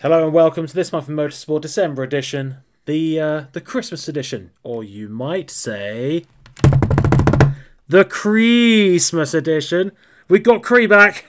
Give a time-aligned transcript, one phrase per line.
[0.00, 4.50] Hello and welcome to this month of Motorsport December edition, the uh, the Christmas edition,
[4.62, 6.24] or you might say
[7.88, 9.92] the Christmas edition.
[10.28, 11.26] We got Cree back.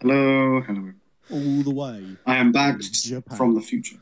[0.00, 0.92] Hello, hello.
[1.30, 2.16] all the way.
[2.26, 3.36] I am back Japan.
[3.36, 3.96] from the future.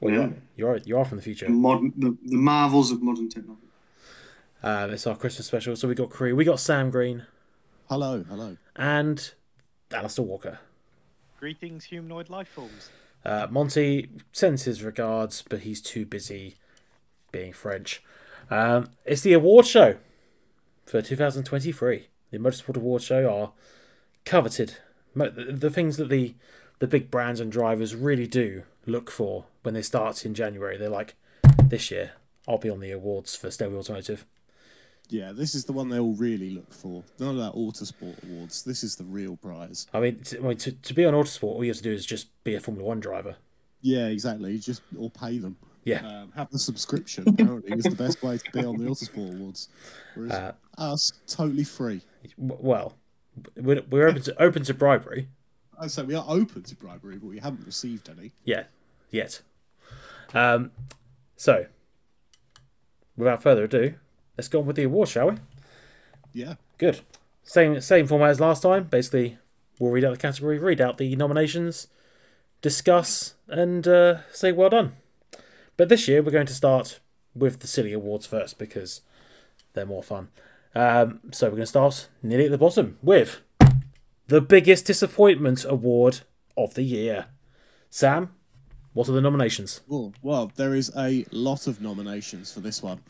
[0.00, 0.30] Well, Yeah.
[0.56, 1.48] you are you are from the future.
[1.48, 3.66] Modern, the, the marvels of modern technology.
[4.62, 7.24] Uh, it's our Christmas special, so we got Cree, we got Sam Green,
[7.88, 8.56] Hello, hello.
[8.76, 9.32] and
[9.92, 10.58] Alistair Walker.
[11.40, 12.90] Greetings, humanoid life forms.
[13.24, 16.56] Uh, Monty sends his regards, but he's too busy
[17.32, 18.02] being French.
[18.50, 19.96] Um, it's the award show
[20.84, 22.08] for 2023.
[22.30, 23.52] The Motorsport Award Show are
[24.26, 24.74] coveted.
[25.14, 26.34] The things that the
[26.78, 30.76] the big brands and drivers really do look for when they start in January.
[30.76, 31.14] They're like,
[31.64, 32.12] this year
[32.46, 34.26] I'll be on the awards for Stelvio Automotive.
[35.10, 37.02] Yeah, this is the one they all really look for.
[37.18, 38.62] None of that Autosport Awards.
[38.62, 39.86] This is the real prize.
[39.92, 41.92] I mean, to, I mean, to, to be on Autosport, all you have to do
[41.92, 43.34] is just be a Formula One driver.
[43.82, 44.56] Yeah, exactly.
[44.58, 45.56] Just or pay them.
[45.84, 46.06] Yeah.
[46.06, 47.24] Um, have the subscription.
[47.26, 49.68] Apparently, is the best way to be on the Autosport Awards.
[50.14, 52.02] Whereas Uh, us, totally free.
[52.36, 52.94] Well,
[53.56, 55.28] we're, we're open to open to bribery.
[55.78, 58.32] I say we are open to bribery, but we haven't received any.
[58.44, 58.64] Yeah,
[59.10, 59.40] yet.
[60.34, 60.70] Um,
[61.36, 61.66] so,
[63.16, 63.94] without further ado,
[64.40, 65.36] let's go on with the award, shall we?
[66.32, 66.54] Yeah.
[66.78, 67.00] Good.
[67.42, 68.84] Same same format as last time.
[68.84, 69.36] Basically,
[69.78, 71.88] we'll read out the category, read out the nominations,
[72.62, 74.96] discuss, and uh, say well done.
[75.76, 77.00] But this year, we're going to start
[77.34, 79.02] with the silly awards first because
[79.74, 80.28] they're more fun.
[80.74, 83.42] Um, so we're going to start nearly at the bottom with
[84.28, 86.20] the biggest disappointment award
[86.56, 87.26] of the year.
[87.90, 88.30] Sam,
[88.94, 89.82] what are the nominations?
[89.86, 93.00] Well, well, there is a lot of nominations for this one.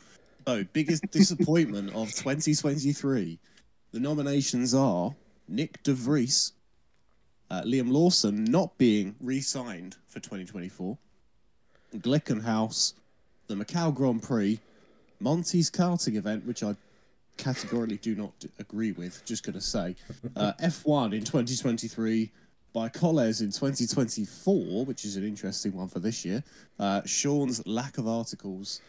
[0.47, 3.39] So, biggest disappointment of 2023.
[3.93, 5.15] The nominations are
[5.49, 6.53] Nick De Vries,
[7.51, 10.97] uh, Liam Lawson not being re-signed for 2024,
[11.97, 12.95] Glickenhaus,
[13.49, 14.61] the Macau Grand Prix,
[15.19, 16.75] Monty's karting event, which I
[17.37, 19.23] categorically do not d- agree with.
[19.25, 19.97] Just gonna say,
[20.37, 22.31] uh, F1 in 2023
[22.75, 26.43] ByKolles in 2024, which is an interesting one for this year.
[26.79, 28.81] Uh, Sean's lack of articles,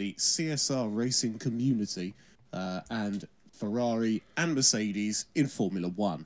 [0.00, 2.14] the CSR racing community,
[2.54, 6.24] uh, and Ferrari and Mercedes in Formula One.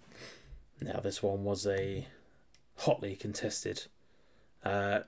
[0.81, 2.07] Now, this one was a
[2.77, 3.87] hotly contested
[4.65, 5.01] uh,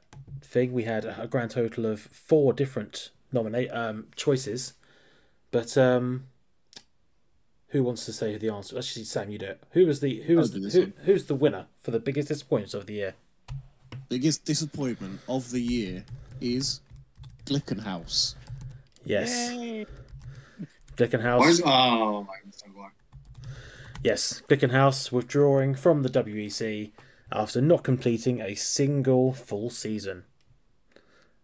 [0.43, 0.72] thing.
[0.72, 4.72] We had a grand total of four different nominate um, choices,
[5.53, 6.25] but um,
[7.69, 8.77] who wants to say the answer?
[8.77, 9.62] Actually, Sam, you do it.
[9.71, 12.94] Who was the who was who, who's the winner for the biggest disappointment of the
[12.94, 13.15] year?
[14.09, 16.04] Biggest disappointment of the year
[16.41, 16.81] is
[17.44, 18.34] Glickenhaus.
[19.06, 19.87] Yes, Yay!
[20.97, 21.39] Glickenhaus.
[21.41, 22.89] Why is, oh, my God, so why?
[24.03, 26.91] Yes, Glickenhaus withdrawing from the WEC
[27.31, 30.25] after not completing a single full season.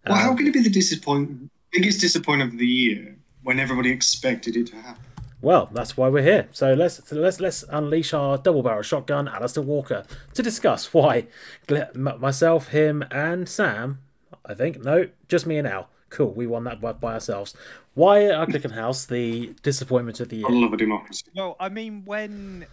[0.06, 3.90] Well, how Um, can it be the disappoint biggest disappointment of the year when everybody
[3.90, 5.02] expected it to happen?
[5.40, 6.48] Well, that's why we're here.
[6.52, 11.26] So let's so let's let's unleash our double barrel shotgun, Alistair Walker, to discuss why
[11.66, 13.98] Gle- myself, him, and Sam.
[14.46, 15.88] I think no, just me and Al.
[16.12, 17.54] Cool, we won that by, by ourselves.
[17.94, 20.46] Why are Glickenhaus the disappointment of the year?
[20.46, 20.60] I year?
[20.60, 21.24] love a democracy.
[21.34, 22.66] Well, I mean, when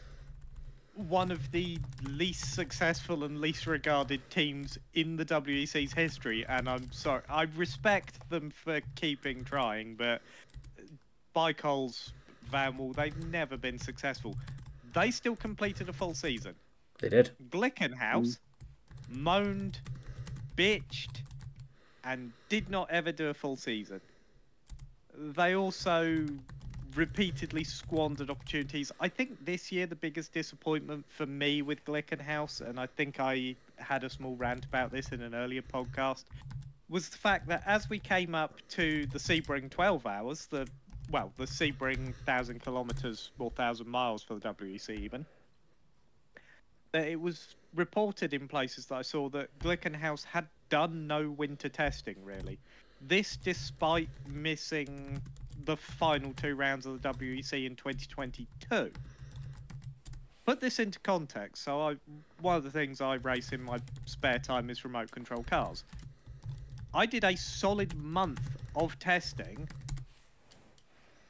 [1.08, 6.92] one of the least successful and least regarded teams in the WEC's history, and I'm
[6.92, 10.22] sorry, I respect them for keeping trying, but
[11.34, 12.12] ByKolles,
[12.52, 14.36] Van Wall, they've never been successful.
[14.94, 16.56] They still completed a full season.
[17.00, 17.32] They did.
[17.50, 18.40] Glickenhaus mm.
[19.10, 19.80] moaned,
[20.58, 21.22] bitched,
[22.04, 24.02] and did not ever do a full season.
[25.16, 26.26] They also
[26.96, 28.92] repeatedly squandered opportunities.
[29.00, 33.56] I think this year the biggest disappointment for me with Glickenhaus, and I think I
[33.78, 36.26] had a small rant about this in an earlier podcast,
[36.90, 40.68] was the fact that as we came up to the Sebring 12 hours, the
[41.12, 45.26] well, the Sebring thousand kilometers or thousand miles for the WEC even,
[46.92, 51.70] that it was reported in places that I saw that Glickenhaus had done no winter
[51.70, 52.60] testing really.
[53.02, 55.22] This despite missing
[55.66, 58.92] the final two rounds of the WEC in 2022.
[60.46, 61.64] Put this into context.
[61.64, 61.96] So I
[62.42, 65.84] one of the things I race in my spare time is remote control cars.
[66.94, 68.42] I did a solid month
[68.76, 69.68] of testing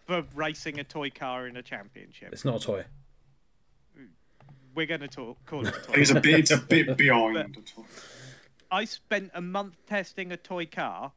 [0.07, 2.29] for racing a toy car in a championship.
[2.31, 2.85] It's not a toy.
[4.79, 5.93] We're going to talk call it a toy.
[5.97, 7.33] It's a bit, it's a bit beyond.
[7.33, 7.83] But- the.
[8.71, 11.11] I spent a month testing a toy car,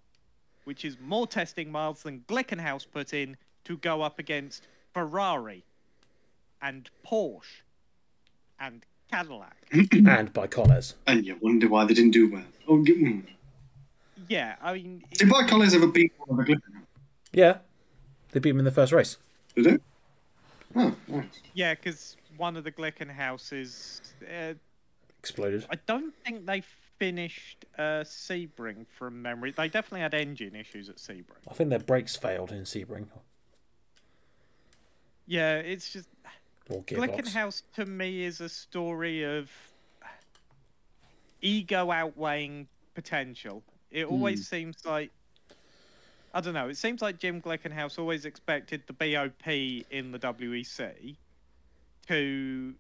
[0.65, 3.37] which is more testing miles than Glickenhaus put in
[3.67, 5.63] to go up against Ferrari
[6.61, 7.63] and Porsche
[8.59, 9.57] and Cadillac.
[9.73, 10.95] and ByKolles.
[11.07, 12.43] And you wonder why they didn't do well.
[12.67, 13.23] Oh, g- mm.
[14.29, 16.83] Yeah, I mean, Did ByKolles ever beat one of the Glickenhaus?
[17.33, 17.59] Yeah,
[18.33, 19.19] they beat him in the first race.
[19.55, 19.83] Did it?
[20.75, 21.27] Oh, nice.
[21.55, 24.55] yeah, because one of the Glickenhauses, uh,
[25.21, 25.65] Exploded.
[25.71, 26.65] I don't think they
[26.99, 29.53] finished uh, Sebring from memory.
[29.57, 31.39] They definitely had engine issues at Sebring.
[31.49, 33.07] I think their brakes failed in Sebring
[35.27, 36.09] Yeah, it's just
[36.69, 37.15] or gearbox.
[37.15, 39.49] Glickenhaus to me is a story of
[41.41, 42.67] ego outweighing
[42.97, 43.63] potential.
[43.93, 45.13] It always seems like
[46.35, 46.69] I don't know.
[46.69, 51.17] It seems like Jim Glickenhaus always expected the BOP in the WEC
[52.09, 52.75] to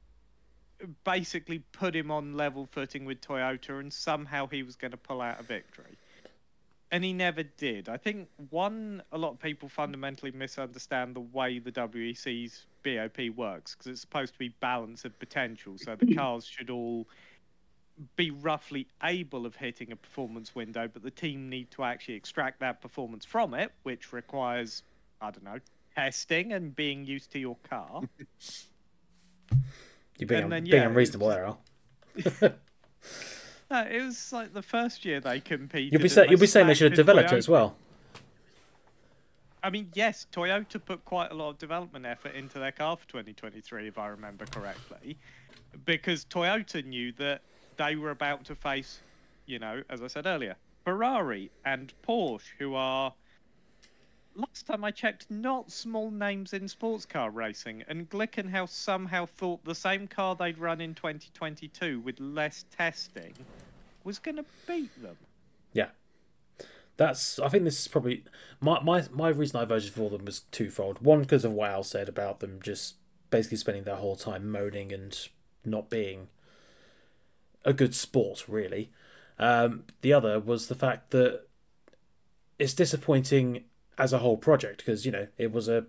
[1.04, 5.20] basically put him on level footing with Toyota, and somehow he was going to pull
[5.20, 5.96] out a victory.
[6.90, 7.88] And he never did.
[7.88, 13.74] I think one, a lot of people fundamentally misunderstand the way the WEC's BOP works
[13.74, 15.78] because it's supposed to be balance of potential.
[15.78, 17.06] So the cars should all
[18.16, 22.60] be roughly able of hitting a performance window, but the team need to actually extract
[22.60, 24.82] that performance from it, which requires,
[25.20, 25.58] I don't know,
[25.94, 28.02] testing and being used to your car.
[30.18, 31.62] You're being, and then, being yeah, unreasonable there, Al.
[32.40, 32.48] No,
[33.70, 35.92] uh, it was like the first year they competed.
[35.92, 37.76] You'll be say, you'll be saying they should have developed it as well.
[39.62, 43.06] I mean, yes, Toyota put quite a lot of development effort into their car for
[43.08, 45.16] 2023, if I remember correctly,
[45.84, 47.42] because Toyota knew that
[47.76, 49.00] they were about to face,
[49.46, 53.14] you know, as I said earlier, Ferrari and Porsche, who are,
[54.34, 57.84] last time I checked, not small names in sports car racing.
[57.88, 63.34] And Glickenhaus somehow thought the same car they'd run in 2022 with less testing
[64.04, 65.16] was going to beat them.
[65.72, 65.88] Yeah.
[66.96, 67.38] That's.
[67.38, 68.24] I think this is probably
[68.60, 71.00] my my my reason I voted for them was twofold.
[71.00, 72.96] One because of what Al said about them just
[73.30, 75.28] basically spending their whole time moaning and
[75.64, 76.28] not being
[77.64, 78.90] a good sport, really.
[79.38, 81.46] Um, the other was the fact that
[82.58, 83.64] it's disappointing
[83.98, 85.86] as a whole project because you know it was a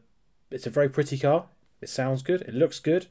[0.51, 1.45] it's a very pretty car.
[1.81, 2.41] It sounds good.
[2.41, 3.07] It looks good.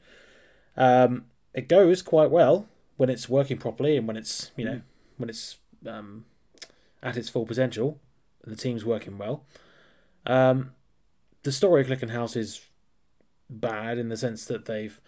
[0.75, 2.67] Um, it goes quite well
[2.97, 4.81] when it's working properly and when it's you know
[5.17, 5.57] when it's
[5.87, 6.25] um,
[7.01, 7.99] at its full potential.
[8.45, 9.45] The team's working well.
[10.25, 10.71] Um,
[11.43, 12.61] the story of Glickenhaus is
[13.49, 14.99] bad in the sense that they've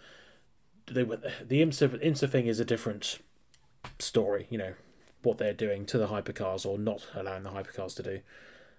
[0.86, 3.18] they were the IMSA IMSA thing is a different
[3.98, 4.46] story.
[4.50, 4.74] You know
[5.22, 8.20] what they're doing to the hypercars or not allowing the hypercars to do,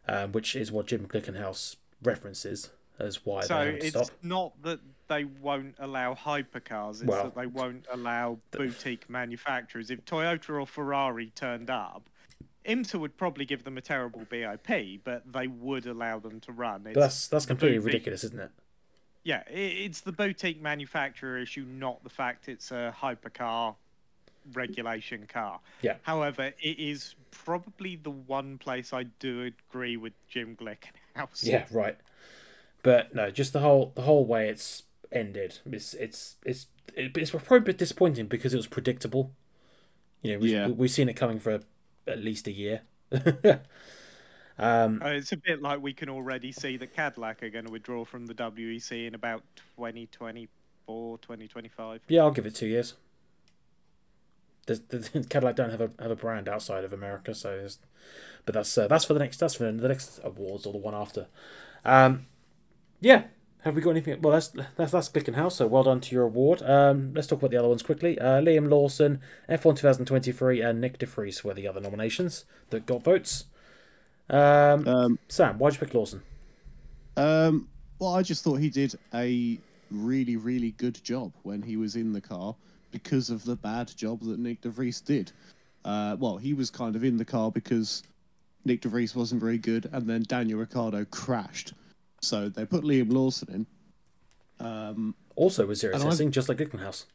[0.08, 2.70] um, which is what Jim Glickenhaus references
[3.00, 4.10] as why so they it's stop.
[4.24, 9.92] not that they won't allow hypercars; it's Well, that they won't allow boutique manufacturers.
[9.92, 12.10] If Toyota or Ferrari turned up,
[12.66, 14.68] IMSA would probably give them a terrible BOP,
[15.04, 16.86] but they would allow them to run.
[16.88, 17.94] It's, that's that's completely boutique.
[17.94, 18.52] ridiculous, isn't it?
[19.24, 23.76] Yeah, it's the boutique manufacturer issue, not the fact it's a hypercar
[24.54, 25.60] regulation car.
[25.82, 25.96] Yeah.
[26.04, 31.44] However, it is probably the one place I do agree with Jim Glickenhaus.
[31.44, 31.98] Yeah, right.
[32.84, 35.60] But no, just the whole the whole way it's ended.
[35.66, 39.32] It's it's it's it, it's probably a bit disappointing because it was predictable.
[40.22, 40.68] You know, we've, Yeah.
[40.68, 41.60] we've seen it coming for
[42.08, 42.82] at least a year.
[44.58, 47.72] um, Uh, it's a bit like we can already see that Cadillac are going to
[47.72, 49.44] withdraw from the WEC in about
[49.78, 52.02] 2024, 2025.
[52.08, 52.96] yeah, I'll give it two years.
[54.68, 57.80] There's, the Cadillac don't have a have a brand outside of America, so it's,
[58.46, 60.94] but that's uh, that's for the next that's for the next awards or the one
[60.94, 61.28] after.
[61.84, 62.28] Um,
[63.02, 63.24] yeah,
[63.62, 64.22] have we got anything?
[64.22, 65.54] Well, that's that's that's Glickenhaus.
[65.54, 66.62] So well done to your award.
[66.62, 68.20] Um, let's talk about the other ones quickly.
[68.20, 73.04] Uh, Liam Lawson, F1 2023, and Nick De Vries were the other nominations that got
[73.04, 73.46] votes.
[74.30, 76.22] Um, Um, Sam, why'd you pick Lawson?
[77.16, 77.70] Um,
[78.00, 79.60] well, I just thought he did a
[79.90, 82.56] really, really good job when he was in the car
[82.92, 85.32] because of the bad job that Nick De Vries did.
[85.86, 88.04] Uh, well, he was kind of in the car because
[88.66, 91.74] Nick De Vries wasn't very good, and then Daniel Ricciardo crashed.
[92.22, 93.68] So they put Liam Lawson
[94.60, 94.66] in.
[94.66, 97.06] Um, Also with zero I've- testing, just like Glickenhaus.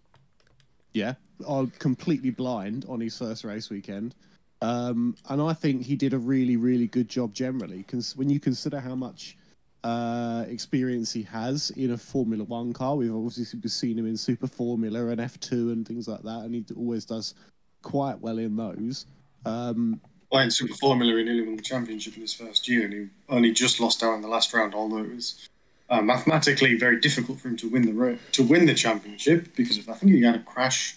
[0.93, 1.14] yeah,
[1.47, 4.14] I'm completely blind on his first race weekend.
[4.61, 7.79] Um, and I think he did a really, really good job generally.
[7.79, 9.37] Because when you consider how much
[9.84, 14.46] uh, experience he has in a Formula One car, we've obviously seen him in Super
[14.46, 17.34] Formula and F2 and things like that, and he always does
[17.82, 19.06] quite well in those.
[19.44, 23.08] Um, Playing Super Formula, he nearly won the championship in his first year, and he
[23.28, 24.74] only just lost out in the last round.
[24.74, 25.48] Although it was
[25.90, 29.88] uh, mathematically very difficult for him to win the to win the championship because of
[29.88, 30.96] I think he had a crash.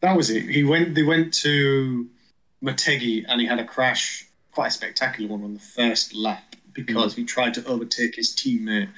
[0.00, 0.44] That was it.
[0.44, 0.94] He went.
[0.94, 2.08] They went to
[2.62, 6.45] Motegi, and he had a crash, quite a spectacular one on the first lap
[6.84, 8.88] because he tried to overtake his teammate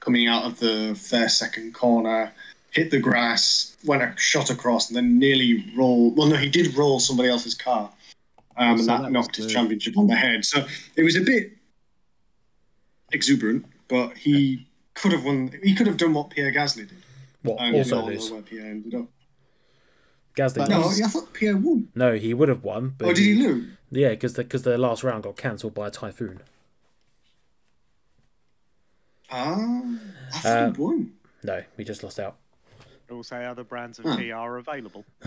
[0.00, 2.32] coming out of the first second corner.
[2.70, 6.16] hit the grass, went a shot across, and then nearly rolled.
[6.16, 7.90] Well, no, he did roll somebody else's car,
[8.56, 10.44] um, So and that that knocked his championship on the head.
[10.44, 11.52] So it was a bit
[13.12, 15.52] exuberant, but he could have won.
[15.62, 16.98] He could have done what Pierre Gasly did.
[17.42, 18.30] What And also lose?
[18.30, 19.06] where Pierre ended up.
[20.36, 20.68] Gasly.
[20.68, 21.00] No, lost.
[21.02, 21.88] I thought Pierre won.
[21.94, 22.94] No, he would have won.
[22.98, 23.70] But Or did he lose?
[23.90, 26.40] Yeah, because the because the last round got cancelled by a typhoon.
[29.30, 29.82] Ah,
[30.32, 31.12] I thought Uh, he won.
[31.42, 32.36] No, we just lost out.
[33.10, 34.16] Also, other brands of Huh.
[34.16, 35.04] tea are available.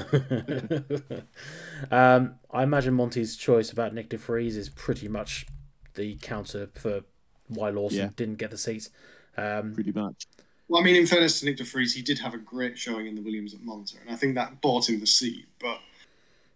[1.91, 5.45] um, I imagine Monty's choice about Nick De Vries is pretty much
[5.93, 7.01] the counter for
[7.47, 8.09] why Lawson Yeah.
[8.15, 8.89] didn't get the seat.
[9.37, 10.25] Um, Pretty much.
[10.67, 13.07] Well, I mean, in fairness to Nick De Vries, he did have a great showing
[13.07, 15.45] in the Williams at Monza, and I think that bought him the seat.
[15.59, 15.79] But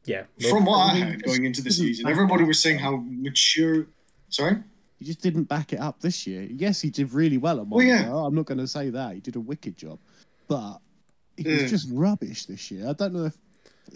[0.05, 3.87] yeah, from what I I heard going into the season, everybody was saying how mature.
[4.29, 4.57] Sorry.
[5.01, 6.43] He just didn't back it up this year.
[6.43, 7.75] Yes, he did really well at Monza.
[7.75, 8.13] Well, yeah.
[8.15, 9.15] I'm not going to say that.
[9.15, 9.97] He did a wicked job,
[10.47, 10.77] but
[11.37, 12.87] he was just rubbish this year.
[12.87, 13.35] I don't know if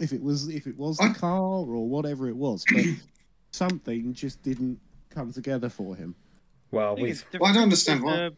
[0.00, 2.82] if it was if it was the I- car or whatever it was, but
[3.52, 6.16] something just didn't come together for him.
[6.72, 8.30] well, Thing we've Well, I don't understand why.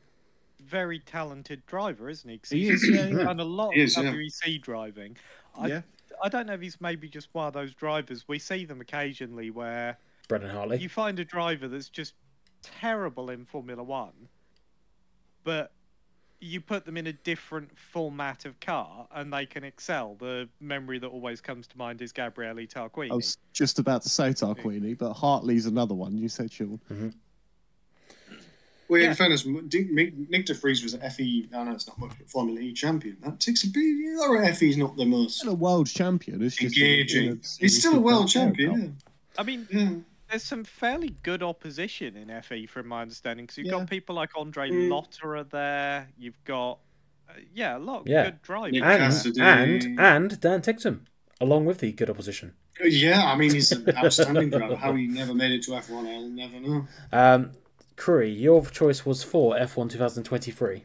[0.66, 2.36] very talented driver, isn't he?
[2.36, 3.24] 'Cause He he's is, yeah, yeah.
[3.24, 4.12] done a lot He of is, yeah.
[4.12, 5.16] WEC driving.
[5.58, 5.80] I, yeah,
[6.22, 8.28] I don't know if he's maybe just one of those drivers.
[8.28, 9.96] We see them occasionally where
[10.28, 10.76] Brendan Hartley.
[10.80, 12.12] you find a driver that's just
[12.62, 14.28] terrible in Formula One,
[15.44, 15.72] but
[16.40, 20.14] you put them in a different format of car and they can excel.
[20.20, 23.10] The memory that always comes to mind is Gabriele Tarquini.
[23.10, 26.16] I was just about to say Tarquini, but Hartley's another one.
[26.16, 26.80] You said Sean.
[26.90, 27.08] Mm-hmm.
[28.88, 29.10] Well, Yeah.
[29.10, 31.48] in fairness, Nick Nick De Vries was an FE.
[31.54, 33.16] I know it's not much, but Formula E champion.
[33.22, 33.82] That takes a bit.
[34.20, 36.42] Or FE's not the most Still a world champion.
[36.42, 37.40] It's just in a- in a engaging.
[37.60, 38.96] He's still a world World champion.
[39.36, 39.96] I mean, Yeah.
[40.28, 40.32] Yeah.
[40.32, 43.72] there's some fairly good opposition in FE from my understanding because you've Yeah.
[43.78, 44.88] got people like Andre Mm.
[44.88, 46.08] Lotterer there.
[46.18, 46.78] You've got,
[47.28, 48.24] uh, yeah, a lot of Yeah.
[48.24, 48.72] good drivers.
[48.72, 49.40] Nick and Cassidy.
[49.40, 51.00] and and Dan Ticktum,
[51.40, 52.54] along with the good opposition.
[52.84, 54.76] Yeah, I mean, he's an outstanding driver.
[54.76, 56.86] How he never made it to F1, I'll never know.
[57.12, 57.52] Um,
[57.96, 60.84] Curry, your choice was for F1 2023.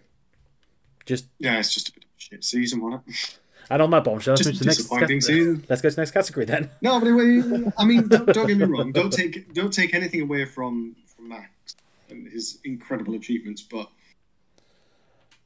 [1.05, 3.39] Just Yeah, it's just a bit of a shit season, wasn't it?
[3.73, 5.25] and on that bombshell, let's Just to the next.
[5.27, 5.63] season.
[5.69, 6.69] Let's go to the next category then.
[6.81, 8.91] No, but anyway, I mean, don't, don't get me wrong.
[8.91, 11.49] Don't take don't take anything away from from Max
[12.09, 13.89] and his incredible achievements, but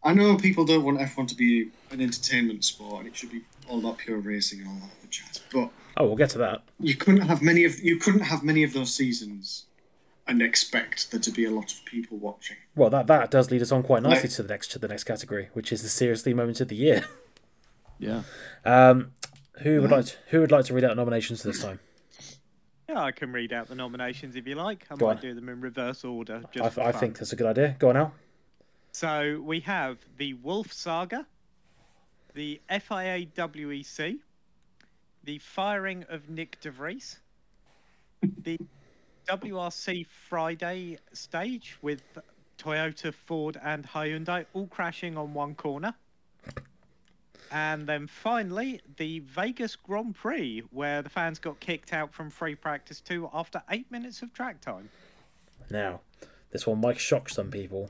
[0.03, 3.41] I know people don't want F1 to be an entertainment sport and it should be
[3.67, 5.39] all about pure racing and all that other jazz.
[5.51, 6.61] But Oh, we'll get to that.
[6.79, 9.65] you couldn't have many of you couldn't have many of those seasons
[10.27, 12.57] and expect there to be a lot of people watching.
[12.75, 14.31] Well, that that does lead us on quite nicely Right.
[14.31, 17.05] to the next to the next category, which is the seriously moment of the year.
[17.99, 18.21] Yeah.
[18.65, 19.11] Um,
[19.61, 21.79] who would like to, who would like to read out the nominations this time?
[22.87, 24.85] Yeah, I can read out the nominations if you like.
[24.89, 25.21] I Go might on.
[25.21, 26.41] do them in reverse order.
[26.53, 27.01] Just I, for I fun.
[27.01, 27.75] think that's a good idea.
[27.79, 28.13] Go on now.
[28.91, 31.25] So we have the Wolff Saga,
[32.33, 34.19] the FIA WEC, E
[35.23, 37.19] the firing of Nick De Vries,
[38.43, 38.57] the
[39.27, 42.01] WRC Friday stage with
[42.57, 45.93] Toyota, Ford, and Hyundai all crashing on one corner.
[47.51, 52.55] And then finally, the Vegas Grand Prix, where the fans got kicked out from free
[52.55, 54.89] practice two after eight minutes of track time.
[55.69, 56.01] Now,
[56.51, 57.89] this one might shock some people.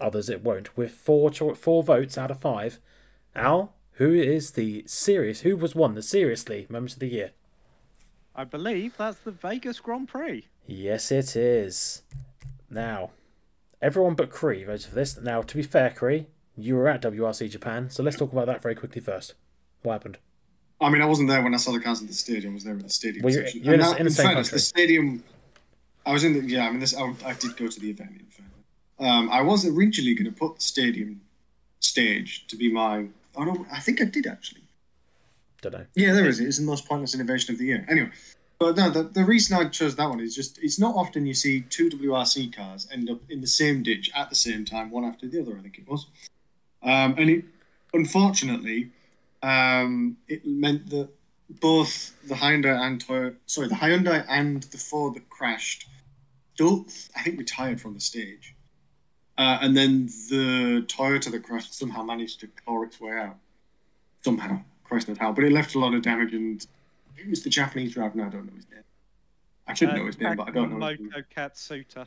[0.00, 0.76] Others it won't.
[0.76, 2.78] With four cho- four votes out of five,
[3.34, 5.40] Al, who is the serious?
[5.40, 7.32] Who was won the seriously moment of the year?
[8.34, 10.46] I believe that's the Vegas Grand Prix.
[10.66, 12.02] Yes, it is.
[12.70, 13.10] Now,
[13.82, 15.18] everyone but Cree voted for this.
[15.18, 18.60] Now, to be fair, Cree, you were at WRC Japan, so let's talk about that
[18.62, 19.34] very quickly first.
[19.82, 20.18] What happened?
[20.80, 22.52] I mean, I wasn't there when I saw the cars in the stadium.
[22.52, 24.56] I was there at the stadium Well, you're- you're in in the same fairness, country.
[24.56, 25.24] The stadium.
[26.06, 26.66] I was in the yeah.
[26.66, 26.96] I mean, this.
[26.96, 28.10] I, I did go to the event.
[28.10, 28.54] In fairness,
[28.98, 31.20] um, I was originally going to put the stadium
[31.80, 33.06] stage to be my.
[33.36, 34.62] Oh no, I think I did actually.
[35.62, 35.86] Don't know.
[35.94, 36.38] Yeah, there is.
[36.40, 37.84] It's the most pointless innovation of the year.
[37.88, 38.10] Anyway,
[38.60, 41.34] but no, the, the reason I chose that one is just it's not often you
[41.34, 45.04] see two WRC cars end up in the same ditch at the same time, one
[45.04, 45.56] after the other.
[45.58, 46.06] I think it was,
[46.82, 47.44] um, and it
[47.92, 48.90] unfortunately
[49.42, 51.08] um, it meant that
[51.48, 55.88] both the Hyundai and Toyota, sorry, the Hyundai and the Ford that crashed,
[56.58, 58.54] both I think retired from the stage,
[59.38, 63.36] uh, and then the Toyota that crashed somehow managed to claw its way out
[64.22, 64.60] somehow.
[64.84, 66.32] Christ knows how, but it left a lot of damage.
[66.32, 66.66] And
[67.16, 68.16] it was the Japanese driver.
[68.16, 68.82] No, I don't know his name.
[69.66, 70.86] I should know his name, but I don't know.
[70.86, 71.10] his name.
[71.14, 72.06] Moto Katsuta.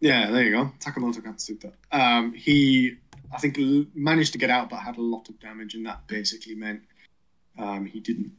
[0.00, 0.72] Yeah, there you go.
[0.78, 1.72] Takamoto Katsuta.
[1.90, 2.96] Um, he,
[3.32, 3.58] I think,
[3.94, 6.82] managed to get out, but had a lot of damage, and that basically meant
[7.58, 8.32] um, he didn't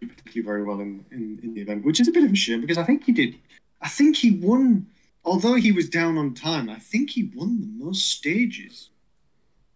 [0.00, 2.36] do particularly very well in, in, in the event, which is a bit of a
[2.36, 3.36] shame because I think he did.
[3.80, 4.86] I think he won,
[5.24, 6.70] although he was down on time.
[6.70, 8.90] I think he won the most stages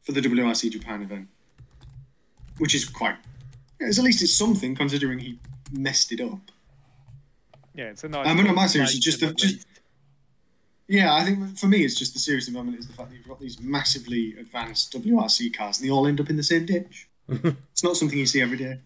[0.03, 1.29] for the WRC Japan event,
[2.59, 3.17] which is quite.
[3.81, 5.39] It's at least it's something considering he
[5.73, 6.41] messed it up.
[7.75, 8.27] Yeah, it's a nice.
[8.27, 9.67] Um, but no, my series is just the- just-.
[10.89, 13.29] Yeah, I think for me it's just the serious moment is the fact that you've
[13.29, 17.09] got these massively advanced WRC cars and they all end up in the same ditch.
[17.29, 18.79] it's not something you see every day.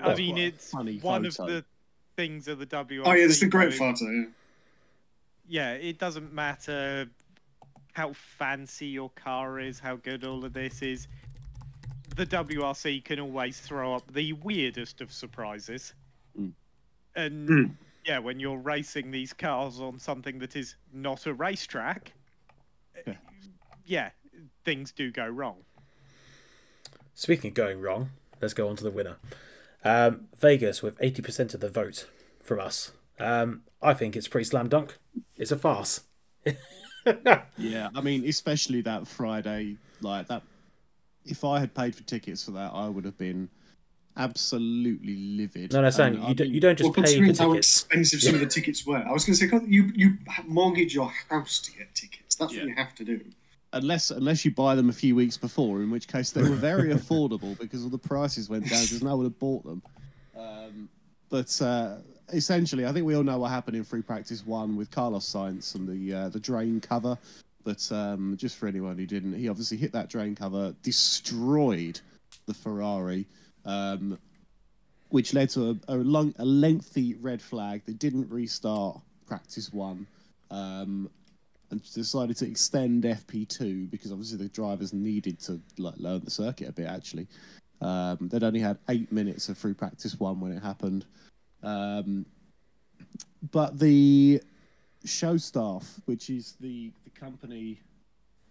[0.00, 1.42] I That's mean, it's one photo.
[1.42, 1.64] of the
[2.16, 3.02] things of the WRC.
[3.04, 4.04] Oh yeah, there's the great photo.
[4.10, 4.24] Yeah.
[5.46, 7.06] yeah, it doesn't matter
[7.92, 11.06] how fancy your car is, how good all of this is.
[12.16, 15.92] The WRC can always throw up the weirdest of surprises.
[16.40, 16.52] Mm.
[17.14, 17.70] And Mm.
[18.04, 22.12] Yeah, when you're racing these cars on something that is not a racetrack,
[23.06, 23.14] Yeah.
[23.84, 24.10] yeah,
[24.64, 25.56] things do go wrong.
[27.14, 29.16] Speaking of going wrong, let's go on to the winner.
[29.84, 32.08] Um, Vegas with 80% of the vote
[32.42, 32.92] from us.
[33.18, 34.96] Um, I think it's pretty slam dunk.
[35.36, 36.02] It's a farce.
[37.56, 40.42] Yeah, I mean, especially that Friday, like that.
[41.24, 43.48] If I had paid for tickets for that, I would have been
[44.16, 45.72] absolutely livid.
[45.72, 47.48] No, no, saying And you, don't, mean, you don't just well, pay considering for how
[47.50, 47.82] tickets.
[47.82, 50.94] expensive some of the tickets were, I was going to say 'cause you you mortgage
[50.94, 52.34] your house to get tickets.
[52.36, 52.60] That's Yeah.
[52.60, 53.20] what you have to do.
[53.74, 56.88] unless unless you buy them a few weeks before, in which case they were very
[56.94, 59.82] affordable because all the prices went down because no one had bought them.
[60.38, 60.88] Um,
[61.30, 61.96] but uh,
[62.32, 65.74] essentially, I think we all know what happened in free practice one with Carlos Sainz
[65.74, 67.16] and the uh, the drain cover.
[67.64, 72.00] But um, just for anyone who didn't, he obviously hit that drain cover, destroyed
[72.46, 73.24] the Ferrari,
[73.64, 74.18] um,
[75.10, 77.82] which led to a, a, long, a lengthy red flag.
[77.86, 80.06] They didn't restart practice one.
[80.50, 81.10] Um,
[81.72, 86.68] and decided to extend FP2 because obviously the drivers needed to like, learn the circuit
[86.68, 86.86] a bit.
[86.86, 87.26] Actually,
[87.80, 91.06] um, they'd only had eight minutes of free practice one when it happened,
[91.62, 92.26] um,
[93.50, 94.40] but the
[95.04, 97.80] show staff, which is the the company,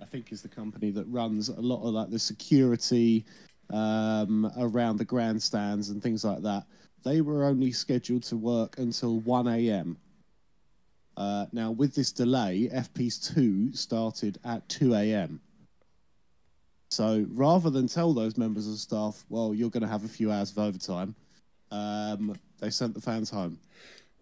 [0.01, 3.23] I think is the company that runs a lot of like the security
[3.71, 6.65] um, around the grandstands and things like that.
[7.03, 9.97] They were only scheduled to work until 1 a.m.
[11.17, 15.41] Uh, now, with this delay, FP's 2 started at 2 a.m.
[16.89, 20.31] So rather than tell those members of staff, well, you're going to have a few
[20.31, 21.15] hours of overtime,
[21.71, 23.60] um, they sent the fans home.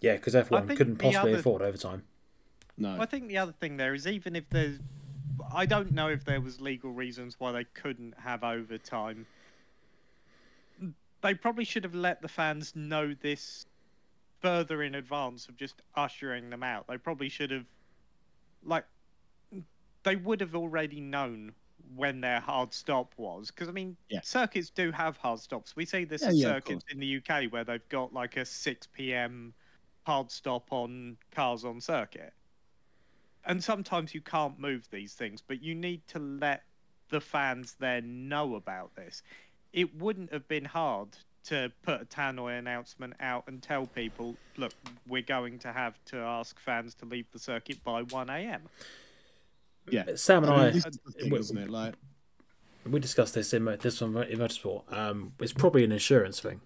[0.02, 2.04] Yeah, because F1 couldn't possibly other- afford overtime.
[2.78, 2.96] No.
[2.98, 4.80] I think the other thing there is even if there's,
[5.54, 9.26] I don't know if there was legal reasons why they couldn't have overtime.
[11.22, 13.66] They probably should have let the fans know this
[14.42, 16.88] further in advance of just ushering them out.
[16.88, 17.68] They probably should have,
[18.64, 18.88] like,
[20.04, 23.50] they would have already known when their hard stop was.
[23.52, 24.22] Because I mean, Yeah.
[24.22, 25.76] circuits do have hard stops.
[25.76, 28.46] We see this Yeah, at yeah, circuits in the UK where they've got like a
[28.46, 29.56] six p.m.
[30.06, 32.34] hard stop on cars on circuit
[33.44, 36.66] and sometimes you can't move these things, but you need to let
[37.10, 39.22] the fans there know about this.
[39.74, 41.10] It wouldn't have been hard
[41.46, 44.74] to put a Tannoy announcement out and tell people, look,
[45.08, 48.62] we're going to have to ask fans to leave the circuit by 1 a.m.
[49.90, 50.04] yeah.
[50.16, 51.70] Sam and I I, this is the thing, we- isn't it?
[51.70, 51.96] Like,
[52.86, 54.92] we discussed this in mo- this one in motorsport.
[54.92, 56.62] Um, it's probably an insurance thing.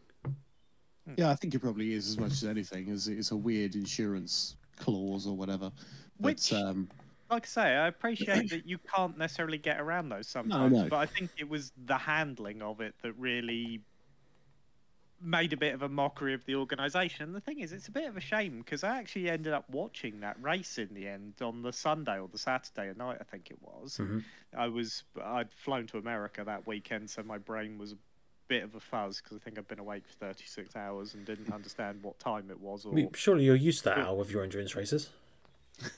[1.18, 2.90] yeah, I think it probably is as much as anything.
[2.90, 5.72] As it's a weird insurance clause or whatever.
[6.18, 6.90] Which- um,
[7.30, 10.88] Like I say, I appreciate that you can't necessarily get around those sometimes, no.
[10.90, 13.82] but I think it was the handling of it that really
[15.24, 17.32] made a bit of a mockery of the organisation.
[17.32, 20.20] The thing is, it's a bit of a shame because I actually ended up watching
[20.20, 23.50] that race in the end on the Sunday or the Saturday at night, I think
[23.50, 23.98] it was.
[23.98, 24.24] Mhm.
[24.56, 27.98] I was I'd flown to America that weekend, so my brain was a
[28.50, 31.52] bit of a fuzz because I think I'd been awake for 36 hours and didn't
[31.54, 32.86] understand what time it was.
[32.86, 35.10] Or I mean, surely you're used to that hour with your endurance races.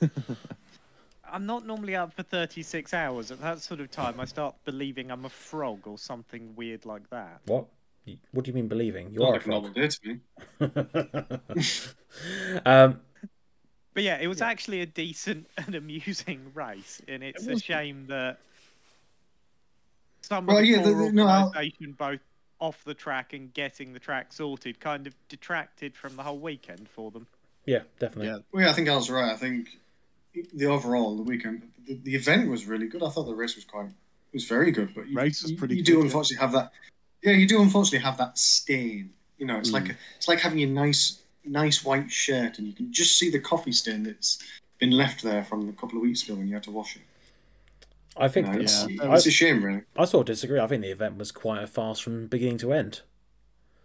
[1.30, 3.30] I'm not normally up for 36 hours.
[3.30, 7.08] At that sort of time, I start believing I'm a frog or something weird like
[7.10, 7.40] that.
[7.46, 7.66] What?
[8.30, 9.10] What do you mean believing?
[9.10, 9.74] You Not are a like normal frog.
[9.74, 11.80] day to me.
[12.66, 13.00] um,
[13.94, 18.38] But yeah, it was actually a decent and amusing race, and it's a shame that
[20.20, 22.20] some Well, of the yeah, the- poor the- no, I'll- organisation, both
[22.60, 26.88] off the track and getting the track sorted, kind of detracted from the whole weekend
[26.88, 27.26] for them.
[27.66, 28.28] yeah, definitely.
[28.28, 28.38] Yeah.
[28.52, 29.32] Well, yeah, I think Al's right.
[29.32, 29.78] I think
[30.54, 33.02] the overall, the weekend, the, the event was really good.
[33.02, 34.94] I thought the race was quite, it was very good.
[34.94, 36.04] But you, Race was pretty You good, do yeah.
[36.04, 36.72] unfortunately have that.
[37.22, 39.10] Yeah, you do unfortunately have that stain.
[39.38, 39.74] You know, it's Mm.
[39.74, 43.30] like a, it's like having a nice, nice white shirt, and you can just see
[43.30, 44.38] the coffee stain that's
[44.78, 47.02] been left there from a couple of weeks ago when you had to wash it.
[48.18, 49.14] I think You know, it's, Yeah.
[49.14, 49.82] it's a shame, really.
[49.96, 50.58] I sort of disagree.
[50.58, 53.02] I think the event was quite a fast from beginning to end.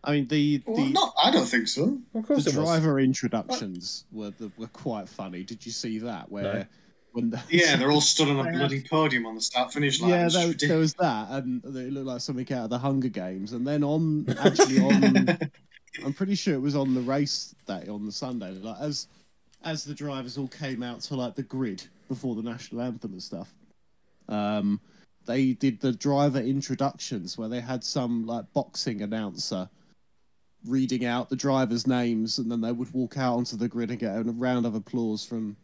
[0.04, 2.00] I mean, the Well, the, not, I don't think so.
[2.16, 2.66] Of course the it was.
[2.68, 5.44] driver introductions were the, were quite funny.
[5.44, 6.32] Did you see that?
[6.32, 6.68] Where
[7.12, 10.10] When the- Yeah, they're all stood on a bloody podium on the start finish line.
[10.12, 13.10] yeah, It's there, there was that, and it looked like something out of the Hunger
[13.10, 13.54] Games.
[13.54, 15.38] And then on actually on,
[16.06, 18.52] I'm pretty sure it was on the race day on the Sunday.
[18.54, 19.08] Like as
[19.64, 23.22] as the drivers all came out to like the grid before the national anthem and
[23.22, 23.54] stuff.
[24.30, 24.80] Um,
[25.26, 29.70] they did the driver introductions where they had some like boxing announcer
[30.66, 34.00] reading out the drivers' names, and then they would walk out onto the grid and
[34.00, 35.56] get a round of applause from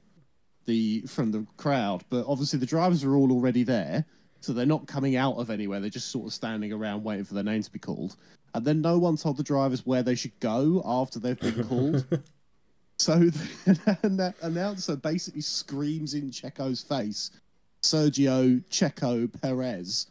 [0.66, 2.04] the from the crowd.
[2.10, 4.06] But obviously, the drivers are all already there,
[4.42, 5.80] so they're not coming out of anywhere.
[5.80, 8.16] They're just sort of standing around waiting for their name to be called.
[8.54, 12.06] And then no one told the drivers where they should go after they've been called.
[13.00, 17.32] So the announcer basically screams in Checo's face,
[17.84, 20.08] Sergio Checo Perez.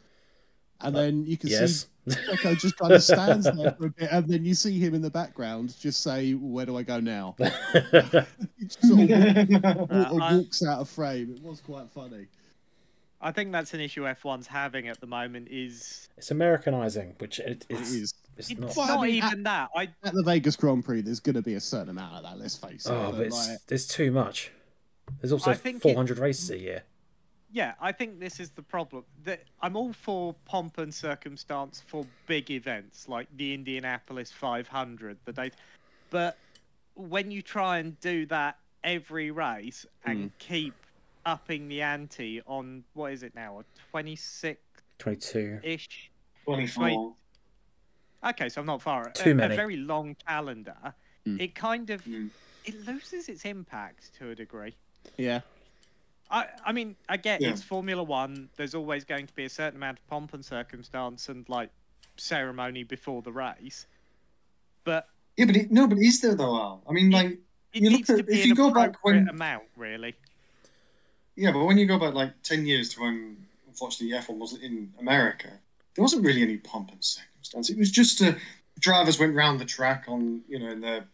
[0.80, 2.18] And uh, then you can see yes.
[2.40, 5.02] Checo just kind of stands there for a bit, and then you see him in
[5.02, 10.08] the background just say, "Where do I go now?" He just sort of walk- Uh,
[10.12, 11.34] walks out of frame.
[11.36, 12.26] It was quite funny.
[13.20, 15.48] I think that's an issue F1's having at the moment.
[15.50, 18.76] Is it's Americanizing, which it, It it's, it's it's not.
[18.76, 19.70] Not I mean, even that.
[19.74, 21.00] I at the Vegas Grand Prix.
[21.00, 22.38] There's going to be a certain amount of that.
[22.38, 22.92] Let's face it.
[22.92, 24.52] Oh, but, but it's, like, it's too much.
[25.20, 26.82] There's also I think it- 400 races a year.
[27.52, 29.04] Yeah, I think this is the problem.
[29.24, 35.32] That I'm all for pomp and circumstance for big events like the Indianapolis 500, the
[35.32, 35.54] date,
[36.10, 36.36] but
[36.94, 40.74] when you try and do that every race and keep
[41.26, 44.60] upping the ante on what is it now, a 26
[44.98, 45.60] 22.
[45.62, 46.10] ish
[46.44, 47.14] 24.
[48.28, 49.10] Okay, so I'm not far.
[49.10, 49.54] Too a, many.
[49.54, 50.94] A very long calendar.
[51.26, 51.40] Mm.
[51.40, 52.30] It kind of Mm.
[52.64, 54.74] it loses its impact to a degree.
[55.16, 55.40] yeah,
[56.30, 57.50] I I mean, I get Yeah.
[57.50, 58.48] it's Formula One.
[58.56, 61.70] There's always going to be a certain amount of pomp and circumstance and like
[62.16, 63.86] ceremony before the race,
[64.84, 66.82] but Yeah, but it, no, but is there though, Al?
[66.88, 67.38] I mean, like,
[67.72, 69.64] it You look needs to at- be if an you go back appropriate when- amount,
[69.76, 70.14] really.
[71.36, 74.92] yeah, but when you go back like 10 years to when, unfortunately, F1 wasn't in
[74.98, 75.48] America,
[75.94, 77.68] there wasn't really any pomp and circumstance.
[77.70, 78.32] It was just uh,
[78.78, 81.04] drivers went round the track on, you know, in their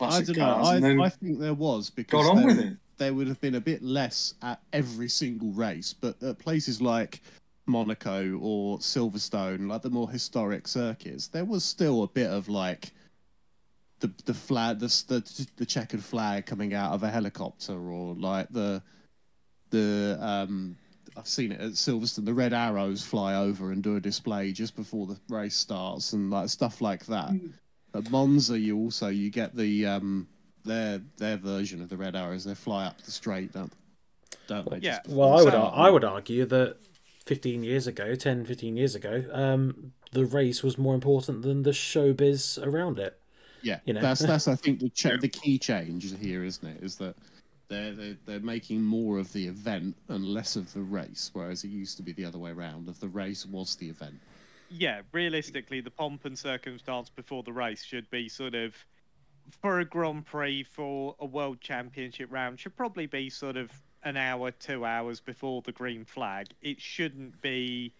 [0.00, 0.44] I don't know.
[0.54, 2.76] I, and then I think there was because got on with it.
[3.02, 7.20] There would have been a bit less at every single race, but at places like
[7.66, 12.92] Monaco or Silverstone, like the more historic circuits, there was still a bit of like
[13.98, 18.48] the the flag, the the, the checkered flag coming out of a helicopter, or like
[18.50, 18.80] the
[19.70, 20.76] the um.
[21.14, 22.24] I've seen it at Silverstone.
[22.24, 26.30] The red arrows fly over and do a display just before the race starts, and
[26.30, 27.30] like stuff like that.
[27.30, 27.52] Mm.
[27.94, 30.28] At Monza, you also you get the um
[30.64, 32.44] their their version of the red arrows.
[32.44, 33.72] They fly up the straight, don't,
[34.46, 34.78] don't they?
[34.78, 35.00] Yeah.
[35.04, 36.76] Just Well, I would ar- I would argue that
[37.26, 41.70] 15 years ago, 10, 15 years ago, um, the race was more important than the
[41.70, 43.18] showbiz around it.
[43.62, 44.00] Yeah, you know.
[44.00, 45.16] that's that's I think the cha- Yeah.
[45.20, 46.82] the key change here, isn't it?
[46.82, 47.14] Is that
[47.68, 51.68] they're, they're they're making more of the event and less of the race, whereas it
[51.68, 52.88] used to be the other way around.
[52.88, 54.20] Of the race was the event.
[54.68, 58.74] Yeah, realistically, the pomp and circumstance before the race should be sort of
[59.60, 63.70] for a Grand Prix for a World Championship round should probably be sort of
[64.04, 66.48] an hour, two hours before the green flag.
[66.62, 67.94] It shouldn't be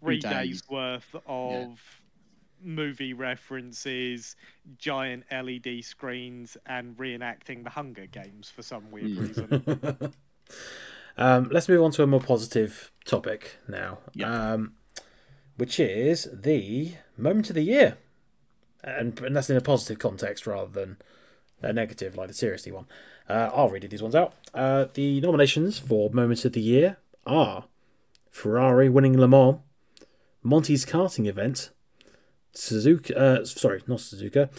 [0.00, 0.68] three days days.
[0.68, 1.78] worth of
[2.62, 4.36] movie references,
[4.78, 9.28] giant LED screens, and reenacting the Hunger Games for some weird Mm.
[9.98, 10.14] reason.
[11.16, 14.52] um, let's move on to a more positive topic now, Yeah.
[14.54, 14.74] um,
[15.56, 17.98] which is the moment of the year,
[18.84, 20.96] and, and that's in a positive context rather than
[21.62, 22.86] a negative, like the seriously one.
[23.28, 24.34] Uh, I'll read these ones out.
[24.52, 27.64] Uh, the nominations for Moments of the year are
[28.30, 29.56] Ferrari winning Le Mans,
[30.42, 31.70] Monty's karting event,
[32.54, 33.16] Suzuka.
[33.16, 34.50] Uh, sorry, not Suzuka.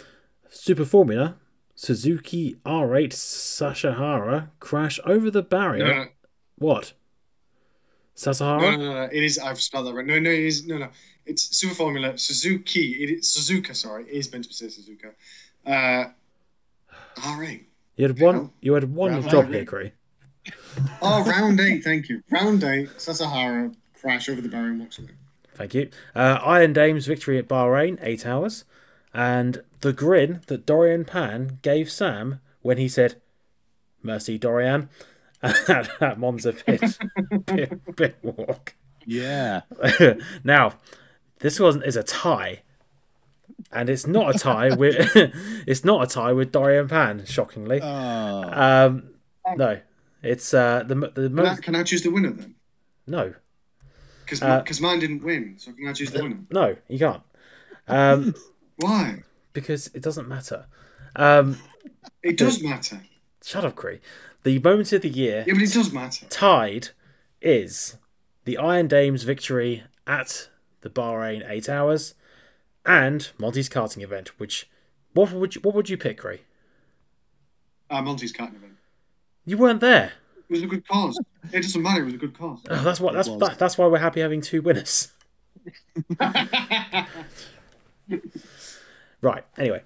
[0.48, 1.36] Super Formula.
[1.78, 5.84] Suzuki R8 Sashahara crash over the barrier.
[5.86, 6.06] No, no,
[6.56, 6.92] What?
[6.94, 6.96] no,
[8.14, 8.60] Sasahara?
[8.62, 9.38] no, no, no, it is.
[9.38, 10.06] I've spelled that right.
[10.06, 10.66] No, no, it is.
[10.66, 10.88] No, no.
[11.26, 13.02] It's Super Formula Suzuki.
[13.02, 13.74] It is Suzuka.
[13.74, 15.12] Sorry, it is meant to be said Suzuka.
[15.66, 16.10] Uh,
[17.24, 17.64] all right.
[17.96, 18.50] You had one.
[18.60, 19.60] You had one Round job, eight.
[19.60, 19.92] Hickory.
[21.02, 21.82] Oh, round eight.
[21.82, 22.22] Thank you.
[22.30, 22.88] Round eight.
[23.00, 25.08] Sasahara crash over the barrier and walks away.
[25.54, 25.90] Thank you.
[26.14, 28.64] Uh, Iron Dame's victory at Bahrain, eight hours,
[29.14, 33.16] and the grin that Doriane Pin gave Sam when he said,
[34.02, 34.88] "Mercy, Doriane,"
[35.42, 36.98] at, at Monza pit,
[37.46, 38.74] pit, pit walk.
[39.06, 39.62] Yeah,
[40.44, 40.74] now,
[41.40, 42.62] this one is a tie,
[43.72, 44.96] and it's not a tie with
[45.66, 47.24] it's not a tie with Doriane Pin.
[47.26, 47.86] Shockingly, oh,
[48.86, 49.10] um,
[49.56, 49.80] no,
[50.22, 52.54] it's uh, the the Can I, can I choose the winner then?
[53.06, 53.34] no
[54.24, 56.38] Because Uh, mine didn't win, so can I choose the winner?
[56.50, 57.22] no you can't
[57.88, 58.34] um,
[58.76, 59.22] Why?
[59.52, 60.66] because it doesn't matter.
[61.14, 61.58] Um,
[62.22, 63.00] It does matter.
[63.44, 64.00] shut up, Cree.
[64.42, 66.26] The moment of the year Yeah, but it does matter.
[66.28, 66.88] tied
[67.40, 67.96] is
[68.44, 70.48] the Iron Dames victory at
[70.86, 72.14] the Bahrain Eight Hours
[72.84, 74.38] and Monty's karting event.
[74.38, 74.68] Which
[75.12, 76.42] what would you, what would you pick, Cree?
[77.90, 78.76] Uh, Monty's karting event.
[79.44, 80.12] You weren't there.
[80.48, 81.18] It was a good cause.
[81.52, 82.02] It doesn't matter.
[82.02, 82.60] It was a good cause.
[82.70, 85.12] Oh, that's what that's that, that's why we're happy having two winners.
[89.22, 89.44] Right.
[89.58, 89.82] Anyway,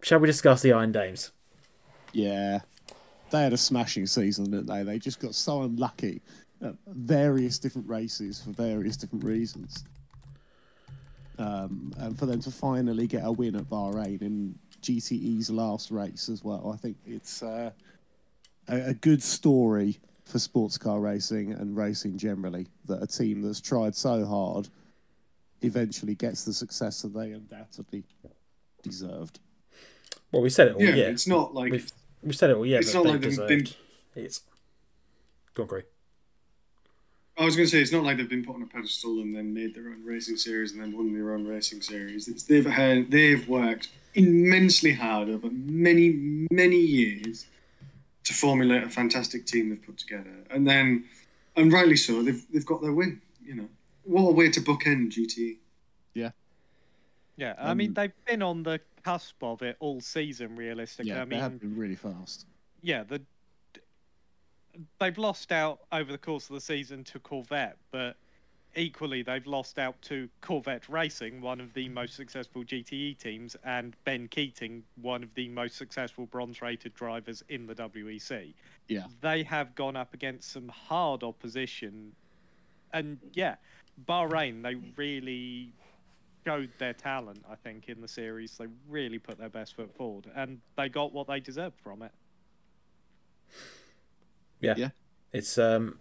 [0.00, 1.32] shall we discuss the Iron Dames?
[2.12, 2.60] Yeah.
[3.30, 4.82] They had a smashing season, didn't they?
[4.84, 6.22] They just got so unlucky
[6.62, 9.84] at various different races for various different reasons.
[11.38, 16.28] Um, and for them to finally get a win at Bahrain in GTE's last race
[16.28, 17.70] as well, I think it's uh,
[18.68, 23.60] a, a good story for sports car racing and racing generally that a team that's
[23.60, 24.68] tried so hard
[25.62, 28.04] eventually gets the success that they undoubtedly
[28.82, 29.40] deserved.
[30.30, 31.08] Well, we said it all yeah, year.
[31.10, 31.90] it's not like We've
[32.22, 33.48] we said it all Yeah, It's but not they like they've deserved.
[34.14, 34.40] been- It's
[35.54, 35.82] go on, Cree.
[37.42, 39.34] I was going to say it's not like they've been put on a pedestal and
[39.36, 42.28] then made their own racing series and then won their own racing series.
[42.28, 47.46] It's, they've had they've worked immensely hard over many many years
[48.24, 51.04] to formulate a fantastic team they've put together, and then
[51.56, 53.20] and rightly so they've they've got their win.
[53.44, 53.68] You know
[54.04, 55.26] what a way to bookend E.
[55.26, 55.56] GT.
[56.14, 56.30] Yeah,
[57.36, 57.54] Yeah.
[57.58, 60.54] I mean Um, they've been on the cusp of it all season.
[60.56, 62.46] Realistically, Yeah, I they mean, have been really fast.
[62.82, 63.20] yeah, the
[64.98, 68.16] they've lost out over the course of the season to Corvette, but
[68.74, 73.94] equally they've lost out to Corvette Racing, one of the most successful GTE teams, and
[74.04, 78.54] Ben Keating, one of the most successful bronze-rated drivers in the WEC.
[78.88, 79.04] Yeah.
[79.20, 82.12] They have gone up against some hard opposition,
[82.92, 83.56] and yeah,
[84.06, 85.72] Bahrain they really
[86.44, 87.44] showed their talent.
[87.50, 91.12] I think in the series they really put their best foot forward, and they got
[91.12, 92.12] what they deserved from it.
[94.62, 94.74] Yeah.
[94.76, 94.88] Yeah.
[95.32, 95.98] It's um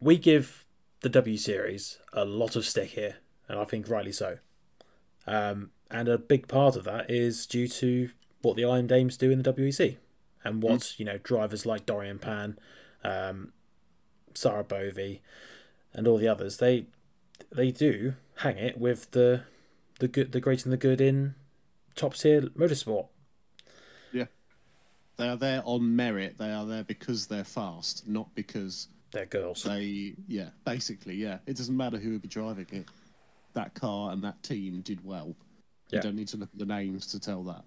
[0.00, 0.64] we give
[1.00, 3.16] the W series a lot of stick here,
[3.48, 4.38] and I think rightly so.
[5.26, 8.10] Um, and a big part of that is due to
[8.42, 9.96] what the Iron Dames do in the WEC,
[10.44, 12.58] and what you know drivers like Doriane Pin,
[13.04, 13.52] um,
[14.34, 15.22] Sarah Bovy,
[15.92, 16.86] and all the others they
[17.50, 19.42] they do hang it with the
[19.98, 21.34] the good the great and the good in
[21.94, 23.08] top tier motorsport.
[25.16, 26.36] They are there on merit.
[26.38, 29.62] They are there because they're fast, not because They're girls.
[29.62, 30.14] they.
[30.28, 31.38] Yeah, basically, yeah.
[31.46, 32.86] It doesn't matter who would be driving it.
[33.54, 35.34] That car and that team did well.
[35.88, 35.96] Yeah.
[35.98, 37.64] You don't need to look at the names to tell that.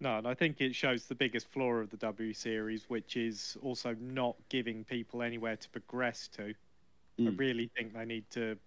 [0.00, 3.56] No, and I think it shows the biggest flaw of the W series, which is
[3.62, 6.54] also not giving people anywhere to progress to.
[7.18, 7.38] I Mm.
[7.38, 8.58] really think they need to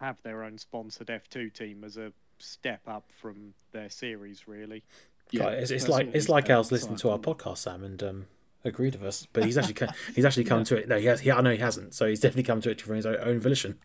[0.00, 4.82] have their own sponsored F2 team as a step up from their series, really.
[5.30, 7.82] Yeah, Like, it's, it's like it's like said Al's at listening to our podcast, Sam,
[7.82, 8.26] and um,
[8.64, 9.26] agreed with us.
[9.32, 10.88] But he's actually co- he's actually come to it.
[10.88, 11.20] No, he has.
[11.20, 11.94] He, I know he hasn't.
[11.94, 13.78] So he's definitely come to it from his own, own volition.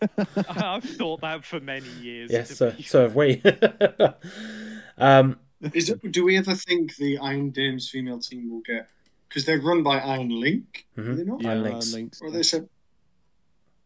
[0.48, 2.30] I've thought that for many years.
[2.30, 3.40] Yes, so, be so have we.
[4.98, 5.38] um,
[5.72, 8.88] Is it, do we ever think the Iron Dames female team will get
[9.28, 10.86] because they're run by Iron Link?
[10.96, 11.16] Are Mhm.
[11.16, 11.42] they not?
[11.42, 11.92] Yeah, Iron Iron Lynx.
[11.92, 12.20] Lynx.
[12.22, 12.68] Or they said,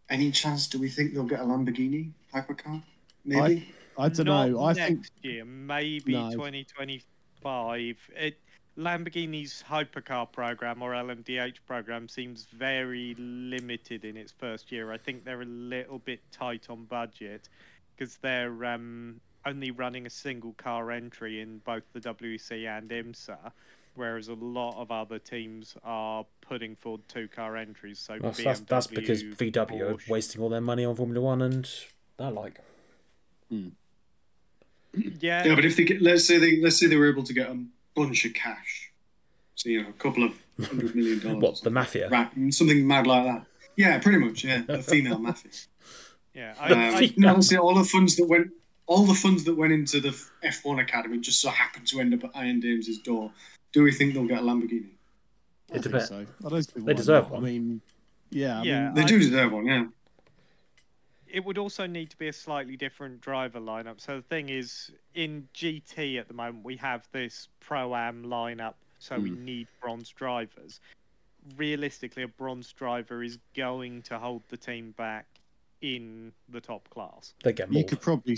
[0.09, 2.83] any chance do we think they'll get a Lamborghini hypercar?
[3.25, 3.41] Maybe.
[3.41, 4.65] I don't Not know.
[4.65, 6.31] I next think year, maybe No.
[6.33, 7.97] 2025.
[8.17, 8.39] It
[8.79, 14.93] Lamborghini's hypercar program or LMDH program seems very limited in its first year.
[14.93, 17.49] I think they're a little bit tight on budget
[17.97, 23.53] because they're um, only running a single car entry in both the WEC and IMSA,
[23.97, 27.99] whereas a lot of other teams are putting forward two car entries.
[27.99, 31.43] So well, that's, that's because BMW, VW are wasting all their money on Formula One
[31.43, 31.69] and
[32.17, 32.61] that like.
[34.95, 37.33] Yeah, Yeah, but if they get, let's say they let's say they were able to
[37.33, 37.59] get a
[37.95, 38.91] bunch of cash,
[39.55, 40.33] so you know, a couple of
[40.65, 41.43] hundred million dollars.
[41.43, 42.09] What the mafia?
[42.09, 43.47] Right, something mad like that.
[43.77, 44.45] Yeah, pretty much.
[44.45, 45.53] Yeah, a female mafia.
[46.35, 46.55] yeah.
[46.61, 48.51] I, I, Um, female- no, let's all the funds that went,
[48.87, 52.13] all the funds that went into the F one academy just so happened to end
[52.15, 53.31] up at Iron Dames's door.
[53.73, 54.91] Do we think they'll get a Lamborghini?
[55.73, 56.09] I It think depends.
[56.09, 56.27] so.
[56.45, 57.33] I don't think They deserve not.
[57.33, 57.43] one.
[57.45, 57.81] I mean,
[58.31, 58.85] yeah, I Yeah.
[58.87, 59.67] mean, They I- do deserve one.
[59.67, 59.87] Yeah.
[61.33, 64.01] It would also need to be a slightly different driver lineup.
[64.01, 68.75] So the thing is, in GT at the moment, we have this pro am lineup,
[68.99, 69.39] so we Mm.
[69.39, 70.81] need bronze drivers.
[71.57, 75.27] Realistically, a bronze driver is going to hold the team back
[75.81, 77.33] in the top class.
[77.43, 77.81] They get more.
[77.81, 78.37] you could probably,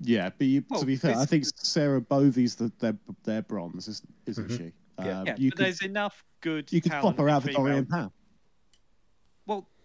[0.00, 0.30] yeah.
[0.36, 4.14] But you, Well, to be fair, I think Sarah Bovy's the their their bronze, isn't,
[4.26, 4.56] isn't Mhm.
[4.56, 4.72] she?
[4.98, 5.20] Yeah.
[5.20, 7.48] Um, yeah, you but could there's enough good you could talent swap her out for
[7.48, 8.10] Doriane Pin.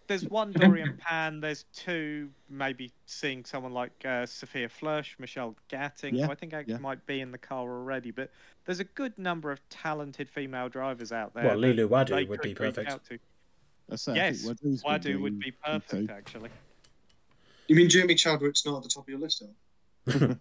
[0.02, 1.40] Well, there's one Doriane Pin.
[1.40, 2.30] There's two.
[2.48, 6.78] Maybe seeing someone like uh, Sophia Flörsch, Michelle Gatting, Yeah, who I think I yeah.
[6.78, 8.10] might be in the car already.
[8.10, 8.30] But
[8.64, 11.44] there's a good number of talented female drivers out there.
[11.44, 12.90] Well, that Lilou Wadoux would be perfect.
[12.90, 13.18] out to.
[13.90, 16.06] I say, Yes, Wadoux's Wadoux be would be good too.
[16.06, 16.50] perfect actually.
[17.68, 19.42] You mean Jamie Chadwick's not at the top of your list?
[20.06, 20.12] Though?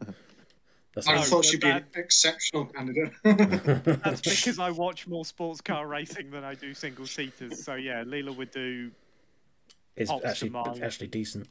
[0.93, 3.11] That's I No, thought she'd be an exceptional candidate.
[3.23, 7.63] That's because I watch more sports car racing than I do single seaters.
[7.63, 8.91] So yeah, Leela would do
[9.95, 11.47] It's Pops actually actually decent.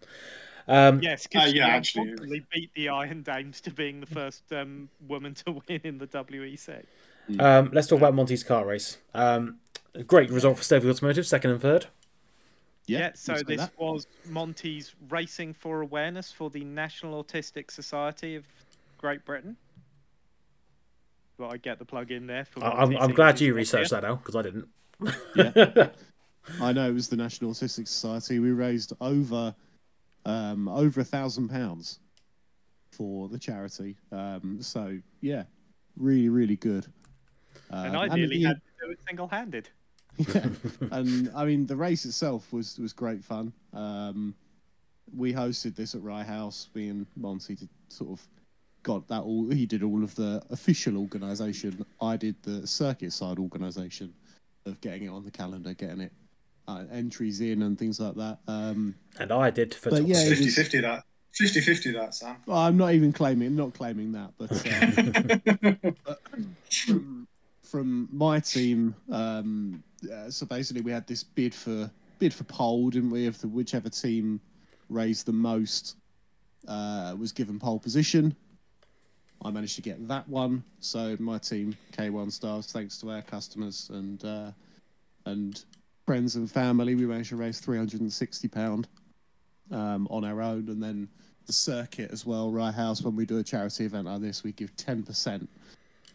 [0.69, 4.45] Um, yes, Uh, because yeah, she actually, beat the Iron Dames to being the first
[4.53, 6.85] um, woman to win in the WEC.
[7.39, 8.99] Um, let's talk about Monty's car race.
[9.15, 9.59] Um,
[10.07, 11.87] great result for Stelvio Automotive, second and third.
[12.87, 13.73] Yeah, so this that.
[13.79, 18.45] was Monty's Racing for Awareness for the National Autistic Society of
[18.99, 19.57] Great Britain.
[21.39, 22.45] Well, I get the plug in there.
[22.45, 24.69] For I- I'm, I'm glad you researched that now because I didn't.
[25.37, 25.89] Yeah.
[26.61, 28.39] I know it was the National Autistic Society.
[28.39, 29.55] We raised over
[30.25, 31.99] um, over a thousand pounds
[32.93, 33.97] for the charity.
[34.13, 35.45] Um, so yeah,
[35.97, 36.87] really, really good.
[37.71, 39.69] And Um, I nearly had to do it single-handed.
[40.19, 40.47] yeah.
[40.91, 43.53] and I mean the race itself was was great fun.
[43.73, 44.35] Um,
[45.17, 46.69] we hosted this at Rye House.
[46.75, 48.29] Me and Monty did sort of
[48.83, 49.49] got that all.
[49.51, 51.85] He did all of the official organisation.
[52.01, 54.13] I did the circuit side organisation
[54.67, 56.13] of getting it on the calendar, getting it
[56.79, 58.39] uh, entries in and things like that.
[58.47, 60.29] Um, And I did for But yeah, speed.
[60.31, 61.05] 50 was- 50 that.
[61.33, 62.37] 50 50 that, Sam.
[62.47, 64.51] well, I'm not even claiming, not claiming that, but.
[65.73, 65.95] Um,
[66.71, 67.29] from,
[67.63, 72.91] from my team, um, uh, so basically we had this bid for bid for pole,
[72.91, 73.27] didn't we?
[73.27, 74.41] Of the whichever team
[74.89, 75.97] raised the most
[76.69, 78.35] uh, was given pole position.
[79.43, 83.89] I managed to get that one, so my team K1 stars, thanks to our customers
[83.95, 84.51] and uh,
[85.27, 85.65] and
[86.11, 88.89] friends and family, we managed to raise three hundred and sixty pound
[89.71, 91.09] um, on our own, and then
[91.47, 92.51] the circuit as well.
[92.51, 95.49] Rye House, when we do a charity event like this, we give ten percent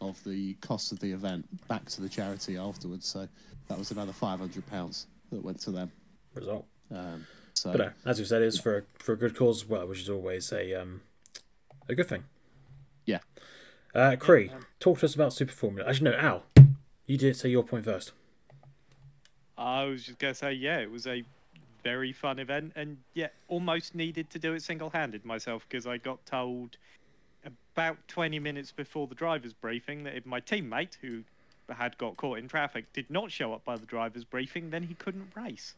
[0.01, 3.07] of the cost of the event back to the charity afterwards.
[3.07, 3.25] So
[3.69, 5.89] that was another five hundred pounds that went to them.
[6.33, 6.65] result.
[6.91, 9.87] Um, so But no, as we said, it's for for a good cause as well,
[9.87, 11.03] which is always a um,
[11.87, 12.25] a good thing.
[13.05, 13.19] Yeah.
[13.93, 15.89] Uh, Cree, talk to us about Super Formula.
[15.89, 16.43] Actually, no, Al,
[17.05, 18.11] you did say your point first.
[19.57, 21.23] I was just gonna say, yeah, it was a
[21.83, 26.25] very fun event, and yeah, almost needed to do it single-handed myself because I got
[26.25, 26.77] told
[27.45, 31.23] about 20 minutes before the driver's briefing that if my teammate, who
[31.69, 34.93] had got caught in traffic, did not show up by the driver's briefing, then he
[34.95, 35.75] couldn't race.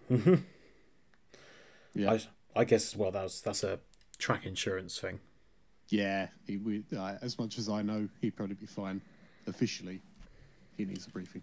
[1.93, 2.19] yeah, I,
[2.55, 3.79] I guess well, that's that's a
[4.17, 5.19] track insurance thing.
[5.89, 6.27] yeah.
[6.45, 9.01] He, we, uh, as much as I know, he'd probably be fine.
[9.47, 10.01] Officially,
[10.77, 11.41] he needs a briefing.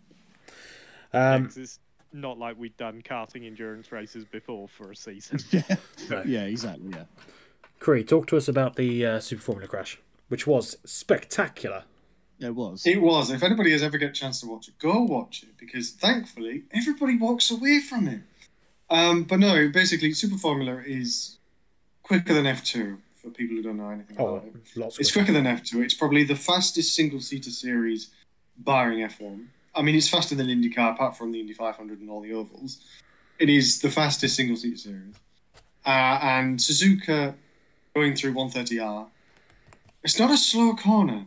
[1.12, 1.78] Um, 'Cause it's
[2.14, 5.38] not like we'd done karting endurance races before for a season.
[5.50, 5.62] Yeah,
[6.10, 6.22] No.
[6.24, 6.90] yeah, exactly.
[6.92, 7.04] Yeah.
[7.80, 9.98] Cree, talk to us about the uh, Super Formula crash,
[10.28, 11.84] which was spectacular.
[12.40, 12.86] It was.
[12.86, 13.30] It was.
[13.30, 16.64] If anybody has ever got a chance to watch it, go watch it because thankfully
[16.72, 18.20] everybody walks away from it.
[18.90, 21.38] Um, but no, basically, Super Formula is
[22.02, 24.54] quicker than F2 for people who don't know anything Oh, about it.
[24.76, 24.98] lots.
[24.98, 25.32] It's quicker.
[25.32, 25.82] quicker than F2.
[25.84, 28.10] It's probably the fastest single seater series,
[28.58, 29.46] barring F1.
[29.74, 32.84] I mean, it's faster than IndyCar, apart from the Indy 500 and all the ovals.
[33.38, 35.14] It is the fastest single seater series.
[35.84, 37.34] Uh, and Suzuka
[37.94, 39.08] going through 130R.
[40.02, 41.26] It's not a slow corner.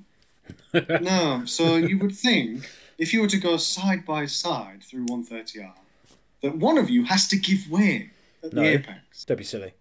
[1.01, 5.73] no, so you would think if you were to go side by side through 130R,
[6.41, 8.11] that one of you has to give way
[8.43, 8.61] at No.
[8.61, 9.25] the apex.
[9.25, 9.73] Don't be silly.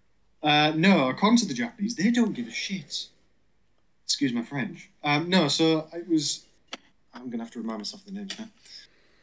[0.43, 3.07] Uh, no, according to the Japanese, they don't give a shit.
[4.05, 4.91] Excuse my French.
[5.03, 6.45] Um, no, so it was.
[7.13, 8.49] I'm gonna have to remind myself of the name now.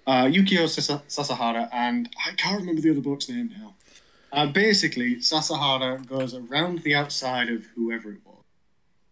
[0.05, 0.67] Uh, Yukio
[1.07, 3.73] Sasahara and I can't remember the other bloke's name now.
[4.33, 8.43] Uh, basically, Sasahara goes around the outside of whoever it was,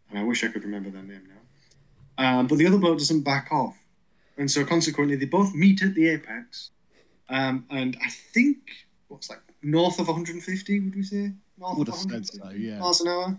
[0.10, 2.39] and I wish I could remember their name now.
[2.39, 3.77] Um, but the other boat doesn't back off,
[4.38, 6.71] and so consequently, they both meet at the apex.
[7.30, 8.58] Um, and I think
[9.08, 11.32] what's like north of 150, would we say?
[11.57, 12.80] North Would of have said 150 so, yeah.
[12.80, 13.38] miles an hour.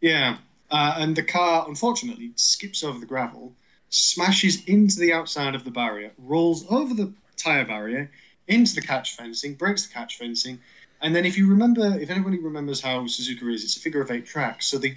[0.00, 0.36] Yeah,
[0.70, 3.54] uh, and the car unfortunately skips over the gravel,
[3.92, 8.10] smashes into the outside of the barrier, rolls over the tire barrier
[8.48, 10.58] into the catch fencing, breaks the catch fencing,
[11.02, 14.10] and then if you remember, if anybody remembers how Suzuka is, it's a figure of
[14.10, 14.62] eight track.
[14.62, 14.94] So the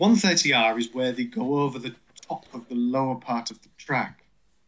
[0.00, 1.94] 130R is where they go over the
[2.26, 4.24] top of the lower part of the track.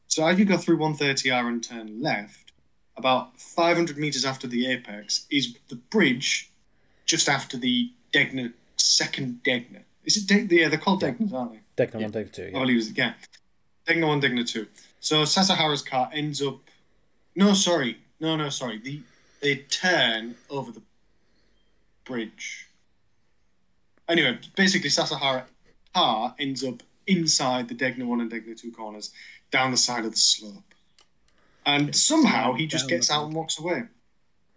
[0.07, 2.53] So as you go through 130R and turn left,
[2.97, 6.51] about 500 meters after the apex is the bridge
[7.05, 9.83] just after the Degner second Degner.
[10.05, 10.53] Is it Degner?
[10.53, 11.87] Yeah, they're called Degners, aren't they?
[11.87, 12.43] Degner one, Degner two.
[12.45, 12.59] I Yeah.
[12.61, 13.15] believe it's yeah.
[13.91, 14.67] Degner one, Degner two.
[15.01, 16.59] So Sasahara's car ends up.
[17.35, 18.79] No, sorry, no, no, sorry.
[18.79, 19.01] The
[19.41, 20.83] they turn over the
[22.05, 22.67] bridge.
[24.09, 25.45] Anyway, basically, Sasahara
[25.95, 29.11] car ends up inside the Degner 1 and Degner 2 corners,
[29.51, 30.75] down the side of the slope.
[31.65, 33.85] And somehow he just gets out and walks away.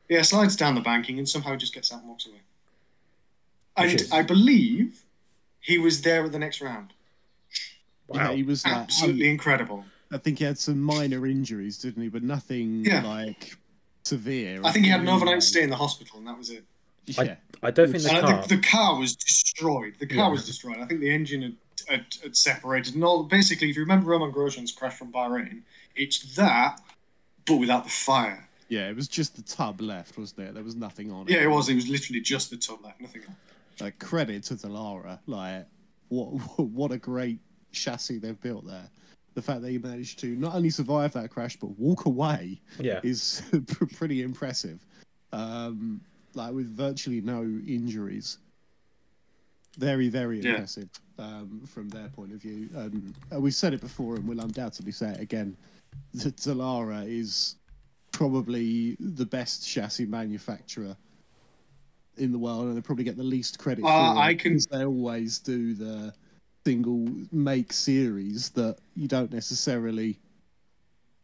[0.09, 2.41] Yeah, slides down the banking and somehow just gets out and walks away.
[3.77, 5.03] And is- I believe
[5.61, 6.93] he was there at the next round.
[8.15, 9.85] Yeah, he was like, Absolutely um, incredible.
[10.11, 12.09] I think he had some minor injuries, didn't he?
[12.09, 13.03] But nothing Yeah.
[13.03, 13.57] like
[14.03, 14.61] severe.
[14.63, 15.21] I think he had an Anyway.
[15.23, 16.63] overnight stay in the hospital, and that was it.
[17.05, 17.35] Yeah.
[17.61, 18.43] I don't think the And car.
[18.43, 19.95] think the car was destroyed.
[19.99, 20.27] The car Yeah.
[20.29, 20.77] was destroyed.
[20.77, 21.55] I think the engine had,
[21.87, 22.95] had, had separated.
[22.95, 25.61] And all basically, if you remember Romain Grosjean's crash from Bahrain,
[25.95, 26.79] it's that,
[27.45, 28.47] but without the fire.
[28.69, 30.53] Yeah, it was just the tub left, wasn't it?
[30.53, 31.31] There was nothing on it.
[31.33, 31.69] Yeah, it was.
[31.69, 33.35] It was literally just the tub left, nothing else.
[33.79, 35.19] Like credit to Dallara.
[35.27, 35.65] Like
[36.09, 36.27] what
[36.59, 37.39] what a great
[37.73, 38.89] chassis they've built there.
[39.33, 42.99] The fact that he managed to not only survive that crash but walk away yeah.
[43.03, 43.41] is
[43.95, 44.85] pretty impressive.
[45.31, 46.01] Um,
[46.35, 48.37] like with virtually no injuries.
[49.77, 50.51] Very, very Yeah.
[50.51, 52.69] impressive um, from their point of view.
[52.75, 55.57] And uh, we've said it before, and we'll undoubtedly say it again.
[56.13, 57.55] That Dallara is
[58.11, 60.95] probably the best chassis manufacturer
[62.17, 64.67] in the world, and they probably get the least credit Uh, for I can- because
[64.67, 66.13] they always do the
[66.65, 70.19] single make series that you don't necessarily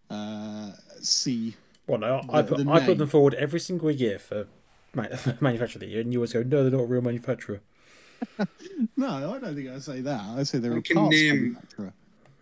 [0.09, 0.71] uh,
[1.01, 1.55] see.
[1.87, 4.47] Well, no, I put, the I put them forward every single year for
[4.93, 5.07] ma-
[5.39, 7.61] manufacturer of the year, and you always go, no, they're not a real manufacturer.
[8.97, 10.21] No, I don't think I say that.
[10.37, 11.57] I say they're I a can parts name-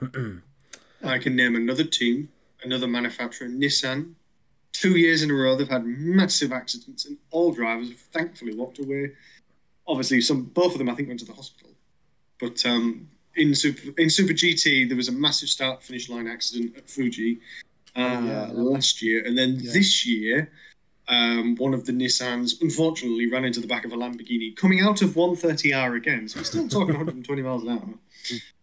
[0.01, 0.41] manufacturer.
[1.03, 2.29] I can name another team,
[2.63, 4.13] another manufacturer, Nissan.
[4.73, 8.79] Two years in a row, they've had massive accidents, and all drivers have thankfully walked
[8.79, 9.11] away.
[9.87, 11.69] Obviously, some both of them I think went to the hospital.
[12.39, 16.75] But um, in Super in Super GT, there was a massive start finish line accident
[16.77, 17.39] at Fuji
[17.95, 18.49] uh, yeah.
[18.53, 19.73] last year, and then Yeah.
[19.73, 20.51] this year,
[21.07, 25.01] um, one of the Nissans unfortunately ran into the back of a Lamborghini coming out
[25.01, 26.27] of 130R again.
[26.27, 27.93] So we're still talking 120 miles an hour.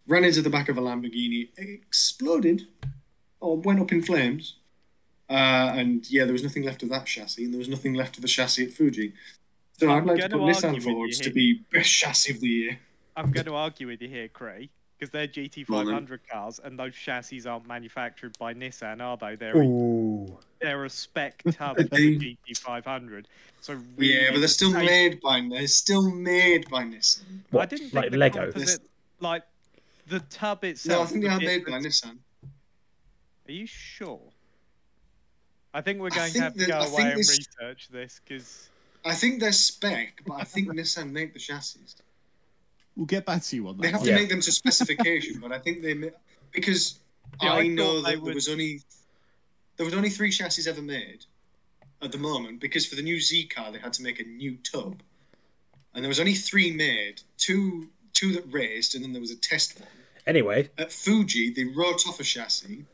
[0.07, 2.67] Ran into the back of a Lamborghini, exploded,
[3.39, 4.57] or went up in flames.
[5.27, 8.15] Uh, and yeah, there was nothing left of that chassis, and there was nothing left
[8.15, 9.13] of the chassis at Fuji.
[9.79, 12.39] So I'm I'd like to put argue Nissan with forwards to be best chassis of
[12.41, 12.79] the year.
[13.17, 17.45] I'm going to argue with you here, Cray, because they're GT500 cars, and those chassis
[17.47, 19.35] aren't manufactured by Nissan, are they?
[19.35, 20.37] They're Ooh.
[20.59, 23.25] they're a spec tub for They- the GT500.
[23.61, 27.23] So Yeah, but they're still they- made by they're still made by Nissan.
[27.51, 28.51] What, I didn't think like the Lego?
[29.21, 29.43] like
[30.07, 30.99] the tub itself.
[30.99, 32.17] No, I think they are made by Nissan.
[33.47, 34.19] Are you sure?
[35.73, 38.69] I think we're I going to have to go away and this- research this because
[39.05, 41.79] I think they're spec, but I think Nissan make the chassis.
[42.95, 43.83] We'll get back to you on that.
[43.83, 44.07] They have one.
[44.07, 44.19] to Yeah.
[44.19, 46.07] make them to specification, but I think they ma-
[46.51, 46.99] because
[47.41, 48.81] Yeah, I I, know they that there would- was only
[49.77, 51.25] there was only three chassis ever made
[52.01, 54.55] at the moment because for the new Z car they had to make a new
[54.57, 55.01] tub,
[55.93, 57.21] and there was only three made.
[57.37, 59.89] Two two that raced, and then there was a test one.
[60.25, 62.85] Anyway, At Fuji, they wrote off a chassis,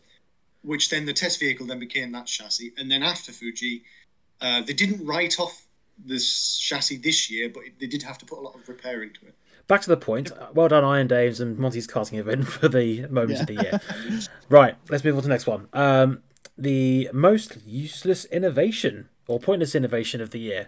[0.64, 3.84] which then the test vehicle then became that chassis, and then after Fuji,
[4.42, 5.68] uh, they didn't write off
[6.04, 9.24] this chassis this year, but they did have to put a lot of repair into
[9.28, 9.36] it.
[9.72, 10.34] Back to the point.
[10.54, 13.80] Well done, Iron Dames and Monty's karting event for the moments of the year.
[14.50, 15.70] right, let's move on to the next one.
[15.72, 16.24] Um,
[16.58, 20.68] the most useless innovation or pointless innovation of the year.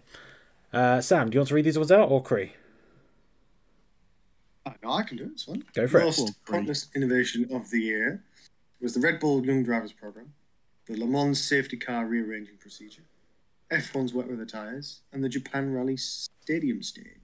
[0.72, 2.54] Uh, Sam, do you want to read these ones out or Cree?
[4.66, 5.32] I know I can do it.
[5.34, 5.66] It's fun.
[5.74, 6.06] Go for it.
[6.06, 8.24] Most pointless innovation of the year
[8.80, 10.32] was the Red Bull Young Drivers Program,
[10.86, 13.04] the Le Mans Safety Car Rearranging Procedure,
[13.70, 17.20] F1's Wet Weather Tyres, and the Japan Rally Stadium Stage.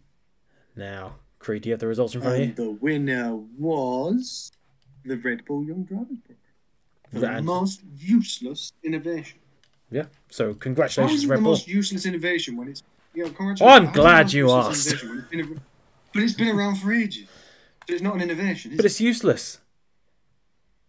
[0.76, 2.54] Now, Cree, do you have the results in front of you?
[2.54, 4.52] the winner was
[5.06, 6.36] the Red Bull Young Drivers Program.
[7.12, 7.44] For the Right.
[7.44, 9.40] most useless innovation.
[9.90, 10.06] Yeah.
[10.30, 11.52] So, congratulations, is it Red the Bull.
[11.54, 12.84] most useless innovation when it's
[13.16, 13.62] you know, congratulations.
[13.62, 14.88] Oh, I'm How is it the glad you useless asked.
[15.04, 15.62] innovation when it's been a-
[16.14, 17.28] But it's been around for ages.
[17.88, 18.72] But it's not an innovation.
[18.72, 18.90] Is But it?
[18.92, 19.60] it's useless.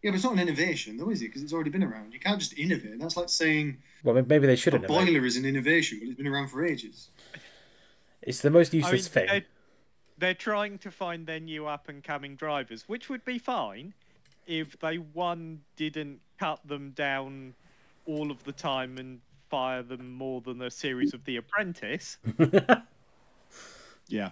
[0.03, 1.27] Yeah, but it's not an innovation, though, is it?
[1.29, 2.13] Because it's already been around.
[2.13, 2.99] You can't just innovate.
[2.99, 5.07] That's like saying Well, maybe they should a innovate.
[5.07, 7.09] boiler is an innovation, but it's been around for ages.
[8.23, 9.27] It's the most I mean, useless thing.
[9.29, 9.45] they're,
[10.21, 13.93] they're trying to find their new up and coming drivers, which would be fine
[14.47, 17.55] if they one didn't cut them down
[18.07, 22.19] all of the time and fire them more than a series of The Apprentice,
[24.09, 24.31] Yeah.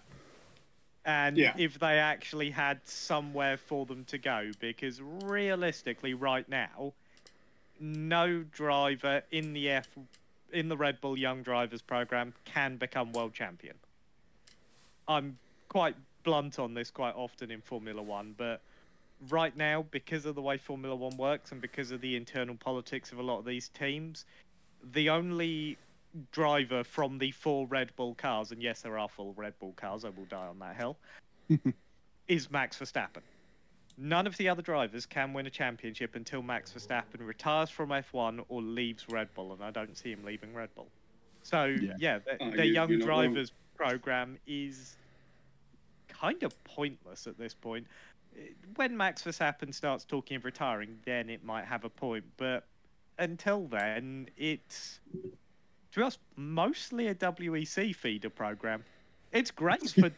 [1.04, 1.54] and Yeah.
[1.56, 4.50] if they actually had somewhere for them to go.
[4.60, 6.92] Because realistically, right now,
[7.80, 9.88] no driver in the F
[10.52, 13.76] in the Red Bull Young Drivers program can become world champion.
[15.06, 15.38] I'm
[15.68, 18.60] quite blunt on this quite often in Formula One, but
[19.30, 23.12] right now, because of the way Formula One works and because of the internal politics
[23.12, 24.24] of a lot of these teams,
[24.92, 25.76] the only
[26.32, 30.04] driver from the four Red Bull cars, and yes, there are four Red Bull cars.
[30.04, 30.96] I will die on that hill.
[32.28, 33.22] is Max Verstappen.
[33.96, 38.44] None of the other drivers can win a championship until Max Verstappen retires from F1
[38.48, 40.88] or leaves Red Bull, and I don't see him leaving Red Bull.
[41.42, 41.94] So Yeah.
[41.98, 44.96] yeah, the, Oh, the you- young drivers program is
[46.20, 47.86] kind of pointless at this point.
[48.76, 52.24] When Max Verstappen starts talking of retiring, then it might have a point.
[52.36, 52.66] But
[53.18, 55.00] until then, it's
[55.92, 58.84] to us mostly a WEC feeder program.
[59.32, 60.10] It's great for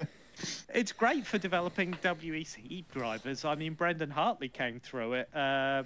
[0.75, 3.45] it's great for developing WEC drivers.
[3.45, 5.29] I mean, Brendan Hartley came through it.
[5.35, 5.83] Uh,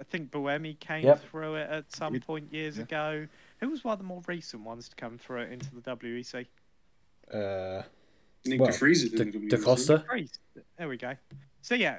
[0.00, 1.22] I think Buemi came Yep.
[1.30, 2.82] through it at some Did- point years yeah.
[2.84, 3.26] ago.
[3.60, 6.46] Who was one of the more recent ones to come through it into the WEC?
[7.32, 7.82] Uh,
[8.46, 9.48] Nick Well, de Vries is the WEC.
[9.48, 10.04] Da Costa.
[10.78, 11.14] There we go.
[11.62, 11.98] So yeah,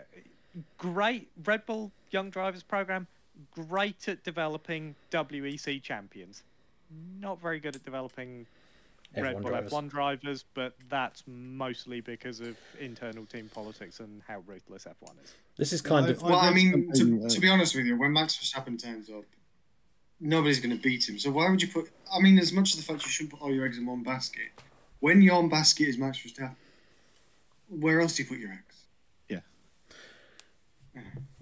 [0.78, 3.08] great Red Bull Young Drivers program.
[3.52, 6.43] Great at developing WEC champions.
[7.20, 8.46] Not very good at developing
[9.18, 9.72] Red F1 Bull drivers.
[9.74, 15.34] F1 drivers, but that's mostly because of internal team politics and how ruthless F1 is.
[15.58, 17.86] This is kind I- of Well, I read mean, to, uh, to be honest with
[17.86, 19.24] you, when Max Verstappen turns up,
[20.20, 21.18] nobody's going to beat him.
[21.18, 21.89] So why would you put?
[22.14, 24.04] I mean, as much as the fact you shouldn't put all your eggs in one
[24.04, 24.50] basket,
[25.06, 26.56] when your basket is Max Verstappen,
[27.70, 28.78] where else do you put your eggs?
[29.30, 29.41] Yeah.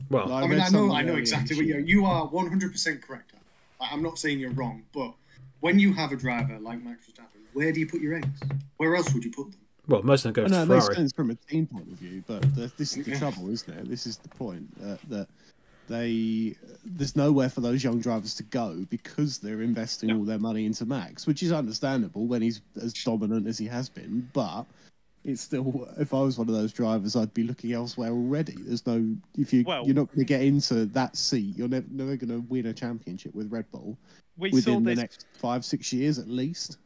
[0.09, 0.33] Well.
[0.33, 1.79] I I, mean, I know, I know exactly this what you year.
[1.79, 2.25] you are.
[2.27, 3.31] One hundred percent correct.
[3.79, 5.13] I- I'm not saying you're wrong, but
[5.61, 8.37] when you have a driver like Max Verstappen, where do you put your eggs?
[8.77, 9.61] Where else would you put them?
[9.87, 10.95] Well, most of them go I to know it makes Ferrari.
[10.97, 13.19] sense from a team point of view, but the, this is the Yeah.
[13.19, 13.89] trouble, isn't it?
[13.89, 15.27] This is the point uh, that
[15.87, 16.55] they
[16.85, 20.15] there's nowhere for those young drivers to go because they're investing Yeah.
[20.15, 23.89] all their money into Max, which is understandable when he's as dominant as he has
[23.89, 24.29] been.
[24.33, 24.65] But
[25.23, 28.55] it's still, if I was one of those drivers, I'd be looking elsewhere already.
[28.59, 31.87] There's no if you Well- you're not going to get into that seat, you're never
[31.89, 33.97] never going to win a championship with Red Bull
[34.37, 36.77] We saw within the next five six years at least.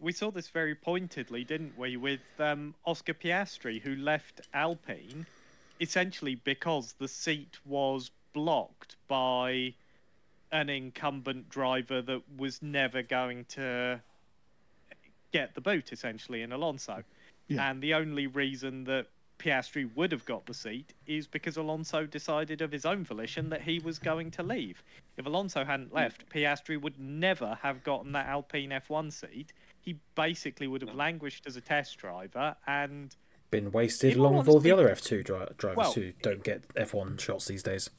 [0.00, 5.26] we saw this very pointedly, didn't we, with um, Oscar Piastri, who left Alpine
[5.80, 9.74] essentially because the seat was blocked by
[10.52, 14.00] an incumbent driver that was never going to
[15.32, 17.02] get the boot, essentially, in Alonso.
[17.48, 17.68] Yeah.
[17.68, 19.06] And the only reason that
[19.40, 23.62] Piastri would have got the seat is because Alonso decided of his own volition that
[23.62, 24.84] he was going to leave.
[25.16, 29.52] If Alonso hadn't left, Piastri would never have gotten that Alpine F1 seat.
[29.80, 33.16] He basically would have languished as a test driver, and
[33.50, 37.18] Been wasted along with all the other F2 dri- drivers Well, who don't get F1
[37.18, 37.90] shots these days.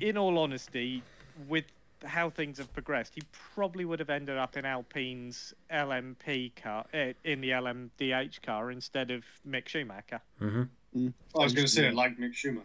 [0.00, 1.02] In all honesty,
[1.48, 1.64] with
[2.04, 3.22] how things have progressed, he
[3.54, 9.10] probably would have ended up in Alpine's LMP car, eh, in the LMDH car instead
[9.10, 10.20] of Mick Schumacher.
[10.38, 10.62] hmm
[10.94, 12.64] I was going to say like Mick Schumacher.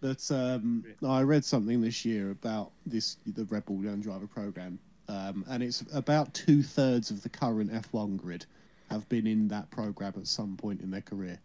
[0.00, 4.78] But um, I read something this year about this the Red Bull Young Driver program,
[5.08, 8.46] um, and it's about two thirds of the current F1 grid
[8.90, 11.38] have been in that program at some point in their career.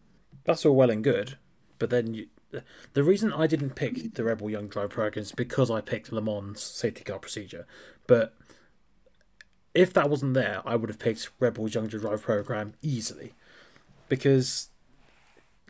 [0.45, 1.37] That's all well and good,
[1.79, 2.27] but then you,
[2.93, 6.11] the reason I didn't pick the Red Bull Young Drive program is because I picked
[6.11, 7.65] Le Mans safety car procedure.
[8.07, 8.33] But
[9.73, 13.33] if that wasn't there, I would have picked Red Bull Young Drive program easily,
[14.09, 14.69] because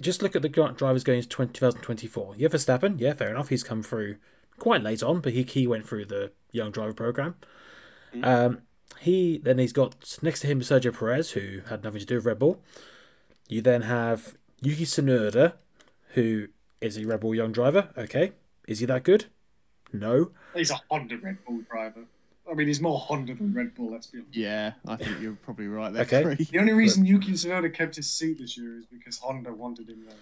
[0.01, 2.35] just look at the drivers going into 20, 2024.
[2.35, 3.49] You have Verstappen, yeah, fair enough.
[3.49, 4.17] He's come through
[4.57, 7.35] quite late on, but he he went through the Young Driver program.
[8.23, 8.61] Um,
[8.99, 12.25] he then he's got next to him Sergio Perez, who had nothing to do with
[12.25, 12.61] Red Bull.
[13.47, 15.53] You then have Yuki Tsunoda,
[16.09, 16.47] who
[16.81, 17.89] is he a Red Bull young driver.
[17.97, 18.33] Okay,
[18.67, 19.25] is he that good?
[19.93, 20.31] No.
[20.53, 22.05] He's a Honda Red Bull driver.
[22.49, 23.91] I mean, he's more Honda than Red Bull.
[23.91, 24.35] Let's be honest.
[24.35, 26.03] Yeah, I think you're probably right there.
[26.03, 26.23] Okay.
[26.23, 26.47] Craig.
[26.51, 30.05] The only reason Yuki Tsunoda kept his seat this year is because Honda wanted him
[30.07, 30.17] there.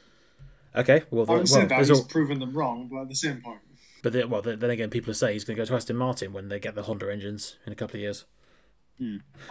[0.76, 3.16] Okay, well, I well, would say that he's all, proven them wrong, but at the
[3.16, 3.60] same point,
[4.02, 5.96] but then, well, then then again, people are saying he's going to go to Aston
[5.98, 8.26] Martin when they get the Honda engines in a couple of years.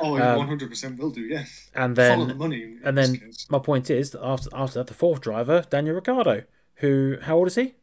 [0.01, 1.21] oh, he Um, 100% will do.
[1.23, 1.45] Yeah,
[1.75, 2.63] And follow the then, money.
[2.65, 3.47] In, in and this then case.
[3.51, 6.43] my point is that after after that, the fourth driver, Daniel Ricciardo,
[6.77, 7.75] who how old is he?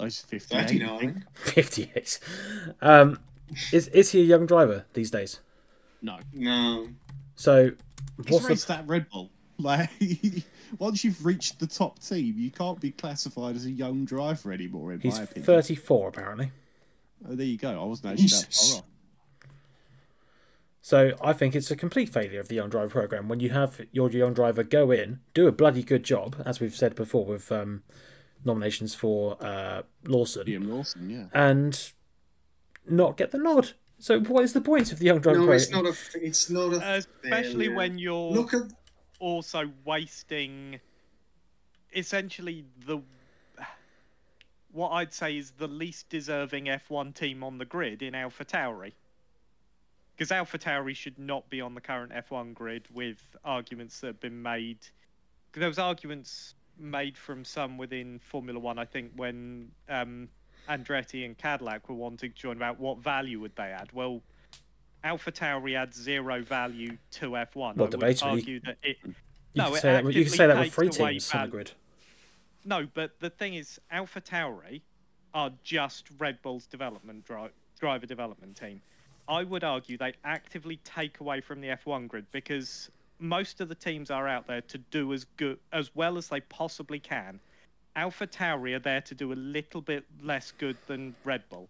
[0.00, 0.58] Oh, he's 58.
[0.58, 1.24] I 39.
[1.34, 2.18] Fifty-eight.
[2.80, 3.18] Um,
[3.72, 5.40] is is he a young driver these days?
[6.00, 6.88] No, No,
[7.36, 7.72] So
[8.24, 9.30] he's what's raced the that Red Bull.
[9.58, 9.90] Like,
[10.78, 14.92] once you've reached the top team, you can't be classified as a young driver anymore.
[14.94, 15.44] In he's my opinion.
[15.44, 16.50] thirty-four apparently.
[17.28, 17.80] Oh, there you go.
[17.80, 18.84] I wasn't actually that far off.
[20.84, 23.80] So I think it's a complete failure of the young driver program when you have
[23.92, 27.52] your young driver go in, do a bloody good job, as we've said before with
[27.52, 27.84] um,
[28.44, 31.26] nominations for uh, Lawson, Liam Lawson, yeah.
[31.32, 31.92] and
[32.84, 33.70] not get the nod.
[34.00, 35.60] So what is the point of the young driver no, program?
[35.62, 35.94] it's not a.
[36.14, 36.96] It's not a.
[36.96, 37.76] Especially failure.
[37.76, 38.62] when you're Look at
[39.20, 40.80] also wasting
[41.94, 42.98] essentially the
[44.72, 48.94] what I'd say is the least deserving F1 team on the grid in Alpha Tauri.
[50.16, 54.20] Because Alpha Tauri should not be on the current F1 grid with arguments that have
[54.20, 54.78] been made.
[55.54, 60.28] There was arguments made from some within Formula One, I think, when um,
[60.68, 63.88] Andretti and Cadillac were wanting to join about what value would they add.
[63.92, 64.22] Well,
[65.04, 67.76] Alpha Tauri adds zero value to F1.
[67.76, 69.14] Well, debatably, that it, You
[69.56, 71.72] No, can that, you can say that with three teams on the grid.
[72.64, 74.82] No, but the thing is, Alpha Tauri
[75.34, 77.50] are just Red Bull's development dri-
[77.80, 78.80] driver development team.
[79.28, 83.74] I would argue they actively take away from the F1 grid because most of the
[83.74, 87.40] teams are out there to do as good as well as they possibly can.
[87.94, 91.68] Alpha Tauri are there to do a little bit less good than Red Bull.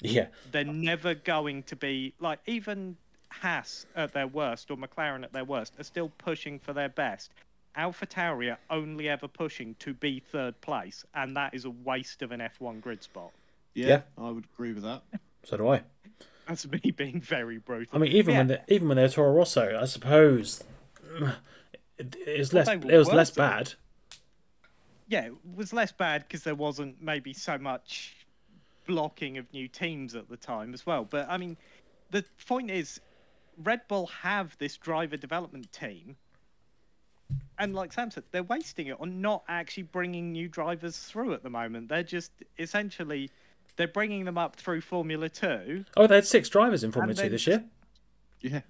[0.00, 2.96] Yeah, They're never going to be like even
[3.30, 7.30] Haas at their worst or McLaren at their worst are still pushing for their best.
[7.74, 12.20] Alpha Tauri are only ever pushing to be third place, and that is a waste
[12.20, 13.30] of an F1 grid spot.
[13.74, 14.00] Yeah, Yeah.
[14.18, 15.02] I would agree with that.
[15.44, 15.82] so do I.
[16.46, 17.94] That's me being very brutal.
[17.96, 18.58] I mean, even when Yeah.
[18.68, 20.62] they, even when they're Toro Rosso, I suppose
[21.98, 22.68] it, was less.
[22.68, 23.74] It was less bad.
[25.08, 28.16] yeah, it was less bad because there wasn't maybe so much
[28.86, 31.04] blocking of new teams at the time as well.
[31.04, 31.56] But I mean,
[32.10, 33.00] the point is,
[33.62, 36.16] Red Bull have this driver development team,
[37.58, 41.42] and like Sam said, they're wasting it on not actually bringing new drivers through at
[41.42, 41.88] the moment.
[41.88, 43.30] They're just essentially
[43.76, 45.84] they're bringing them up through Formula Two.
[45.96, 47.64] Oh, they had six drivers in Formula Two this year.
[48.40, 48.60] Yeah,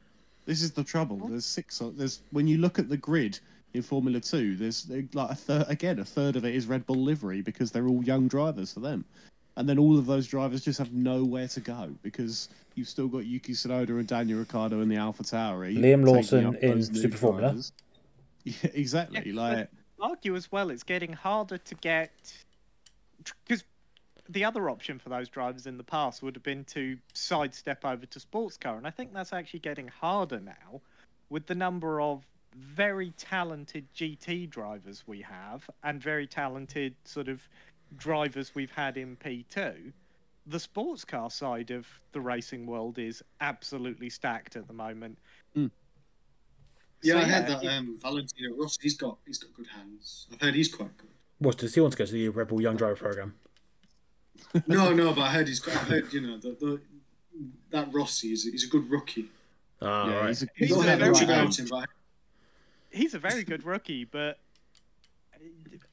[0.45, 1.29] this is the trouble.
[1.29, 1.81] There's six.
[1.97, 3.39] There's when you look at the grid
[3.75, 5.99] in Formula Two, there's like a third again.
[5.99, 9.05] A third of it is Red Bull livery because they're all young drivers for them,
[9.57, 13.25] and then all of those drivers just have nowhere to go because you've still got
[13.27, 15.77] Yuki Tsunoda and Daniel Ricciardo in the Alpha Tauri.
[15.77, 17.49] Liam Lawson in Super Formula.
[17.49, 17.73] drivers.
[18.45, 19.23] Yeah, exactly.
[19.27, 19.69] Yeah, like
[20.01, 22.11] argue as well it's getting harder to get
[23.47, 23.63] because
[24.33, 28.07] the other option for those drivers in the past would have been to sidestep over
[28.07, 30.81] to sports car and i think that's actually getting harder now
[31.31, 32.25] with the number of
[32.57, 37.47] very talented gt drivers we have and very talented sort of
[37.97, 39.93] drivers we've had in p2
[40.47, 45.17] the sports car side of the racing world is absolutely stacked at the moment
[47.05, 49.67] Yeah, So, I heard yeah, that it- um, Valentino Rossi, he's got he's got good
[49.67, 50.29] hands.
[50.33, 51.11] I've heard he's quite good.
[51.39, 53.35] What does he want to go to the Red Bull Young Driver program?
[54.67, 55.75] No, no, but I heard he's got.
[55.77, 56.81] I heard you know the, the
[57.71, 59.27] that Rossi is he's a good rookie.
[59.81, 60.29] Ah, yeah, right.
[60.29, 61.89] he's a, He's he's a got hear the much right very- him, but
[62.91, 64.39] he's a very good rookie, but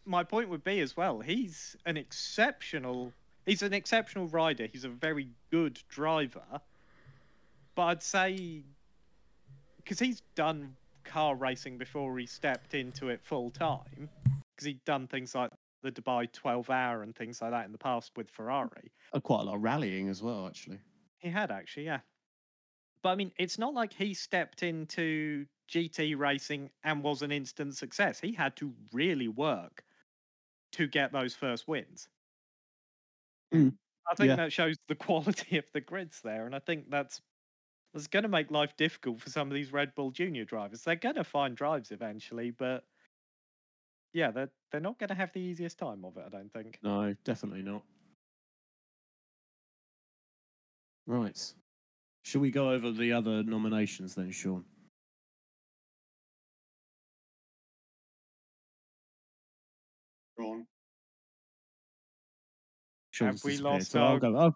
[0.06, 3.14] my point would be as well, he's an exceptional
[3.46, 4.68] he's an exceptional rider.
[4.72, 6.62] He's a very good driver.
[7.76, 8.64] But I'd say
[9.78, 14.10] because he's done car racing before he stepped into it full time,
[14.56, 15.52] because he'd done things like
[15.82, 18.92] the Dubai 12 hour and things like that in the past with Ferrari.
[19.14, 20.80] Uh, quite a lot of rallying as well, actually.
[21.18, 22.00] He had actually, yeah.
[23.02, 27.76] But I mean, it's not like he stepped into GT racing and was an instant
[27.76, 28.20] success.
[28.20, 29.84] He had to really work
[30.74, 32.10] to get those first wins.
[33.54, 33.74] Mm,
[34.10, 34.36] I think yeah.
[34.36, 37.22] that shows the quality of the grids there, and I think that's
[37.94, 40.84] that's going to make life difficult for some of these Red Bull Junior drivers.
[40.84, 42.84] They're going to find drives eventually, but
[44.14, 46.24] yeah, they're they're not going to have the easiest time of it.
[46.26, 46.80] I don't think.
[46.84, 47.84] No, definitely not.
[51.08, 51.40] Right.
[52.24, 54.64] Shall we go over the other nominations then, Sean?
[60.38, 60.66] go on.
[63.12, 64.36] Sean's we lost so I'll our- go.
[64.38, 64.54] Oh,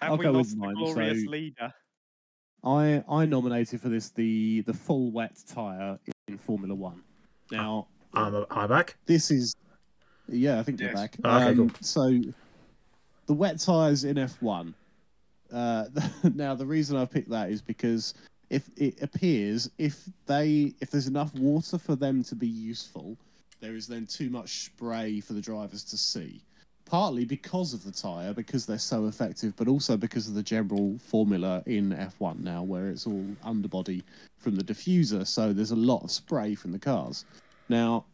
[0.00, 1.72] Have I'll we go with lost the mine, glorious so- leader?
[2.62, 5.98] I I nominated for this the the full wet tire
[6.28, 7.02] in Formula One.
[7.50, 8.96] Now I'm, I'm back.
[9.06, 9.54] this is
[10.28, 11.16] yeah, I think you're back.
[11.24, 11.70] Oh, okay, um, cool.
[11.80, 12.20] So
[13.26, 14.72] the wet tires in F1.
[15.52, 15.84] Uh,
[16.34, 18.14] now the reason I picked that is because
[18.50, 23.16] if it appears if they if there's enough water for them to be useful,
[23.60, 26.42] there is then too much spray for the drivers to see.
[26.86, 30.98] Partly because of the tire, because they're so effective, but also because of the general
[30.98, 34.04] formula in F1 now, where it's all underbody
[34.36, 35.26] from the diffuser.
[35.26, 37.24] So there's a lot of spray from the cars.
[37.68, 38.04] Now,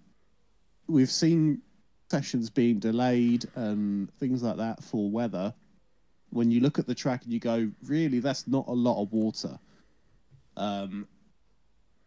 [0.87, 1.63] we've seen
[2.11, 5.55] sessions being delayed and things like that for weather.
[6.31, 9.13] When you look at the track and you go, really, that's not a lot of
[9.13, 9.59] water.
[10.57, 11.07] Um,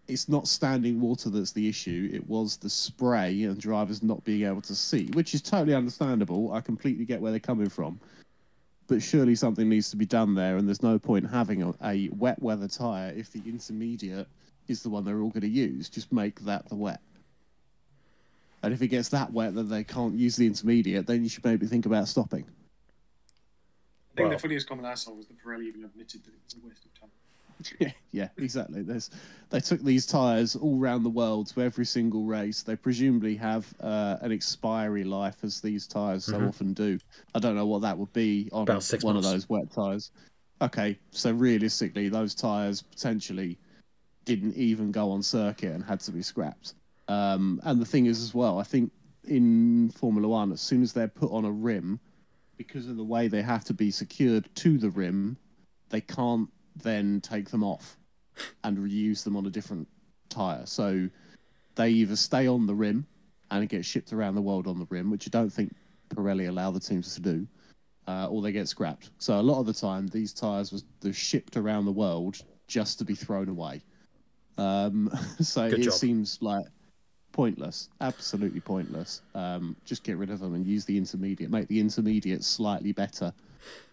[0.07, 2.09] it's not standing water that's the issue.
[2.13, 6.51] It was the spray and drivers not being able to see, which is totally understandable.
[6.51, 7.99] I completely get where they're coming from.
[8.87, 12.09] But surely something needs to be done there, and there's no point having a, a
[12.09, 14.27] wet weather tyre if the intermediate
[14.67, 15.89] is the one they're all going to use.
[15.89, 16.99] Just make that the wet.
[18.64, 21.43] And if it gets that wet that they can't use the intermediate, then you should
[21.43, 22.45] maybe think about stopping.
[22.45, 26.39] I think Well- the funniest comment I saw was that Pirelli even admitted that it
[26.45, 27.09] was a waste of time.
[27.80, 28.82] Yeah, yeah, exactly.
[28.82, 29.09] There's,
[29.49, 32.64] they took these tyres all around the world to every single race.
[32.64, 36.47] They presumably have uh, an expiry life, as these tyres so Mhm.
[36.49, 36.97] often do.
[37.36, 39.28] I don't know what that would be on About six one months.
[39.28, 40.11] of those wet tyres.
[40.61, 43.57] Okay, so realistically, those tyres potentially
[44.26, 46.74] didn't even go on circuit and had to be scrapped.
[47.07, 48.91] Um, and the thing is, as well, I think
[49.25, 51.99] in Formula One, as soon as they're put on a rim,
[52.57, 55.37] because of the way they have to be secured to the rim,
[55.89, 57.97] they can't then take them off
[58.63, 59.87] and reuse them on a different
[60.29, 60.65] tire.
[60.65, 61.09] So
[61.75, 63.05] they either stay on the rim
[63.51, 65.75] and get shipped around the world on the rim, which I don't think
[66.09, 67.47] Pirelli allow the teams to do,
[68.07, 69.11] uh, or they get scrapped.
[69.17, 72.37] So a lot of the time, these tires was they're shipped around the world
[72.67, 73.81] just to be thrown away.
[74.57, 75.93] Um, so Good it job.
[75.93, 76.65] seems like
[77.34, 79.21] pointless, absolutely pointless.
[79.36, 83.34] Um, just get rid of them and use the intermediate, make the intermediate slightly better,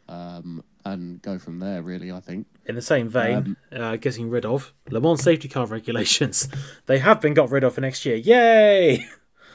[0.09, 1.83] um, and go from there.
[1.83, 2.47] Really, I think.
[2.67, 6.49] In the same vein, Um, uh, getting rid of Le Mans safety car regulations.
[6.87, 8.17] They have been got rid of for next year.
[8.17, 9.07] Yay!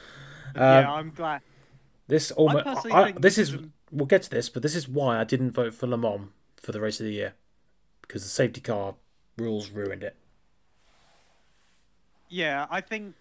[0.54, 1.40] yeah, I'm glad.
[2.08, 2.64] This almost.
[2.64, 3.54] personally I, this this is.
[3.54, 3.60] is
[3.92, 6.28] We'll get to this, but this is why I didn't vote for Le Mans
[6.60, 7.34] for the race of the year
[8.02, 8.96] because the safety car
[9.38, 10.16] rules ruined it.
[12.28, 13.14] Yeah, I think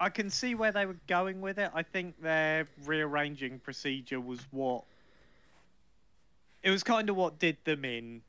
[0.00, 1.70] I can see where they were going with it.
[1.74, 4.84] I think their rearranging procedure was what
[6.62, 8.22] it was kind of what did them in.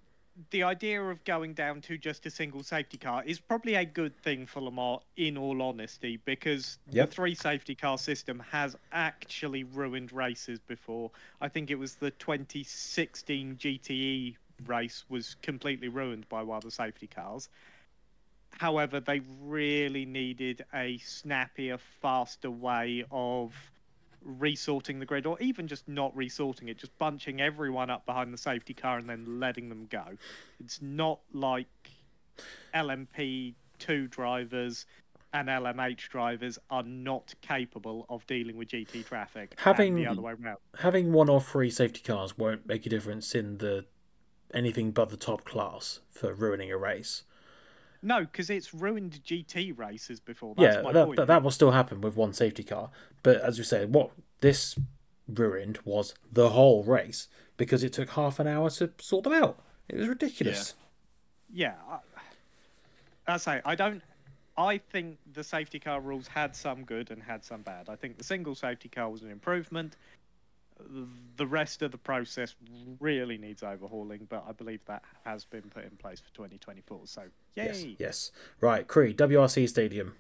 [0.52, 4.18] The idea of going down to just a single safety car is probably a good
[4.22, 7.10] thing for Le Mans, in all honesty, because Yep.
[7.10, 11.12] the three safety car system has actually ruined races before.
[11.42, 16.72] I think it was the 2016 GTE race was completely ruined by one of the
[16.72, 17.50] safety cars.
[18.52, 23.54] However, they really needed a snappier, faster way of
[24.22, 28.38] resorting the grid, or even just not resorting it, just bunching everyone up behind the
[28.38, 30.06] safety car and then letting them go.
[30.60, 31.68] It's not like
[32.74, 34.86] LMP2 drivers
[35.34, 39.54] and LMH drivers are not capable of dealing with GT traffic.
[39.58, 40.58] Having- the other way around.
[40.80, 43.86] Having one or three safety cars won't make a difference in the
[44.54, 47.24] anything but the top class for ruining a race.
[48.04, 50.56] No, because it's ruined GT races before.
[50.56, 52.90] That's yeah, my that, that, that will still happen with one safety car.
[53.22, 54.78] But as you say, what this
[55.28, 57.28] ruined was the whole race
[57.58, 59.60] because it took half an hour to sort them out.
[59.88, 60.74] It was ridiculous.
[61.54, 62.00] yeah, I,
[63.34, 64.02] I say I don't.
[64.58, 67.88] I think the safety car rules had some good and had some bad.
[67.88, 69.96] I think the single safety car was an improvement.
[71.38, 72.56] The rest of the process
[73.00, 77.02] really needs overhauling, but I believe that has been put in place for 2024.
[77.06, 77.22] So,
[77.56, 77.66] yay!
[77.66, 78.32] Yes, yes.
[78.60, 80.16] Right, Cree, WRC Stadium.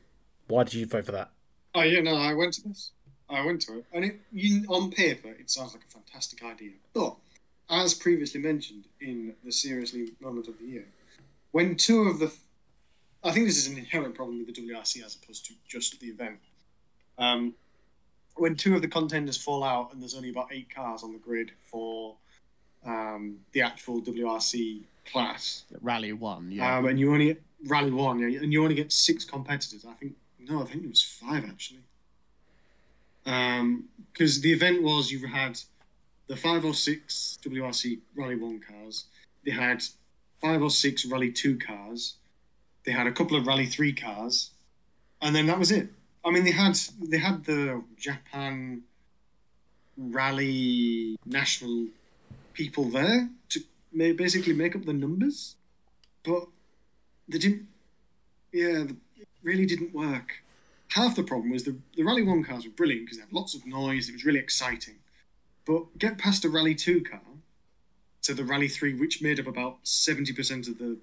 [0.47, 1.31] Why did you vote for that?
[1.73, 2.91] Oh yeah, no, I went to this.
[3.29, 6.71] I went to it, and it, you, on paper, it sounds like a fantastic idea.
[6.93, 7.15] But
[7.69, 10.85] as previously mentioned in the seriously moment of the year,
[11.51, 12.33] when two of the,
[13.23, 16.07] I think this is an inherent problem with the WRC as opposed to just the
[16.07, 16.39] event.
[17.17, 17.53] Um,
[18.41, 21.19] when two of the contenders fall out and there's only about eight cars on the
[21.19, 22.15] grid for
[22.83, 26.77] um, the actual WRC class, Rally one, yeah.
[26.77, 27.37] um, and you only
[27.67, 29.85] rally one, yeah, and you only get six competitors.
[29.87, 31.83] I think no, I think it was five actually.
[33.23, 35.59] Because the event was you had
[36.25, 39.05] the five or six WRC Rally One cars.
[39.45, 39.83] They had
[40.41, 42.15] five or six Rally Two cars.
[42.87, 44.49] They had a couple of Rally Three cars,
[45.21, 45.89] and then that was it.
[46.23, 48.83] I mean, they had they had the Japan
[49.97, 51.87] Rally national
[52.53, 53.59] people there to
[53.93, 55.55] basically make up the numbers,
[56.23, 56.47] but
[57.27, 57.67] they didn't.
[58.51, 58.83] Yeah,
[59.17, 60.43] it really didn't work.
[60.89, 63.55] Half the problem was the, the Rally 1 cars were brilliant because they had lots
[63.55, 64.95] of noise, it was really exciting.
[65.65, 67.21] But get past a Rally 2 car
[68.23, 70.97] to the Rally 3, which made up about 70% of the,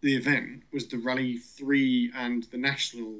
[0.00, 3.16] the event, was the Rally 3 and the national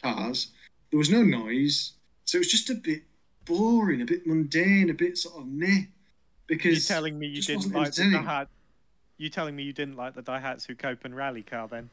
[0.00, 0.52] cars.
[0.92, 1.92] There was no noise,
[2.26, 3.04] so it was just a bit
[3.46, 5.66] boring, a bit mundane, a bit sort of meh.
[5.66, 5.86] You're
[6.46, 8.02] Because telling me you didn't like the.
[8.02, 8.46] Daihatsu.
[9.16, 11.88] You telling me you didn't like the Daihatsu Copen rally car then?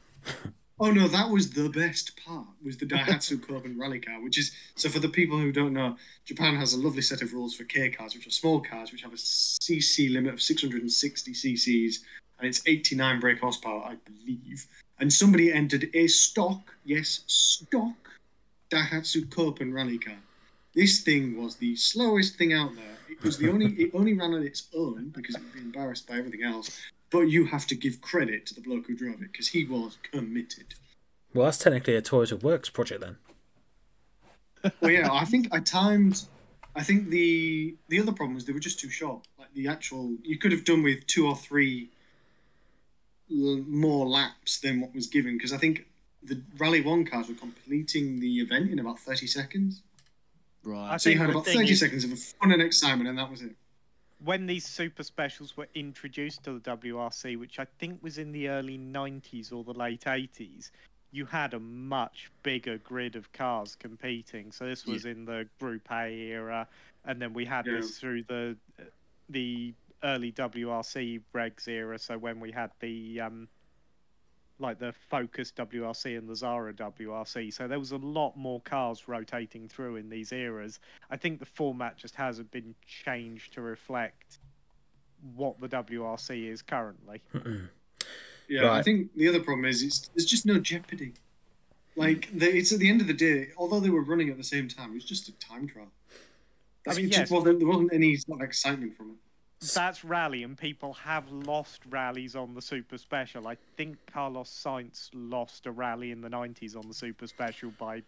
[0.78, 2.46] Oh no, that was the best part.
[2.62, 5.96] Was the Daihatsu Copen Rally Car, which is so for the people who don't know,
[6.26, 9.02] Japan has a lovely set of rules for K cars, which are small cars, which
[9.02, 11.96] have a CC limit of 660 CCs,
[12.38, 14.66] and it's 89 brake horsepower, I believe.
[14.98, 17.99] And somebody entered a stock, yes, stock
[18.70, 20.14] Daihatsu Copen Rally Car.
[20.74, 22.96] This thing was the slowest thing out there.
[23.08, 23.66] It was the only.
[23.74, 26.80] it only ran on its own because it would be embarrassed by everything else.
[27.10, 29.98] But you have to give credit to the bloke who drove it because he was
[30.10, 30.74] committed.
[31.34, 33.16] Well, that's technically a Toyota Works project then.
[34.80, 36.22] Well, yeah, I think I timed.
[36.76, 39.26] I think the the other problem was they were just too short.
[39.38, 41.90] Like the actual, you could have done with two or three
[43.30, 45.86] l- more laps than what was given because I think
[46.22, 49.82] the Rally One cars were completing the event in about thirty seconds.
[50.62, 50.92] Right.
[50.92, 53.42] I So you had about thirty is- seconds of fun and excitement, and that was
[53.42, 53.56] it.
[54.22, 58.48] when these super specials were introduced to the WRC, which I think was in the
[58.50, 60.70] early 90s or the late 80s,
[61.10, 64.52] you had a much bigger grid of cars competing.
[64.52, 66.68] So this was in the Group A era,
[67.06, 67.76] and then we had Yeah.
[67.80, 68.58] this through the
[69.30, 71.98] the early WRC regs era.
[71.98, 73.48] So when we had the um,
[74.60, 79.08] like the Focus WRC and the Xsara WRC, so there was a lot more cars
[79.08, 80.78] rotating through in these eras.
[81.10, 84.38] I think the format just hasn't been changed to reflect
[85.34, 87.20] what the WRC is currently.
[88.48, 91.14] Yeah, I think the other problem is it's there's just no jeopardy.
[91.96, 94.44] Like the, it's at the end of the day, although they were running at the
[94.44, 95.90] same time, it was just a time trial.
[96.88, 97.30] I mean, It just yes.
[97.30, 99.16] wasn't- there wasn't any sort of excitement from it.
[99.60, 103.46] That's rally, and people have lost rallies on the Super Special.
[103.46, 108.02] I think Carlos Sainz lost a rally in the 90s on the Super Special by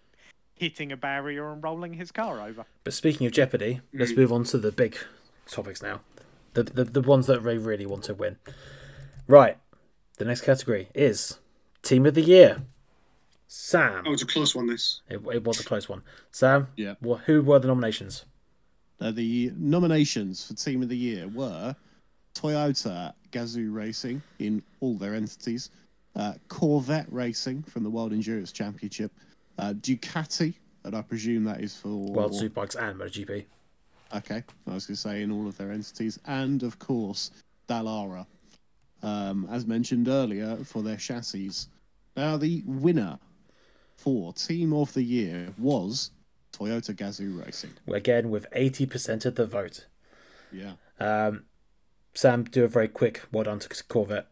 [0.55, 2.65] hitting a barrier and rolling his car over.
[2.85, 4.17] But speaking of Jeopardy, let's Mm.
[4.19, 4.97] move on to the big
[5.47, 6.01] topics now.
[6.55, 8.37] The, the, the ones that they really want to win.
[9.27, 9.59] Right.
[10.19, 11.39] The next category is
[11.83, 12.63] Team of the Year.
[13.49, 14.05] Sam.
[14.07, 14.67] Oh, it's a close one.
[14.69, 15.03] This.
[15.11, 16.03] It, it was a close one.
[16.31, 16.95] Sam, Yeah.
[17.03, 18.25] wha- who were the nominations?
[19.03, 21.75] Uh, the nominations for Team of the Year were
[22.37, 25.71] Toyota Gazoo Racing in all their entities,
[26.15, 29.11] uh, Corvette Racing from the World Endurance Championship,
[29.59, 33.45] uh, Ducati, and I presume that is for World Superbikes and MotoGP.
[34.15, 37.33] Okay, I was going to say in all of their entities, and of course
[37.69, 38.25] Dallara,
[39.03, 41.67] um, as mentioned earlier, for their chassis.
[42.17, 43.19] Now the winner
[43.97, 46.13] for Team of the Year was
[46.63, 47.71] Toyota Gazoo Racing.
[47.89, 49.87] Again, with 80% of the vote.
[50.53, 50.73] Yeah.
[51.01, 51.45] Um,
[52.15, 54.27] Sam, do a very quick well done to Corvette.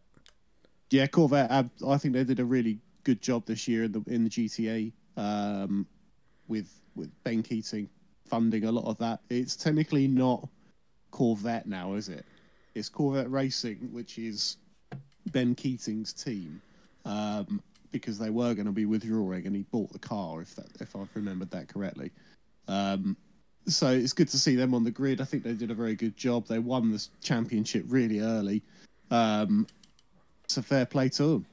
[0.90, 1.50] Yeah, Corvette.
[1.50, 4.30] I, I think they did a really good job this year in the in the
[4.30, 5.86] GTA um,
[6.48, 7.88] with with Ben Keating
[8.26, 9.20] funding a lot of that.
[9.30, 10.48] It's technically not
[11.10, 12.24] Corvette now, is it?
[12.74, 14.56] It's Corvette Racing, which is
[15.32, 16.60] Ben Keating's team,
[17.04, 20.66] um, because they were going to be withdrawing, and he bought the car, if that
[20.80, 22.10] if I've remembered that correctly.
[22.68, 23.16] Um,
[23.66, 25.20] so it's good to see them on the grid.
[25.20, 26.46] I think they did a very good job.
[26.46, 28.62] They won this championship really early.
[29.10, 29.66] Um,
[30.44, 31.46] it's a fair play to them.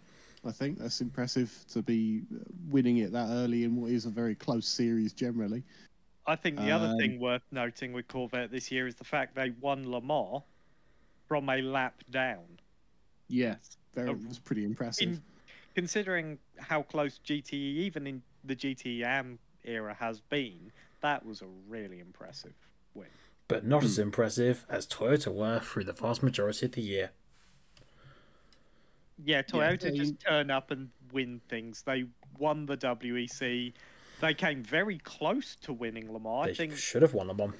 [0.45, 2.21] I think that's impressive to be
[2.69, 5.63] winning it that early in what is a very close series generally.
[6.25, 9.35] I think the other Um, thing worth noting with Corvette this year is the fact
[9.35, 10.43] they won Le Mans
[11.27, 12.45] from a lap down.
[13.27, 15.09] Yes, very, Uh, it was pretty impressive.
[15.09, 15.23] In,
[15.77, 20.71] considering how close GTE, even in the GTE AM era, has been,
[21.01, 22.55] that was a really impressive
[22.95, 23.05] win.
[23.47, 24.01] But not as hmm.
[24.01, 27.11] impressive as Toyota were through the vast majority of the year.
[29.23, 31.83] Yeah, Toyota they- just turn up and win things.
[31.83, 32.05] They
[32.39, 33.73] won the WEC.
[34.19, 36.45] They came very close to winning Le Mans.
[36.45, 37.53] They I think should have won them on.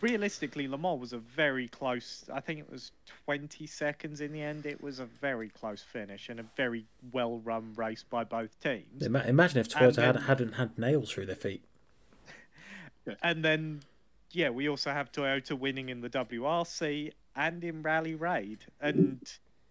[0.00, 2.24] Realistically, Le Mans was a very close.
[2.32, 2.92] I think it was
[3.26, 4.66] 20 seconds in the end.
[4.66, 9.02] It was a very close finish and a very well-run race by both teams.
[9.02, 11.64] Imagine if Toyota then- had, hadn't had nails through their feet.
[13.22, 13.82] And then,
[14.30, 19.20] yeah, we also have Toyota winning in the WRC and in Rally Raid and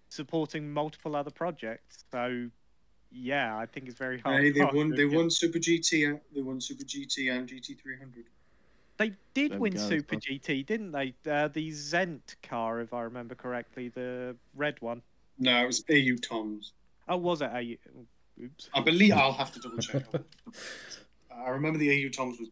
[0.10, 2.06] supporting multiple other projects.
[2.12, 2.50] So,
[3.12, 4.42] yeah, I think it's very hard.
[4.44, 4.92] Hey, they won.
[4.92, 6.20] They won Super GT.
[6.36, 8.26] They won Super GT and GT 300.
[8.98, 11.14] They did There win go, Super so- GT, didn't they?
[11.30, 15.02] Uh, the Zent car, if I remember correctly, the red one.
[15.40, 16.74] No, it was AU Toms.
[17.10, 17.50] Oh, was it?
[17.54, 17.78] A...
[18.42, 18.70] Oops.
[18.74, 20.04] I believe I'll have to double check.
[21.36, 22.50] I remember the AU Toms was.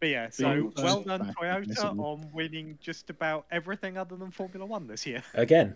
[0.00, 4.30] But yeah, so Being well done, back, Toyota, on winning just about everything other than
[4.30, 5.22] Formula One this year.
[5.34, 5.74] Again.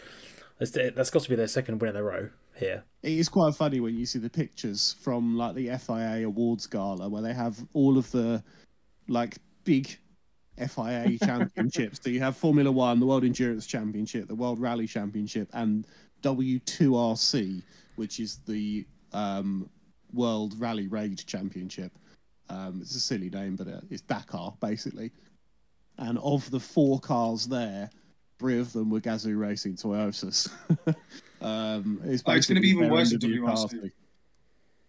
[0.58, 2.84] that's, that's got to be their second win in a row here.
[3.02, 7.08] It is quite funny when you see the pictures from like the FIA awards gala
[7.08, 8.42] where they have all of the
[9.08, 9.98] like big
[10.56, 12.00] FIA championships.
[12.02, 15.86] so you have Formula One, the World Endurance Championship, the World Rally Championship, and
[16.22, 17.62] W2RC,
[17.96, 19.68] which is the um,
[20.12, 21.92] World Rally Raid Championship.
[22.48, 25.10] Um, it's a silly name, but uh, it's Dakar basically.
[25.98, 27.90] And of the four cars there,
[28.38, 30.48] three of them were Gazoo Racing Toyotas.
[31.40, 33.92] um, it's Oh, it's gonna be even worse than interview WRC.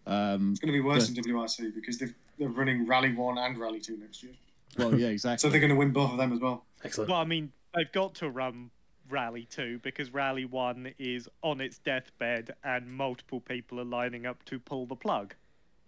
[0.08, 3.58] Um, It's going to be worse than WRC because they've, they're running Rally 1 and
[3.58, 4.34] Rally 2 next year.
[4.78, 5.38] well, yeah, exactly.
[5.38, 6.64] So they're going to win both of them as well.
[6.84, 7.10] Excellent.
[7.10, 8.70] Well, I mean, they've got to run
[9.10, 14.44] Rally 2 because Rally 1 is on its deathbed and multiple people are lining up
[14.44, 15.34] to pull the plug.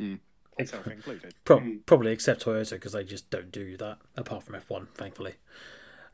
[0.01, 0.19] Mm.
[0.59, 1.35] Myself included.
[1.45, 1.87] Pro- Mm.
[1.87, 5.35] Probably except Toyota because they just don't do that apart from F1, thankfully.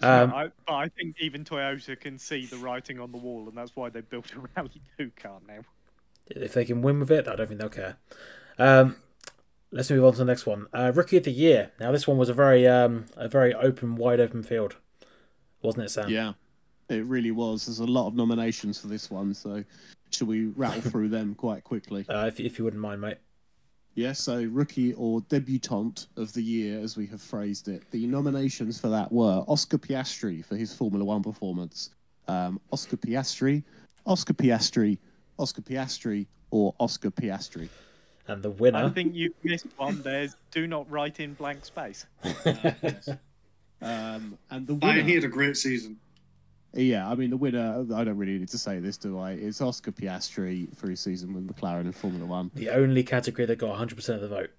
[0.04, 3.56] Um, I, but I think even Toyota can see the writing on the wall, and
[3.56, 5.60] that's why they built a Rally 2 car now.
[6.28, 7.96] if they can win with it, I don't think they'll care.
[8.58, 8.96] Um,
[9.70, 10.66] let's move on to the next one.
[10.72, 11.72] Uh, Rookie of the Year.
[11.80, 14.76] Now this one was a very um, a very open, wide open field,
[15.62, 16.08] wasn't it, Sam?
[16.08, 16.32] Yeah,
[16.88, 17.66] it really was.
[17.66, 19.64] There's a lot of nominations for this one, so
[20.10, 22.06] should we rattle through them quite quickly?
[22.08, 23.18] Uh, if if you wouldn't mind, mate.
[23.94, 27.88] Yeah, so rookie or debutante of the year, as we have phrased it.
[27.92, 31.90] The nominations for that were Oscar Piastri for his Formula One performance,
[32.26, 33.62] um, Oscar Piastri,
[34.04, 34.98] Oscar Piastri,
[35.38, 37.68] Oscar Piastri, or Oscar Piastri.
[38.26, 38.78] And the winner.
[38.78, 40.02] I think you've missed one.
[40.02, 42.06] There's do not write in blank space.
[43.84, 45.98] Um, and the I, winner, he had a great season.
[46.74, 47.86] Yeah, I mean the winner.
[47.94, 49.32] I don't really need to say this, do I?
[49.32, 52.50] It's Oscar Piastri for his season with McLaren in Formula One.
[52.54, 54.50] the only category that got 100% of the vote.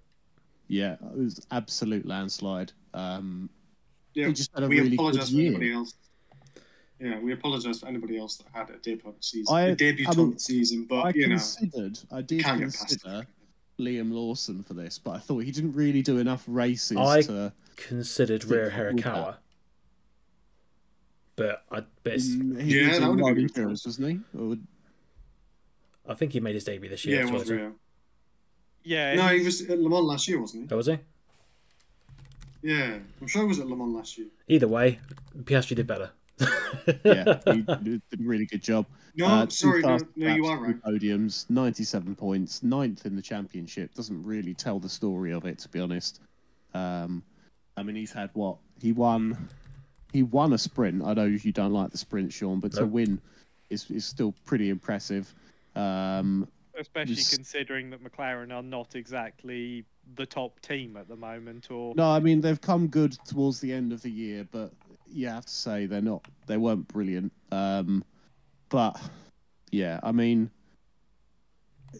[0.68, 2.72] Yeah, it was absolute landslide.
[2.94, 3.50] Um,
[4.14, 5.46] Yeah, He just had a we really apologise for year.
[5.48, 5.94] anybody else.
[6.98, 9.54] Yeah, we apologise for anybody else that had a debutante season.
[9.54, 12.72] I- a I debutant mean, season, but I you know, considered, I did can't get
[12.72, 13.26] past consider.
[13.78, 17.52] Liam Lawson for this, but I thought he didn't really do enough races I- to.
[17.76, 19.36] Considered Think Ryo about Hirakawa.
[21.36, 24.38] But I but it's, Mm, he Yeah, that would have been Paris, wasn't he?
[24.38, 24.56] Or,
[26.08, 27.26] I think he made his debut this yeah, year.
[27.26, 27.72] it was well, Rio.
[28.84, 29.14] Yeah.
[29.14, 30.74] No, he was at Le Mans last year, wasn't he?
[30.74, 30.92] Oh, was he?
[30.92, 30.98] he?
[32.72, 34.28] Yeah, I'm sure he was at Le Mans last year.
[34.48, 34.98] Either way,
[35.42, 36.10] Piastri did better.
[37.04, 38.86] yeah, he did a really good job.
[39.16, 40.82] No, Uh, sorry, no, no, you are two right.
[40.82, 43.94] Podiums, 97 points, ninth in the championship.
[43.94, 46.20] Doesn't really tell the story of it, to be honest.
[46.74, 47.22] Um,
[47.76, 48.58] I mean, he's had what?
[48.80, 49.48] He won.
[50.16, 51.04] He won a sprint.
[51.04, 53.20] I know you don't like the sprint, Sean, but to win
[53.68, 55.34] is is still pretty impressive.
[55.74, 61.70] Um, especially This- considering that McLaren are not exactly the top team at the moment,
[61.70, 64.72] or no, I mean they've come good towards the end of the year, but
[65.06, 66.24] you have to say they're not.
[66.46, 67.30] They weren't brilliant.
[67.52, 68.02] Um,
[68.70, 68.98] but
[69.70, 70.50] yeah, I mean,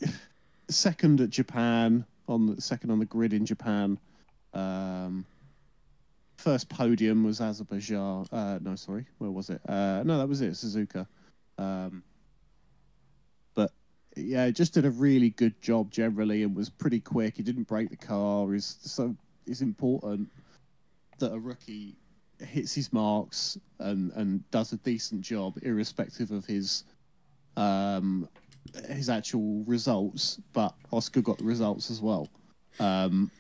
[0.70, 3.98] second at Japan on the second on the grid in Japan.
[4.54, 5.26] Um,
[6.37, 8.26] first podium was Azerbaijan.
[8.30, 9.61] Uh, no, sorry, where was it?
[9.68, 11.07] Uh, no, that was it, Suzuka.
[11.59, 12.03] Um,
[13.55, 13.70] but
[14.16, 17.37] yeah, just did a really good job generally and was pretty quick.
[17.37, 18.55] He didn't break the car.
[18.55, 19.14] Is so
[19.47, 20.30] it's important
[21.18, 21.97] that a rookie
[22.39, 26.84] hits his marks and and does a decent job, irrespective of his
[27.57, 28.28] um
[28.89, 30.39] his actual results.
[30.53, 32.28] But Oscar got the results as well.
[32.78, 33.30] Um,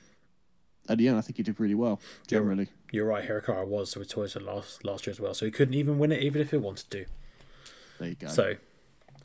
[0.88, 2.68] and yeah, I think he did really well generally.
[2.92, 5.98] You're right, Hirakawa was with Toyota last last year as well, so he couldn't even
[5.98, 7.06] win it even if he wanted to.
[7.98, 8.28] There you go.
[8.28, 8.54] So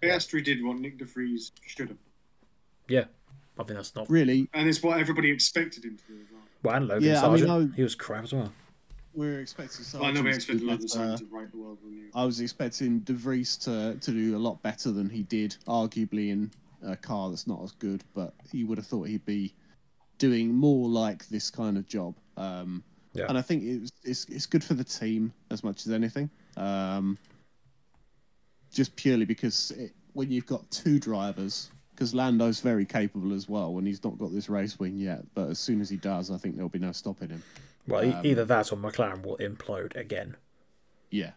[0.01, 1.97] Piastri did what Nick De Vries should have,
[2.87, 3.05] yeah,
[3.59, 4.09] I think that's not.
[4.09, 6.41] really, and it's what everybody expected him to do as well.
[6.63, 8.51] Well, and Logan Yeah, I mean, Sargent, I- he was crap as well.
[9.13, 9.85] we're expecting.
[9.93, 10.87] Well, I know we to expected Logan.
[10.87, 12.09] Sargent to right the world renew.
[12.15, 16.29] I was expecting De Vries to, to do a lot better than he did, arguably
[16.29, 16.51] in
[16.83, 19.53] a car that's not as good, but you would have thought he'd be
[20.21, 22.15] doing more like this kind of job.
[22.37, 23.25] Um, Yeah.
[23.27, 26.29] And I think it was, it's, it's good for the team as much as anything.
[26.55, 27.17] Um,
[28.71, 33.79] just purely because it, when you've got two drivers, because Lando's very capable as well,
[33.79, 36.37] and he's not got this race win yet, but as soon as he does, I
[36.37, 37.43] think there'll be no stopping him.
[37.87, 40.37] Well, Um, either that or McLaren will implode again.
[41.09, 41.31] Yeah.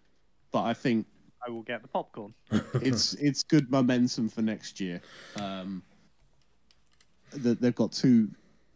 [0.52, 1.06] But I think
[1.44, 2.34] I will get the popcorn.
[2.74, 5.00] it's it's good momentum for next year.
[5.36, 5.82] Um,
[7.32, 8.28] that they've got two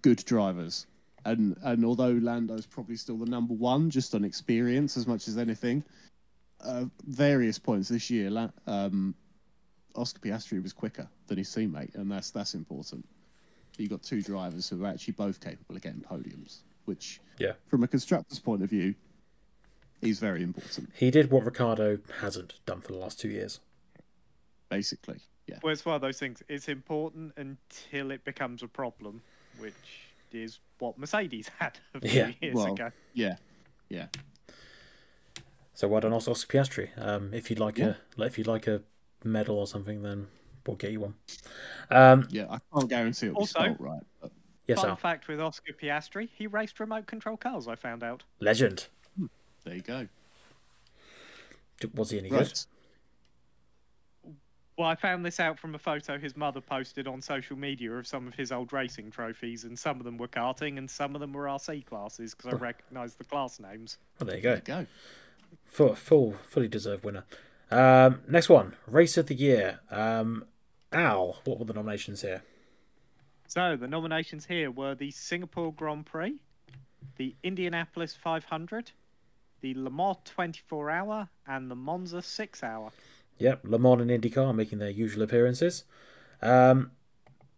[0.03, 0.87] good drivers,
[1.25, 5.37] and and although Lando's probably still the number one just on experience as much as
[5.39, 5.85] anything,
[6.61, 9.15] uh, various points this year, La- um,
[9.95, 13.07] Oscar Piastri was quicker than his teammate, and that's that's important.
[13.77, 17.53] You got two drivers who are actually both capable of getting podiums, which Yeah.
[17.67, 18.95] from a constructor's point of view,
[20.03, 20.91] is very important.
[20.95, 23.61] He did what Ricciardo hasn't done for the last two years.
[24.69, 25.59] Basically, yeah.
[25.63, 26.43] Well, it's one of those things.
[26.49, 29.23] It's important until it becomes a problem,
[29.59, 29.75] which
[30.33, 32.91] is what Mercedes had a few Yeah, years well, ago.
[33.15, 33.37] Yeah,
[33.89, 34.07] yeah.
[35.75, 36.91] So well done, Oscar Piastri.
[37.01, 37.95] Um, if you'd like Yeah.
[38.19, 38.83] a if you'd like a
[39.25, 40.27] medal or something, then
[40.67, 41.15] we'll get you one.
[41.91, 44.03] Um, Yeah, I can't guarantee it'll Also- be spelled right.
[44.21, 44.33] But
[44.67, 44.97] yes, Fun Al.
[44.97, 47.69] fact with Oscar Piastri, he raced remote control cars.
[47.69, 48.25] I found out.
[48.41, 48.89] legend.
[49.65, 50.09] there you go.
[51.95, 52.39] Was he any Right.
[52.49, 52.59] good?
[54.79, 58.07] Well, I found this out from a photo his mother posted on social media of
[58.07, 61.21] some of his old racing trophies, and some of them were karting and some of
[61.21, 63.99] them were RC classes because I recognised the class names.
[64.21, 64.79] Oh, there you There go.
[64.79, 64.87] you go.
[65.67, 67.25] Full, full, fully deserved winner.
[67.73, 69.81] Um, next one, race of the year.
[69.91, 70.45] Um,
[70.93, 72.43] Al, what were the nominations here?
[73.49, 76.37] So the nominations here were the Singapore Grand Prix,
[77.17, 78.93] the Indianapolis 500,
[79.61, 82.93] the Le Mans 24 Hour, and the Monza 6 Hour.
[83.39, 85.85] Yep, Le Mans and IndyCar making their usual appearances.
[86.43, 86.91] Um,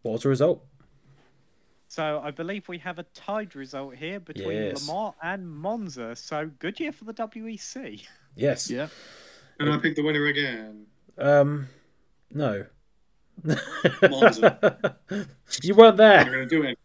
[0.03, 0.65] what was the result?
[1.89, 4.87] So I believe we have a tied result here between Yes.
[4.89, 6.15] Le Mans and Monza.
[6.15, 8.03] So good year for the WEC.
[8.37, 8.71] Yes.
[8.71, 8.89] Yeah.
[9.59, 10.87] And I picked the winner again.
[11.19, 11.69] Um,
[12.31, 12.65] no.
[14.03, 14.97] Monza.
[15.63, 16.25] you weren't I'm there.
[16.25, 16.79] going to do it.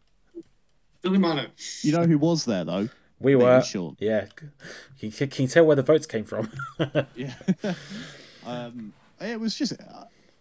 [1.03, 1.47] Doesn't matter.
[1.83, 2.89] You know who was there though?
[3.19, 3.61] We Maybe were.
[3.61, 3.95] Sean.
[3.99, 4.25] Yeah.
[4.99, 6.49] Can, can can you tell where the votes came from?
[7.15, 7.33] Yeah.
[8.45, 9.73] um, it was just.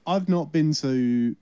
[0.07, 1.35] I've not been to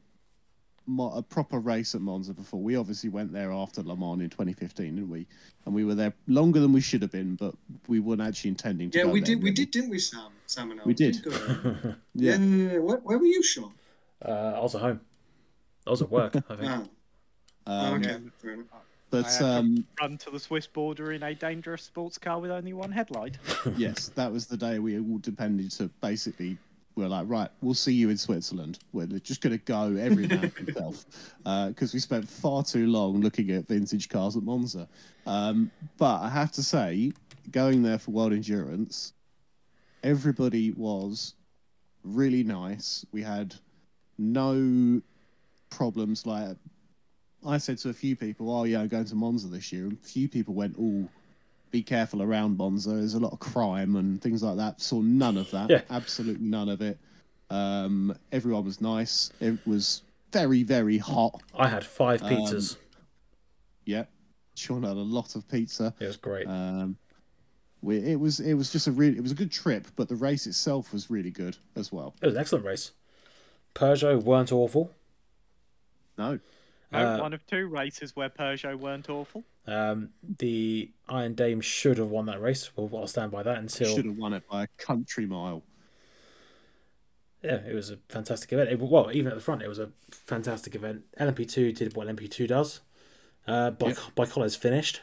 [0.98, 2.60] a proper race at Monza before.
[2.60, 5.26] We obviously went there after Le Mans in 2015, didn't we?
[5.64, 7.54] And we were there longer than we should have been, but
[7.88, 8.98] we weren't actually intending to.
[8.98, 9.42] Yeah, go we there, did.
[9.42, 10.30] We did, didn't we, Sam?
[10.46, 10.84] Sam and I.
[10.84, 11.22] We did.
[11.22, 11.30] go.
[12.14, 12.36] Yeah.
[12.36, 12.36] yeah.
[12.36, 12.78] yeah, yeah.
[12.78, 13.72] Where, where were you, Sean?
[14.24, 15.00] uh, I was at home.
[15.86, 16.36] I was at work.
[16.36, 16.88] I think.
[17.66, 18.18] Ah, Um, okay,
[19.12, 19.32] fair enough.
[19.32, 22.50] I But to um, run to the Swiss border in a dangerous sports car with
[22.50, 23.38] only one headlight.
[23.76, 26.58] yes, that was the day we all depended to basically.
[26.94, 28.78] We're like, right, we'll see you in Switzerland.
[28.92, 31.06] We're just going to go every man for himself
[31.68, 34.86] because we spent far too long looking at vintage cars at Monza.
[35.26, 37.12] Um, but I have to say,
[37.50, 39.14] going there for World Endurance,
[40.02, 41.32] everybody was
[42.04, 43.06] really nice.
[43.10, 43.54] We had
[44.18, 45.00] no
[45.70, 46.26] problems.
[46.26, 46.56] Like
[47.46, 49.92] I said to a few people, "Oh yeah, I'm going to Monza this year," and
[49.94, 51.08] a few people went, "Oh,
[51.70, 52.90] be careful around Monza.
[52.90, 55.70] There's a lot of crime and things like that." Saw none of that.
[55.70, 55.82] Yeah.
[55.90, 56.98] Absolutely none of it.
[57.50, 59.30] Um, everyone was nice.
[59.40, 61.42] It was very, very hot.
[61.54, 62.76] I had five Um, pizzas.
[63.84, 64.08] Yep.
[64.54, 65.94] Sean had a lot of pizza.
[65.98, 66.46] it was great.
[66.46, 66.96] Um,
[67.82, 70.14] we, it was it was just a really it was a good trip, but the
[70.14, 72.14] race itself was really good as well.
[72.22, 72.92] it was an excellent race.
[73.74, 74.90] Peugeot weren't awful.
[76.16, 76.38] No,
[76.92, 79.44] No, Uh, one of two races where Peugeot weren't awful.
[79.66, 82.70] Um, the Iron Dame should have won that race.
[82.76, 85.62] Well, I'll stand by that until should have won it by a country mile.
[87.42, 88.70] yeah, it was a fantastic event.
[88.70, 91.02] It, well, even at the front, it was a fantastic event.
[91.18, 92.80] LMP2 did what LMP2 does.
[93.46, 93.96] Uh, by Yep.
[94.16, 95.00] ByKolles finished.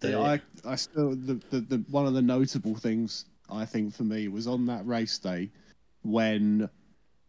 [0.00, 3.94] The- Yeah, I, I still the, the, the one of the notable things I think
[3.94, 5.50] for me was on that race day
[6.02, 6.68] when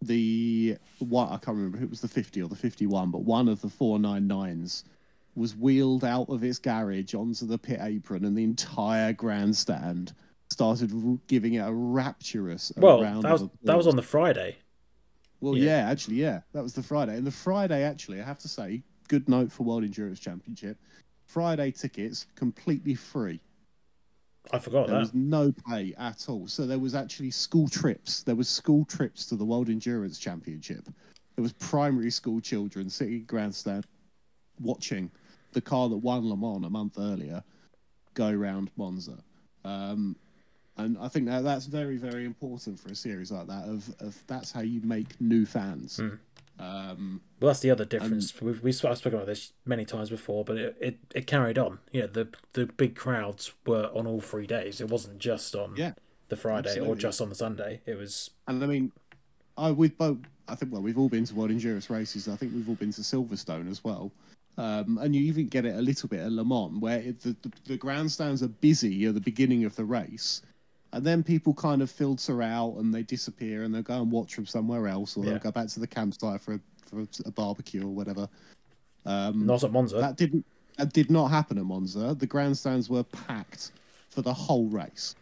[0.02, 3.24] the what I can't remember if it was the fifty or the fifty one, but
[3.24, 4.86] one of the four nine nines
[5.36, 10.14] was wheeled out of its garage onto the pit apron, and the entire grandstand
[10.50, 10.92] started
[11.28, 14.58] giving it a rapturous well, round that was that was on the Friday.
[15.42, 15.84] Well, Yeah.
[15.84, 15.90] yeah.
[15.90, 17.16] actually, yeah, that was the Friday.
[17.16, 20.78] And the Friday, actually, I have to say, good note for World Endurance Championship.
[21.28, 23.40] Friday tickets completely free.
[24.52, 24.94] I forgot that.
[24.94, 25.14] There that.
[25.14, 26.48] was no pay at all.
[26.48, 28.24] So there was actually school trips.
[28.24, 30.86] There was school trips to the World Endurance Championship.
[31.36, 33.86] There was primary school children sitting in grandstand
[34.60, 35.12] watching
[35.54, 37.44] the car that won Le Mans a month earlier
[38.14, 39.18] go round Monza.
[39.64, 40.16] Um,
[40.78, 43.66] and I think that that's very, very important for a series like that.
[43.66, 45.98] Of, of that's how you make new fans.
[45.98, 46.16] Hmm.
[46.60, 48.40] Um, Well, that's the other difference.
[48.42, 51.80] We've we've I've spoken about this many times before, but it, it, it carried on.
[51.92, 54.82] You know, the the big crowds were on all three days.
[54.82, 55.94] It wasn't just on Yeah,
[56.28, 57.82] the Friday or just on the Sunday.
[57.86, 58.92] It was And I mean,
[59.58, 60.18] I we've both.
[60.48, 62.28] I think well, we've all been to World Endurance races.
[62.28, 64.12] I think we've all been to Silverstone as well.
[64.58, 67.36] Um, and you even get it a little bit at Le Mans, where it, the,
[67.42, 70.42] the the grandstands are busy at the beginning of the race,
[70.94, 74.34] and then people kind of filter out and they disappear and they'll go and watch
[74.36, 75.32] from somewhere else, or Yeah.
[75.32, 78.28] they'll go back to the campsite for a, for a barbecue or whatever.
[79.06, 79.98] Um, not at Monza.
[79.98, 80.46] that didn't
[80.78, 82.16] that did not happen at Monza.
[82.18, 83.72] The grandstands were packed
[84.10, 85.16] for the whole race.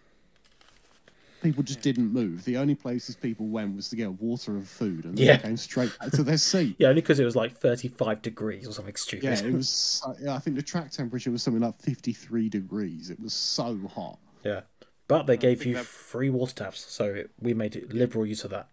[1.43, 2.43] People just didn't move.
[2.45, 5.37] The only places people went was to get water and food, and Yeah.
[5.37, 6.75] they came straight back to their seat.
[6.79, 9.23] yeah, only because it was like thirty five degrees or something stupid.
[9.25, 9.69] Yeah, it was.
[10.03, 13.09] so- yeah, I think the track temperature was something like fifty-three degrees.
[13.11, 14.17] It was so hot.
[14.43, 14.61] Yeah.
[15.07, 18.51] But they gave you that- free water taps, so we made it liberal use of
[18.51, 18.69] that.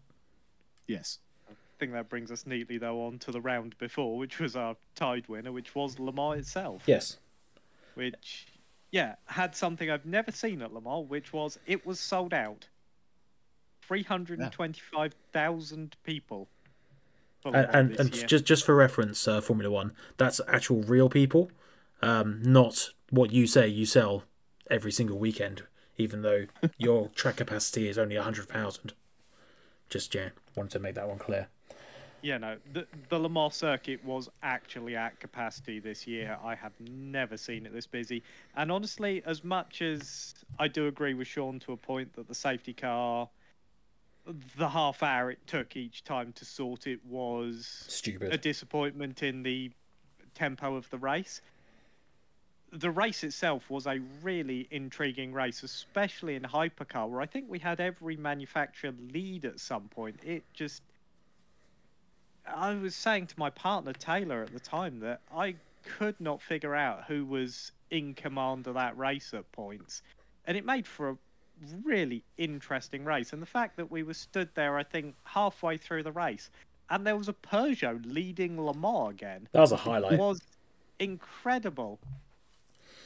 [0.86, 1.18] Yes.
[1.48, 4.76] I think that brings us neatly though on to the round before, which was our
[4.94, 6.82] tied winner, which was Le Mans itself.
[6.86, 7.18] Yes.
[7.94, 8.46] Which,
[8.90, 12.68] yeah, had something I've never seen at Le Mans, which was it was sold out.
[13.82, 16.48] Three hundred and twenty-five thousand people.
[17.44, 21.50] And and, and just just for reference, uh, Formula One, that's actual real people,
[22.00, 24.24] um, not what you say you sell
[24.70, 25.64] every single weekend,
[25.96, 26.46] even though
[26.78, 28.92] your track capacity is only hundred thousand.
[29.88, 31.48] Just yeah, wanted to make that one clear.
[32.22, 36.38] Yeah, no, the the Le Mans circuit was actually at capacity this year.
[36.42, 38.22] I have never seen it this busy.
[38.56, 42.34] And honestly, as much as I do agree with Sean to a point that the
[42.34, 43.28] safety car,
[44.56, 48.32] the half hour it took each time to sort it was stupid.
[48.32, 49.70] a disappointment in the
[50.34, 51.42] tempo of the race.
[52.74, 57.58] The race itself was a really intriguing race, especially in hypercar, where I think we
[57.60, 60.18] had every manufacturer lead at some point.
[60.24, 60.82] It just.
[62.46, 66.74] I was saying to my partner Taylor at the time that I could not figure
[66.74, 70.02] out who was in command of that race at points.
[70.46, 71.16] And it made for a
[71.82, 73.32] really interesting race.
[73.32, 76.50] And the fact that we were stood there, I think, halfway through the race,
[76.90, 80.18] and there was a Peugeot leading Le Mans again That was a highlight.
[80.18, 80.42] was
[80.98, 81.98] incredible.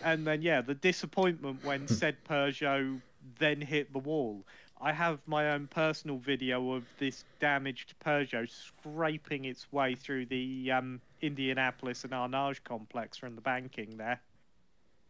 [0.03, 3.01] And then yeah, the disappointment when said Peugeot
[3.39, 4.45] then hit the wall.
[4.81, 10.71] I have my own personal video of this damaged Peugeot scraping its way through the
[10.71, 14.21] um, Indianapolis and Arnage complex from the banking there.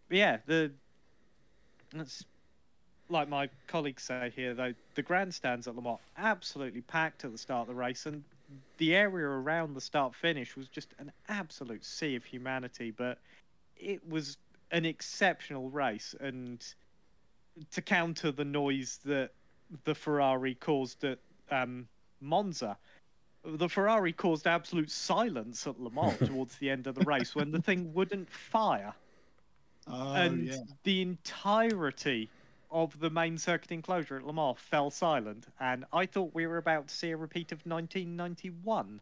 [0.09, 0.73] But yeah, the
[1.93, 2.25] that's
[3.11, 7.39] like my colleagues say here though, the grandstands at Le Mans absolutely packed at the
[7.39, 8.25] start of the race, and
[8.79, 12.91] the area around the start finish was just an absolute sea of humanity.
[12.91, 13.19] But
[13.77, 14.39] it was
[14.71, 16.65] an exceptional race, and
[17.71, 19.31] to counter the noise that
[19.85, 21.19] the Ferrari caused at
[21.51, 21.89] um,
[22.21, 22.77] Monza.
[23.45, 27.51] The Ferrari caused absolute silence at Le Mans towards the end of the race when
[27.51, 28.95] the thing wouldn't fire
[29.91, 30.57] Oh, and yeah.
[30.85, 32.29] the entirety
[32.71, 36.59] of the main circuit enclosure at Le Mans fell silent, and I thought we were
[36.59, 39.01] about to see a repeat of 1991.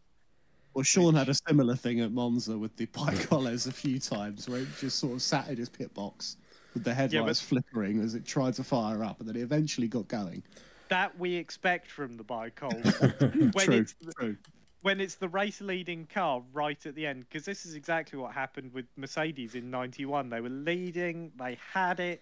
[0.77, 4.61] Well, Sean had a similar thing at Monza with the ByKolles a few times, where
[4.61, 6.36] it just sort of sat in his pit box
[6.74, 10.07] with the headlights flickering as it tried to fire up, and then it eventually got
[10.07, 10.43] going.
[10.89, 14.36] That we expect from the ByKolles when true, it's true.
[14.82, 18.35] when it's the race leading car right at the end, because this is exactly what
[18.35, 20.28] happened with Mercedes in '91.
[20.28, 22.20] They were leading, they had it,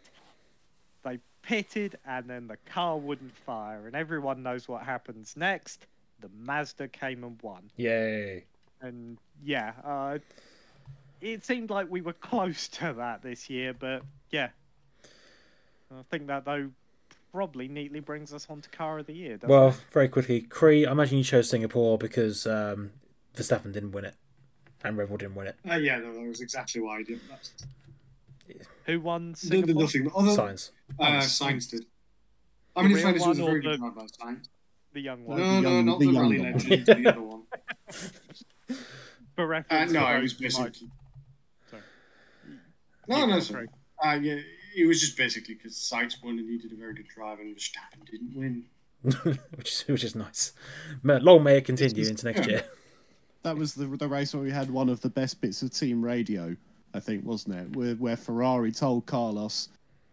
[1.03, 5.89] they pitted, and then the car wouldn't fire, and everyone knows what happens next.
[6.25, 7.71] The Mazda came and won.
[7.77, 8.45] Yay.
[8.81, 10.19] and yeah, uh,
[11.21, 14.49] it seemed like we were close to that this year, but yeah,
[15.95, 16.71] I think that though
[17.31, 19.37] probably neatly brings us on to car of the year.
[19.37, 19.77] Doesn't Well, it?
[19.93, 22.93] very quickly, Cree, I imagine you chose Singapore because um,
[23.37, 24.15] Verstappen didn't win it
[24.83, 25.57] and Red Bull didn't win it.
[25.71, 27.51] Uh, yeah, no, that was exactly why I did that.
[28.87, 30.11] who won No, no, nothing.
[30.15, 30.71] Although, Science.
[30.99, 31.85] uh, Sainz did.
[32.77, 34.49] I mean, in real fairness, it was a very good the- ride by Sainz.
[34.95, 35.39] The young one.
[35.39, 36.53] No, the no, young- not the the, young rally one.
[36.53, 37.43] legend, the other one.
[39.37, 40.91] For Uh, reference, no, to it was those who might- basically.
[41.71, 41.83] Sorry.
[43.09, 43.67] No, Keep no, sorry.
[44.05, 44.39] Uh, yeah,
[44.77, 47.55] it was just basically because Sainz won and he did a very good drive, and
[47.57, 48.65] Verstappen didn't win.
[49.57, 50.53] which is which is nice.
[51.03, 52.65] May- Long may it continue It's- into next year.
[53.43, 56.03] That was the the race where we had one of the best bits of team
[56.03, 56.57] radio,
[56.95, 57.77] I think, wasn't it?
[57.77, 59.69] Where, where Ferrari told Carlos,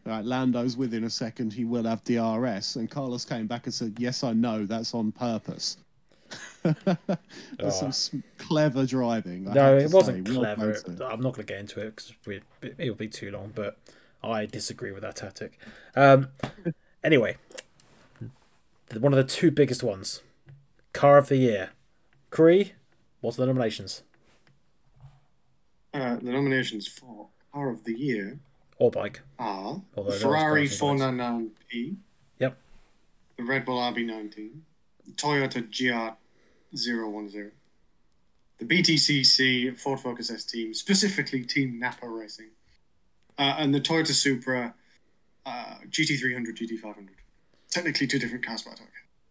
[0.06, 2.76] right, Lando's within a second, he will have DRS.
[2.78, 5.78] And Carlos came back and said, Yes, I know, that's on purpose.
[6.64, 9.48] There's some s- clever driving.
[9.50, 10.34] I No, have to it wasn't say.
[10.34, 10.74] Well clever.
[10.82, 11.06] played, sir.
[11.06, 12.14] I'm not going to get into it because
[12.62, 13.78] it will be too long, but
[14.24, 15.60] I disagree with that tactic.
[15.96, 16.30] Um,
[17.04, 17.36] anyway,
[18.90, 20.22] th- one of the two biggest ones
[20.94, 21.72] Car of the Year.
[22.30, 22.74] Cree,
[23.20, 24.04] what's the nominations?
[25.94, 28.40] Uh, the nominations for Car of the Year
[28.82, 29.22] Or bike.
[29.38, 31.96] are Although the Ferrari passing 499P,
[32.40, 32.58] Yep.
[33.38, 34.50] the Red Bull RB19,
[35.06, 37.52] the Toyota GR010,
[38.58, 42.50] the BTCC Ford Focus S team, specifically Team Napa Racing,
[43.38, 44.74] uh, and the Toyota Supra
[45.46, 47.10] uh, GT300, GT500.
[47.70, 48.82] Technically two different cars, but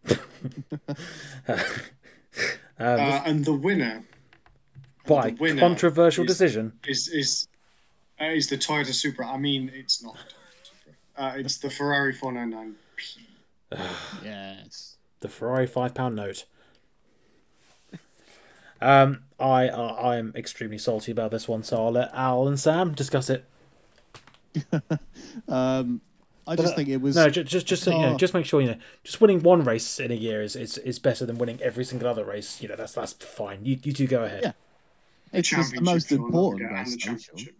[0.07, 0.21] okay.
[2.79, 4.03] Um, Uh, and the winner
[5.05, 6.79] by the winner controversial is- decision.
[6.87, 7.47] is is
[8.21, 9.27] uh, is the Toyota Supra.
[9.27, 10.93] I mean, it's not the Toyota Supra.
[11.17, 12.73] Uh, it's the Ferrari 499P.
[14.23, 14.97] Yes.
[15.21, 16.45] The Ferrari five pound note.
[18.81, 22.59] Um, I uh, I am extremely salty about this one, so I'll let Al and
[22.59, 23.45] Sam discuss it.
[25.47, 26.01] Um,
[26.47, 27.15] I just think it was.
[27.15, 28.17] No, just just just, so you know, Oh.
[28.17, 30.99] just make sure you know, just winning one race in a year is, is, is
[30.99, 32.61] better than winning every single other race.
[32.61, 33.63] You know, that's that's fine.
[33.63, 34.41] You you two go ahead.
[34.43, 34.51] Yeah.
[35.31, 36.95] it's just the most important yeah, and race.
[36.95, 37.17] the though, Sean.
[37.17, 37.55] championship.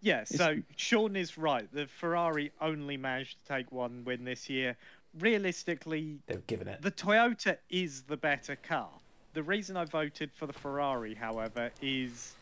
[0.00, 1.68] Yeah, so Sean is right.
[1.72, 4.76] The Ferrari only managed to take one win this year.
[5.18, 6.82] Realistically, They've given it.
[6.82, 8.90] the Toyota is the better car.
[9.34, 12.34] The reason I voted for the Ferrari, however, is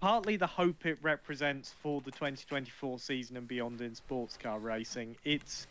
[0.00, 5.16] partly the hope it represents for the 2024 season and beyond in sports car racing.
[5.24, 5.66] It's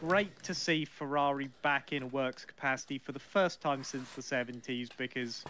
[0.00, 4.22] great to see Ferrari back in a works capacity for the first time since the
[4.22, 5.44] 70s because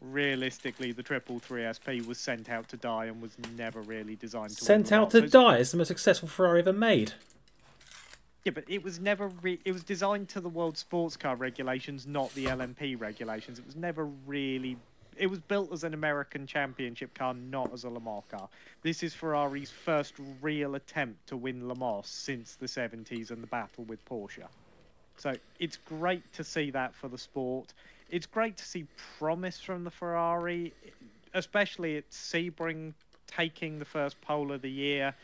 [0.00, 4.64] realistically the triple 3SP was sent out to die and was never really designed to
[4.64, 5.56] Sent out to die.
[5.56, 7.12] It's the most successful Ferrari ever made.
[8.44, 12.06] Yeah, but it was never re- it was designed to the world sports car regulations,
[12.06, 13.58] not the LMP regulations.
[13.58, 14.76] It was never really
[15.18, 18.48] it was built as an American championship car, not as a Le Mans car.
[18.82, 23.46] This is Ferrari's first real attempt to win Le Mans since the 70s and the
[23.48, 24.46] battle with Porsche.
[25.16, 27.74] So it's great to see that for the sport.
[28.08, 28.86] It's great to see
[29.18, 30.72] promise from the Ferrari,
[31.34, 32.94] especially at Sebring
[33.26, 35.14] taking the first pole of the year.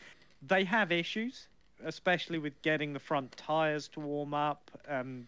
[0.47, 1.47] They have issues,
[1.83, 5.25] especially with getting the front tyres to warm up, um,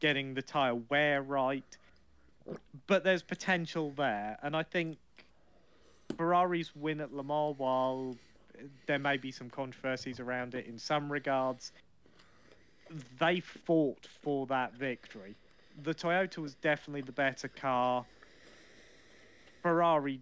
[0.00, 1.76] getting the tyre wear right.
[2.88, 4.98] But there's potential there, and I think
[6.16, 8.16] Ferrari's win at Le Mans, while
[8.86, 11.70] there may be some controversies around it in some regards,
[13.20, 15.36] they fought for that victory.
[15.82, 18.04] The Toyota was definitely the better car.
[19.62, 20.20] Ferrari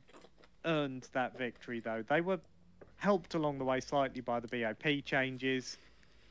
[0.64, 2.04] earned that victory, though.
[2.08, 2.40] They were
[2.96, 5.78] helped along the way slightly by the BOP changes.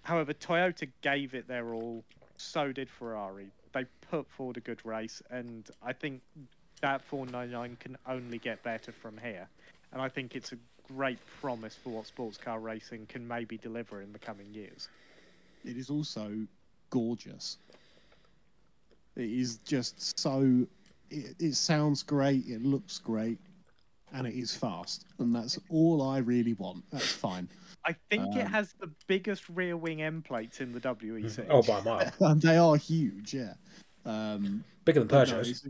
[0.04, 2.04] However, Toyota gave it their all.
[2.38, 3.48] So did Ferrari.
[3.74, 6.22] They put forward a good race, and I think
[6.82, 9.48] that 499 can only get better from here.
[9.92, 10.58] And I think it's a
[10.94, 14.90] great promise for what sports car racing can maybe deliver in the coming years.
[15.64, 16.32] It is also
[16.90, 17.58] gorgeous.
[19.16, 20.66] It is just so.
[21.10, 22.46] It, it sounds great.
[22.48, 23.40] It looks great,
[24.14, 25.06] and it is fast.
[25.20, 26.84] And that's all I really want.
[26.92, 27.48] That's fine.
[27.86, 31.46] I think it Um, has the biggest rear wing end plates in the WEC.
[31.50, 31.84] Oh, by a
[32.20, 32.36] mile.
[32.40, 33.34] They are huge.
[33.34, 33.54] Yeah.
[34.06, 35.50] Um, Bigger than but no, Peugeot's.
[35.50, 35.70] it's a-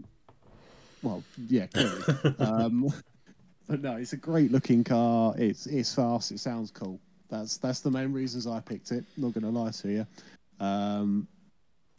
[1.04, 2.36] well, yeah, clearly.
[2.40, 2.94] um,
[3.68, 5.36] but no, it's a great looking car.
[5.38, 6.32] It's it's fast.
[6.32, 7.00] It sounds cool.
[7.30, 9.04] That's that's the main reasons I picked it.
[9.18, 10.08] Not going to lie to you.
[10.60, 11.28] Um,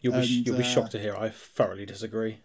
[0.06, 2.38] You'll be, and, you'll be uh, shocked to hear I thoroughly disagree.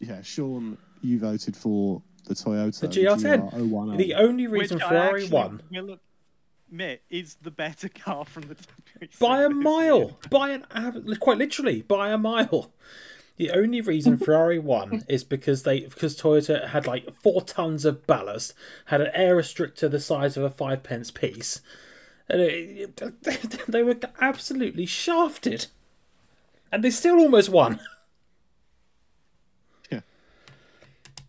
[0.00, 3.52] yeah, Sean, you voted for the Toyota The GR10.
[3.52, 3.96] GR010.
[3.98, 5.98] The only reason I Ferrari actually won will
[6.68, 8.56] admit is the better car from the
[9.00, 10.66] WEC by a mile, by an
[11.20, 12.72] quite literally by a mile.
[13.36, 18.08] The only reason Ferrari won is because they because Toyota had like four tons of
[18.08, 18.54] ballast,
[18.86, 21.60] had an air restrictor the size of a five pence piece,
[22.28, 23.00] and it,
[23.68, 25.68] they were absolutely shafted,
[26.72, 27.80] and they still almost won.
[29.90, 30.00] Yeah.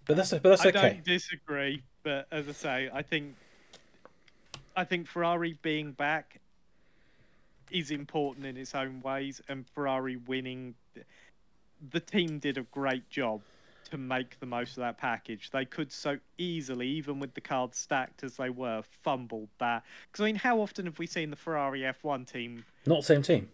[0.06, 0.80] But that's but that's I okay.
[0.80, 3.36] I don't disagree, but as I say, I think
[4.76, 6.40] I think Ferrari being back
[7.72, 10.76] is important in its own ways, and Ferrari winning,
[11.92, 13.42] the team did a great job
[13.92, 15.50] to make the most of that package.
[15.52, 19.84] They could so easily, even with the cards stacked as they were, fumbled that.
[20.12, 23.22] Because I mean, how often have we seen the Ferrari F1 team Not the same
[23.22, 23.50] team.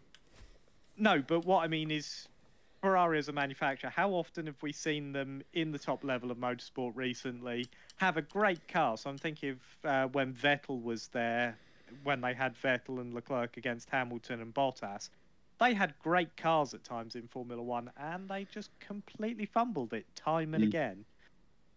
[0.98, 2.28] No, but what I mean is
[2.82, 6.38] Ferrari as a manufacturer, how often have we seen them in the top level of
[6.38, 7.68] motorsport recently
[7.98, 8.98] have a great car?
[8.98, 11.58] So I'm thinking of uh, when Vettel was there,
[12.04, 15.10] when they had Vettel and Leclerc against Hamilton and Bottas.
[15.60, 20.06] They had great cars at times in Formula One, and they just completely fumbled it
[20.16, 20.68] time and Mm.
[20.68, 21.06] again.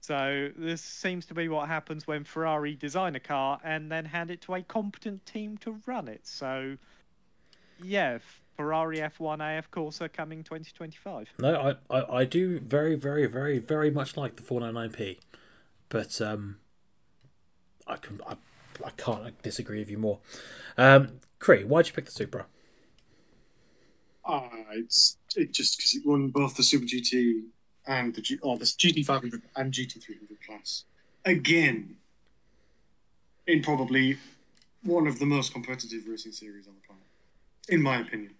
[0.01, 4.31] So this seems to be what happens when Ferrari design a car and then hand
[4.31, 6.27] it to a competent team to run it.
[6.27, 6.77] So
[7.81, 8.19] yeah,
[8.59, 11.29] Ferrari F1 AF Corse coming 2025.
[11.39, 15.19] No, I, I, I do very, very, very, very much like the 499p,
[15.89, 16.57] but um,
[17.87, 18.35] I can I,
[18.85, 20.19] I can't disagree with you more.
[20.77, 22.47] Um, Cree, why'd you pick the Supra?
[24.25, 27.45] Ah, it's it just because it won both the Super GT
[27.87, 30.83] and the G, or the GT 500 and GT 300 class
[31.25, 31.95] again
[33.47, 34.19] in probably
[34.83, 37.07] one of the most competitive racing series on the planet,
[37.69, 38.35] in my opinion.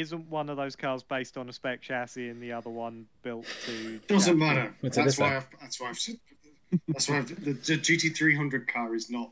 [0.00, 3.46] Isn't one of those cars based on a spec chassis and the other one built
[3.66, 3.98] to?
[4.08, 4.38] Doesn't champion?
[4.38, 4.74] matter.
[4.82, 6.16] It's a That's why I've, that's why I've said
[6.88, 9.30] that's why I've, the, the GT 300 car is not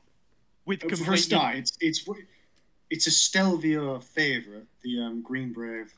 [0.67, 1.57] With for a completely, start.
[1.57, 2.07] It's it's
[2.91, 5.95] it's a Stelvio favorite, the um, Green Brave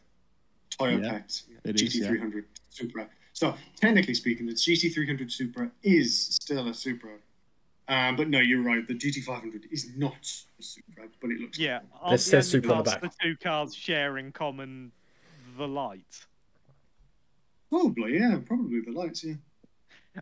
[0.71, 2.09] Toyota Yeah, Pet it is, yeah.
[2.11, 3.09] GT300 Supra.
[3.33, 7.17] So technically speaking, the GT300 Supra is still a Supra.
[7.93, 8.87] Um, but no, you're right.
[8.87, 10.15] The GT500 is not
[10.59, 11.59] a Supra, but it looks.
[11.59, 11.75] yeah.
[11.75, 12.01] like one.
[12.03, 13.01] aren't This the says only Supra on the back.
[13.03, 14.93] The two cars share in common
[15.59, 16.27] the lights.
[17.69, 19.35] Probably, yeah, probably the lights, yeah.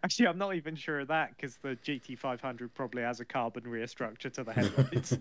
[0.04, 3.86] Actually, I'm not even sure of that because the GT500 probably has a carbon rear
[3.86, 5.16] structure to the headlights.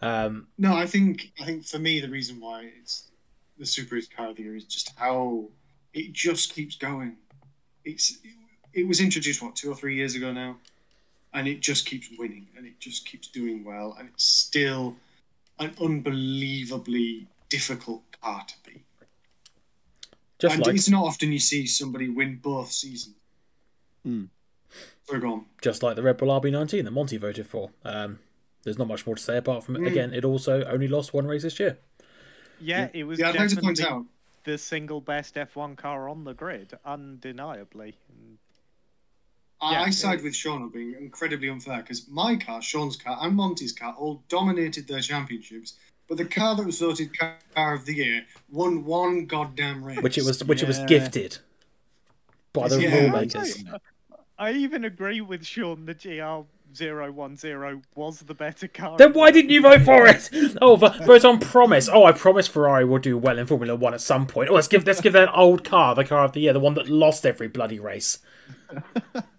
[0.00, 3.10] Um, No, I think I think for me the reason why it's
[3.58, 5.48] the Supra is car of the year is just how
[5.92, 7.16] it just keeps going.
[7.84, 8.18] It's
[8.72, 10.56] it was introduced what two or three years ago now,
[11.34, 14.96] and it just keeps winning and it just keeps doing well and it's still
[15.58, 18.84] an unbelievably difficult car to beat.
[20.38, 23.16] Just and like it's not often you see somebody win both seasons.
[24.04, 24.24] Hmm.
[25.04, 25.46] So go on.
[25.62, 27.70] just like the Red Bull RB19 that Monty voted for.
[27.84, 28.18] Um,
[28.62, 29.86] there's not much more to say apart from Mm.
[29.86, 31.78] again, it also only lost one race this year.
[32.60, 34.04] Yeah, it was Yeah, I'd like to point out
[34.44, 37.96] the single best F1 car on the grid, undeniably.
[39.60, 39.86] And I, Yeah.
[39.86, 43.72] I side with Sean on being incredibly unfair because my car, Sean's car, and Monty's
[43.72, 45.74] car all dominated their championships,
[46.08, 50.00] but the car that was voted car of the year won one goddamn race.
[50.00, 51.38] Which it was which it was gifted
[52.52, 53.06] by the Yeah.
[53.06, 53.64] rule I makers.
[54.38, 58.96] I even agree with Sean the GR010 was the better car.
[58.96, 60.30] Then why didn't you vote for it?
[60.62, 61.88] Oh, but vote on promise.
[61.92, 64.50] Oh, I promise Ferrari will do well in Formula One at some point.
[64.50, 66.74] Oh, let's give let's give that old car the car of the year, the one
[66.74, 68.18] that lost every bloody race.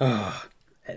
[0.00, 0.46] Ah,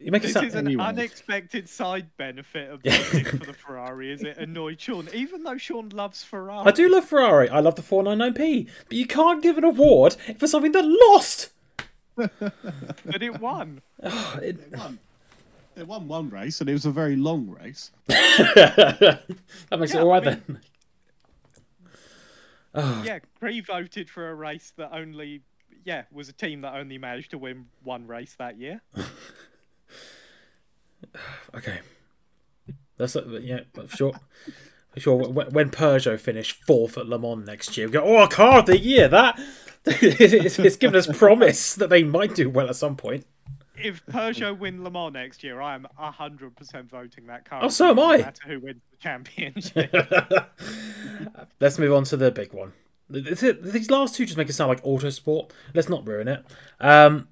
[0.00, 0.84] you make it This is an Anyway.
[0.84, 5.08] unexpected side benefit of voting for the Ferrari, is it annoyed Sean?
[5.12, 6.66] Even though Sean loves Ferrari.
[6.66, 7.48] I do love Ferrari.
[7.48, 11.50] I love the 499p, but you can't give an award for something that lost.
[12.16, 13.80] But it won.
[14.42, 14.98] It- They won.
[15.74, 17.92] They won one race, and it was a very long race.
[18.08, 19.20] that
[19.78, 20.60] makes Yeah, it all right I mean- then.
[22.74, 25.40] Oh, Yeah, pre voted for a race that only,
[25.84, 28.80] yeah, was a team that only managed to win one race that year.
[31.54, 31.80] okay.
[32.96, 34.14] That's uh, yeah, sure.
[34.96, 35.16] Sure.
[35.16, 38.78] When Peugeot finish fourth at Le Mans next year, we go, oh, car of the
[38.78, 39.08] year.
[39.08, 39.38] That
[39.86, 43.26] it's, it's given us promise that they might do well at some point.
[43.76, 47.60] If Peugeot win Le Mans next year, I am 100% voting that car.
[47.62, 48.16] Oh, so am I.
[48.16, 49.94] No matter who wins the championship.
[51.60, 52.72] Let's move on to the big one.
[53.10, 55.50] This- These last two just make it sound like autosport.
[55.74, 56.44] Let's not ruin it.
[56.80, 57.28] Um,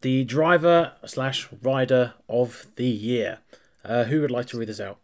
[0.00, 3.38] the driver slash rider of the year.
[3.84, 4.98] Uh, who would like to read this out?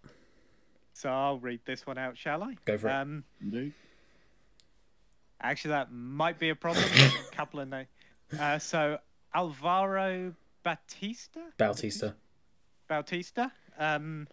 [0.94, 2.56] so I'll read this one out, shall I?
[2.64, 2.92] Go for it.
[2.92, 3.72] Um, Indeed.
[5.40, 6.84] Actually, that might be a problem.
[7.32, 7.86] A couple of names.
[8.38, 8.98] Uh, so
[9.34, 12.14] Alvaro Batista, Bautista.
[12.88, 13.52] Bautista.
[13.78, 14.26] Um,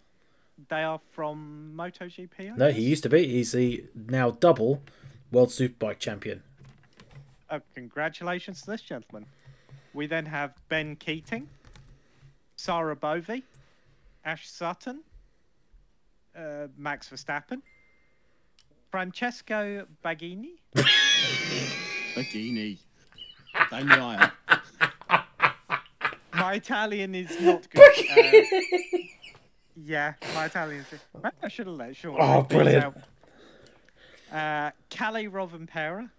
[0.69, 2.39] they are from MotoGP.
[2.39, 2.77] I No, guess?
[2.77, 3.27] he used to be.
[3.27, 4.81] He's the now double
[5.31, 6.41] world superbike champion.
[7.49, 9.25] Oh, congratulations to this gentleman.
[9.93, 11.47] We then have Ben Keating,
[12.55, 13.43] Sarah Bovy,
[14.23, 15.01] Ash Sutton,
[16.35, 17.61] uh, Max Verstappen,
[18.91, 20.53] Francesco Baggini,
[22.15, 22.77] Bikini.
[23.69, 24.31] Don't lie.
[26.33, 27.81] My Italian is not good.
[28.11, 28.41] Uh,
[29.77, 30.99] yeah, my Italian is.
[31.21, 32.15] Maybe I should have let Sean.
[32.19, 32.95] Oh, read these brilliant.
[34.31, 34.67] Out.
[34.67, 36.09] Uh, Kalle Rovanpera,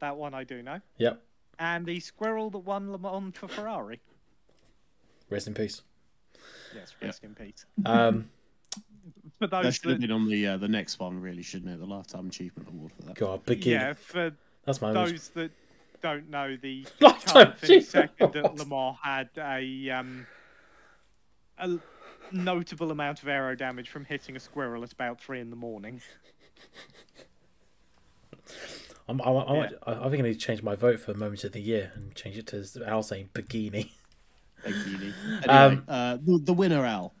[0.00, 1.22] that one I do know, Yep.
[1.58, 4.00] and the squirrel that won Le Mans for Ferrari.
[5.30, 5.82] Rest in peace.
[6.74, 7.64] Yes, rest in peace.
[7.84, 8.30] Um,
[9.38, 11.70] For That those should have that, been on the uh, the next one, really, shouldn't
[11.70, 11.78] it?
[11.78, 13.16] The lifetime achievement award for that.
[13.16, 13.66] God, bikini.
[13.66, 14.32] yeah, for
[14.64, 15.50] That's my most those that
[16.02, 18.58] don't know, the Lifetime time achievement second at award.
[18.60, 20.26] Le Mans had a um
[21.58, 21.78] a
[22.32, 26.00] notable amount of aero damage from hitting a squirrel at about three in the morning.
[29.08, 31.44] I'm, I, I, might- I, I think I need to change my vote for moment
[31.44, 33.90] of the year and change it to Al saying bikini.
[34.64, 35.12] Bikini.
[35.48, 37.12] Anyway, Um, uh, the, the winner, Al.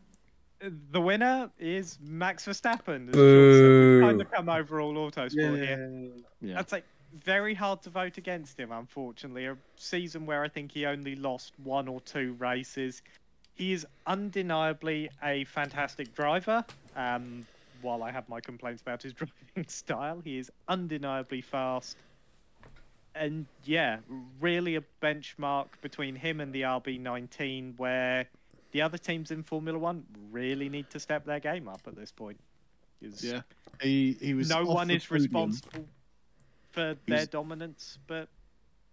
[0.90, 3.12] The winner is Max Verstappen.
[3.12, 4.00] Boo.
[4.00, 6.10] Kind of come over all autosport here.
[6.40, 6.54] Yeah.
[6.54, 6.84] That's like
[7.22, 9.46] very hard to vote against him, unfortunately.
[9.46, 13.02] A season where I think he only lost one or two races.
[13.54, 16.64] He is undeniably a fantastic driver.
[16.96, 17.46] Um,
[17.86, 21.96] while I have my complaints about his driving style, he is undeniably fast.
[23.14, 23.98] And yeah,
[24.40, 28.26] really a benchmark between him and the RB19 where
[28.72, 32.12] the other teams in Formula One really need to step their game up at this
[32.12, 32.38] point.
[33.00, 33.40] Yeah.
[33.80, 35.22] He, he was no one is podium.
[35.22, 35.84] responsible
[36.72, 38.28] for their was- dominance but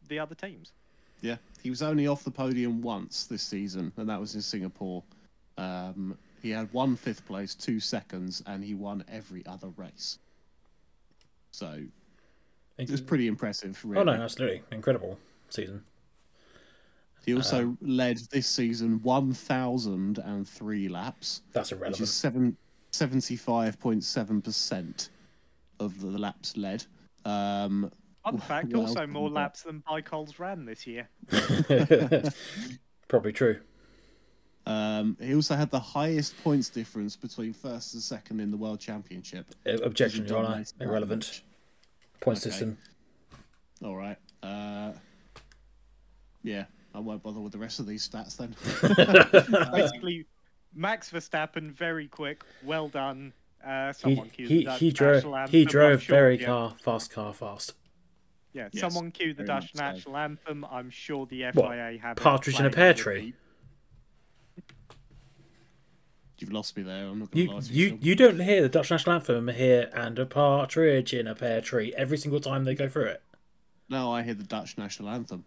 [0.08, 0.72] the other teams.
[1.22, 5.02] Yeah, he was only off the podium once this season, and that was in Singapore.
[5.58, 10.20] Um, he had one fifth place, two seconds, and he won every other race.
[11.52, 11.80] So
[12.78, 13.80] it was pretty impressive.
[13.86, 14.02] Really.
[14.02, 15.18] Oh no, absolutely incredible
[15.50, 15.82] season.
[17.26, 22.02] He also Uh, led this season 1,003 laps, That's which irrelevant.
[22.02, 22.58] is seven,
[22.92, 25.10] 75.7%
[25.80, 26.86] of the laps led.
[27.24, 27.90] Um,
[28.26, 31.08] Fun fact, well, also more laps than ByKolles ran this year.
[33.08, 33.62] Probably true.
[34.66, 38.80] Um, he also had the highest points difference between first and second in the World
[38.80, 39.48] Championship.
[39.68, 40.64] Uh, Objection, He Your Honour.
[40.80, 41.26] Irrelevant.
[41.28, 41.44] much.
[42.22, 42.50] Point Okay.
[42.50, 42.78] system.
[43.84, 44.18] All right.
[44.42, 44.94] Uh,
[46.44, 48.56] yeah, I won't bother with the rest of these stats then.
[49.74, 50.26] Basically,
[50.76, 53.34] Max Verstappen, very quick, well done.
[53.66, 55.50] Uh, He someone cue he Dutch he drove anthem.
[55.52, 57.74] he I'm drove sure very the- car fast car fast.
[58.54, 59.82] Yeah, Yes, someone cue the very Dutch much so.
[60.12, 60.66] national anthem.
[60.70, 63.34] I'm sure the What, FIA have Partridge in a pear on tree?
[66.40, 67.06] You've lost me there.
[67.08, 68.00] I'm not going to You lie to you Sean.
[68.02, 71.94] you don't hear the Dutch national anthem here and a partridge in a pear tree
[71.96, 73.24] every single time they go through it.
[73.90, 75.46] No, I hear the Dutch national anthem.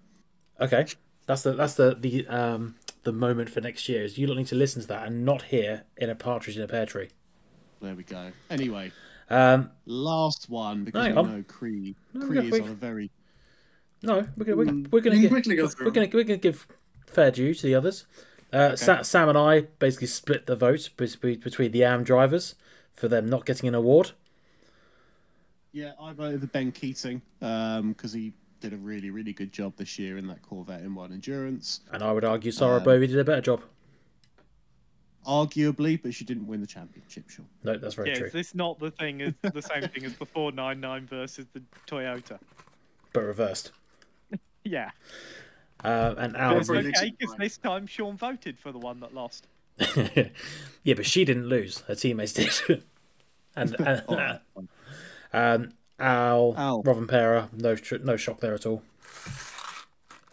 [0.61, 0.87] Okay,
[1.27, 4.47] that's the that's the the um the moment for next year is you don't need
[4.47, 7.09] to listen to that and not hear in a partridge in a pear tree.
[7.83, 8.31] There we go.
[8.49, 8.91] Anyway,
[9.29, 11.95] Um, last one because we know Cree.
[12.15, 13.11] No, Cree is we- on a very
[14.03, 16.37] no, we're gonna we're, Mm, we're gonna you go we're, through we're gonna we're gonna
[16.39, 16.67] give
[17.07, 18.07] fair due to the others.
[18.57, 22.55] Uh, Sa- Sam and I basically split the vote be- between the AM drivers
[22.95, 24.13] for them not getting an award.
[25.73, 29.99] Yeah, I voted for Ben Keating because he did a really, really good job this
[29.99, 31.81] year in that Corvette in one Endurance.
[31.93, 33.63] And I would argue Sarah Um, Bovy did a better job.
[35.27, 37.45] Arguably, but she didn't win the championship, sure.
[37.65, 38.27] No, that's very Yeah, true.
[38.29, 42.39] is this not the thing as the same thing as the 499 versus the Toyota?
[43.13, 43.73] But reversed.
[44.65, 44.91] Yeah,
[45.87, 48.99] Uh, and but Al, it's Probably okay because this time Sean voted for the one
[49.01, 49.47] that lost.
[50.83, 51.81] yeah, but she didn't lose.
[51.83, 52.51] Her teammates did.
[53.57, 54.41] and and All right.
[55.33, 56.83] um, Al, Al.
[56.83, 58.83] Rovanpera, no tr- no shock there at all.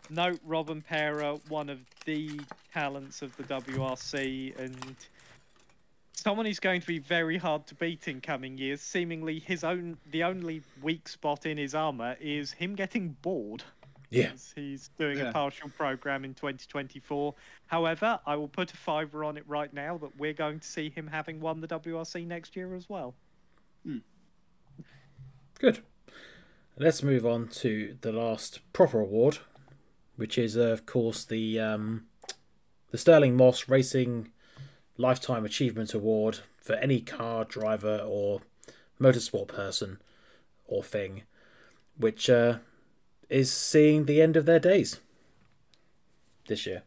[0.10, 2.40] No, Rovanpera, one of the
[2.74, 4.96] talents of the WRC, and
[6.14, 8.82] someone who's going to be very hard to beat in coming years.
[8.82, 13.64] Seemingly, his own the only weak spot in his armor is him getting bored.
[14.14, 15.30] Yeah, He's doing Yeah.
[15.30, 17.34] a partial program in 2024.
[17.68, 20.90] However, I will put a fiver on it right now that we're going to see
[20.90, 23.16] him having won the WRC next year as well.
[25.60, 25.80] good.
[26.78, 29.40] Let's move on to the last proper award,
[30.16, 32.06] which is uh, of course the um,
[32.92, 34.32] the Stirling Moss Racing
[34.98, 38.42] Lifetime Achievement Award for any car driver or
[39.00, 40.00] motorsport person
[40.66, 41.24] or thing,
[41.98, 42.58] which uh,
[43.30, 45.00] is seeing the end of their days
[46.48, 46.84] this year.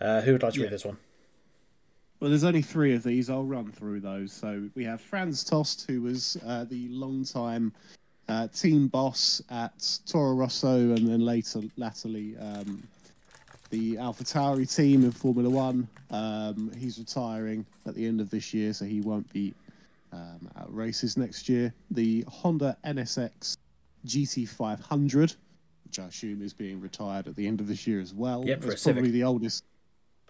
[0.00, 0.64] Uh, who would like to Yeah.
[0.64, 0.96] read this one?
[2.20, 3.30] Well, there's only three of these.
[3.30, 4.32] I'll run through those.
[4.32, 7.72] So we have Franz Tost, who was uh, the long-time
[8.28, 12.82] uh, team boss at Toro Rosso, and then later, latterly, um,
[13.70, 15.88] the AlphaTauri team in Formula One.
[16.10, 19.54] Um, he's retiring at the end of this year, so he won't be
[20.12, 21.72] um, at races next year.
[21.90, 23.56] The Honda NSX
[24.06, 25.36] GT500,
[25.84, 28.44] which I assume is being retired at the end of this year as well.
[28.46, 29.12] Yep, It's probably Civic.
[29.12, 29.64] the oldest.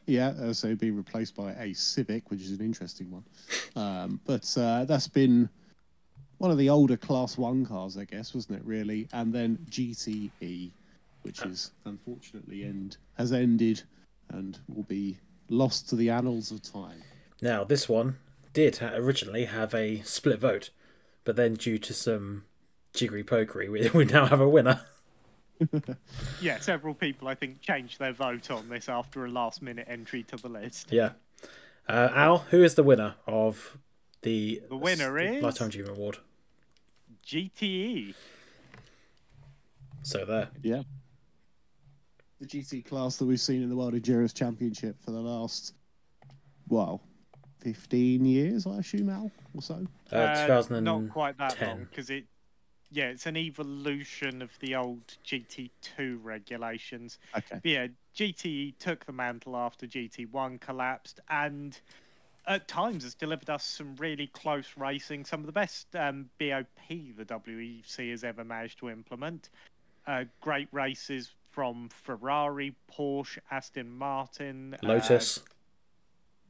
[0.06, 3.24] Yeah, uh, so being replaced by a Civic, which is an interesting one.
[3.76, 5.48] Um, but uh, that's been
[6.38, 8.64] one of the older Class One cars, I guess, wasn't it?
[8.64, 10.72] Really, and then GTE,
[11.22, 13.84] which is unfortunately end has ended
[14.30, 15.18] and will be
[15.48, 17.00] lost to the annals of time.
[17.40, 18.16] Now, this one
[18.52, 20.70] did originally have a split vote,
[21.22, 22.44] but then due to some
[22.92, 24.80] jiggery pokery, we, we now have a winner.
[26.40, 30.22] Yeah, several people I think changed their vote on this after a last minute entry
[30.24, 30.90] to the list.
[30.90, 31.10] Yeah.
[31.86, 33.76] Uh, Al, who is the winner of
[34.22, 36.16] the, The winner is- Lifetime Achievement Award?
[37.26, 38.14] GTE.
[40.02, 40.48] So there.
[40.62, 40.82] Yeah.
[42.40, 45.74] The GT class that we've seen in the World Endurance Championship for the last,
[46.68, 47.02] well,
[47.58, 49.86] 15 years, I assume, Al, or so.
[50.10, 50.84] Uh, Uh, 2010.
[50.84, 52.24] Not quite that long, because it,
[52.90, 57.18] yeah, it's an evolution of the old GT2 regulations.
[57.36, 57.60] Okay.
[57.62, 57.86] But yeah,
[58.16, 61.78] GTE took the mantle after GT1 collapsed, and
[62.46, 66.88] at times has delivered us some really close racing, some of the best um, BOP
[66.88, 69.50] the WEC has ever managed to implement.
[70.06, 75.40] Uh, great races from Ferrari, Porsche, Aston Martin, uh, Lotus.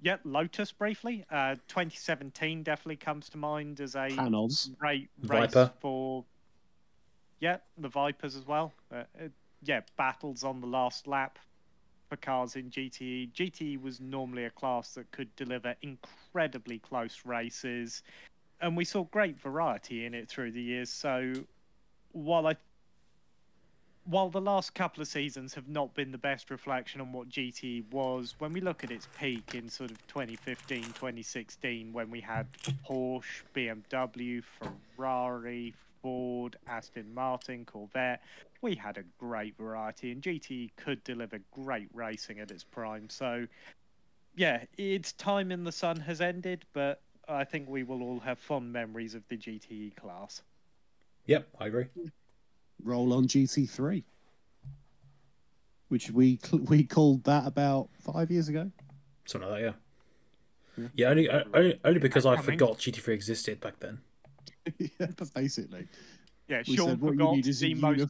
[0.03, 1.25] Yeah, Lotus briefly.
[1.31, 4.77] Uh, 2017 definitely comes to mind as a Panoz.
[4.79, 5.73] great race Viper.
[5.81, 6.25] for.
[7.41, 8.73] Yeah, the Vipers as well.
[8.93, 9.29] Uh, uh,
[9.63, 11.39] yeah, battles on the last lap
[12.09, 13.33] for cars in GTE.
[13.33, 18.03] GTE was normally a class that could deliver incredibly close races,
[18.61, 20.91] and we saw great variety in it through the years.
[20.91, 21.33] So,
[22.13, 22.57] while I
[24.11, 27.85] while the last couple of seasons have not been the best reflection on what GT
[27.93, 32.47] was, when we look at its peak in sort of 2015, 2016, when we had
[32.85, 34.43] Porsche, BMW,
[34.97, 35.73] Ferrari,
[36.03, 38.21] Ford, Aston Martin, Corvette,
[38.63, 43.09] we had a great variety, and GT could deliver great racing at its prime.
[43.09, 43.47] So,
[44.35, 48.41] yeah, its time in the sun has ended, but I think we will all have
[48.41, 50.43] fond memories of the GTE class.
[51.27, 51.87] Yep, I agree.
[52.85, 54.03] Roll on GT3,
[55.89, 58.71] which we we called that about five years ago.
[59.27, 62.53] Something like that, Yeah, only o- only, only because I Coming.
[62.59, 63.99] forgot GT3 existed back then.
[64.79, 65.87] yeah, basically,
[66.49, 68.07] Yeah, we Sean said what you forgot need is a the most.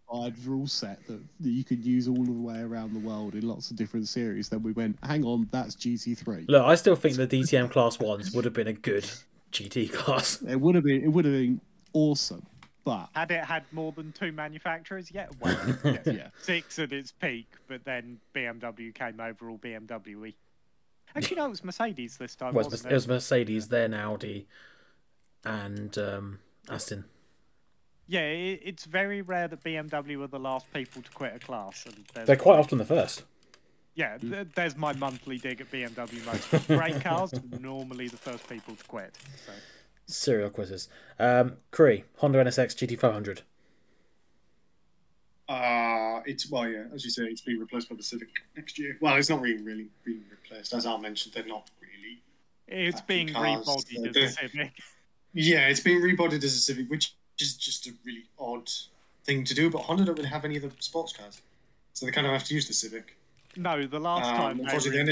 [0.47, 3.71] rule set that, that you could use all the way around the world in lots
[3.71, 4.49] of different series.
[4.49, 6.47] Then we went, hang on, that's GT3.
[6.49, 9.09] Look, I still think the DTM Class Ones would have been a good
[9.53, 10.41] GT class.
[10.43, 11.61] It would have been, it would have been
[11.93, 12.45] awesome,
[12.85, 15.11] but Had it had more than two manufacturers?
[15.13, 16.01] Yeah, well, yes.
[16.07, 20.35] yeah, six at its peak, but then BMW came over all BMW.
[21.15, 22.55] Actually, no, it was Mercedes this time.
[22.55, 24.47] Well, it wasn't was, it was Mercedes, then Audi,
[25.45, 26.39] and um,
[26.69, 27.05] Aston.
[28.07, 31.87] Yeah, it, it's very rare that BMW were the last people to quit a class.
[31.87, 33.25] And They're quite often the first.
[33.95, 36.67] Yeah, th- there's my monthly dig at BMW Motors.
[36.67, 39.17] Great cars, normally the first people to quit.
[39.47, 39.53] So.
[40.15, 40.89] Serial quizzes.
[41.19, 43.41] Um, Cree, Honda NSX GT500.
[45.49, 48.97] Uh, it's well, yeah, as you say, it's being replaced by the Civic next year.
[49.01, 50.73] Well, it's not really, really being replaced.
[50.75, 52.23] As I mentioned, they're not really.
[52.69, 54.73] It's being cars, rebodied as they're- a Civic.
[55.33, 58.71] Yeah, it's being rebodied as a Civic, which is just a really odd
[59.25, 59.71] thing to do.
[59.71, 61.41] But Honda don't really have any other sports cars,
[61.95, 63.17] so they kind of have to use the Civic.
[63.57, 65.05] No, the last Um, time they were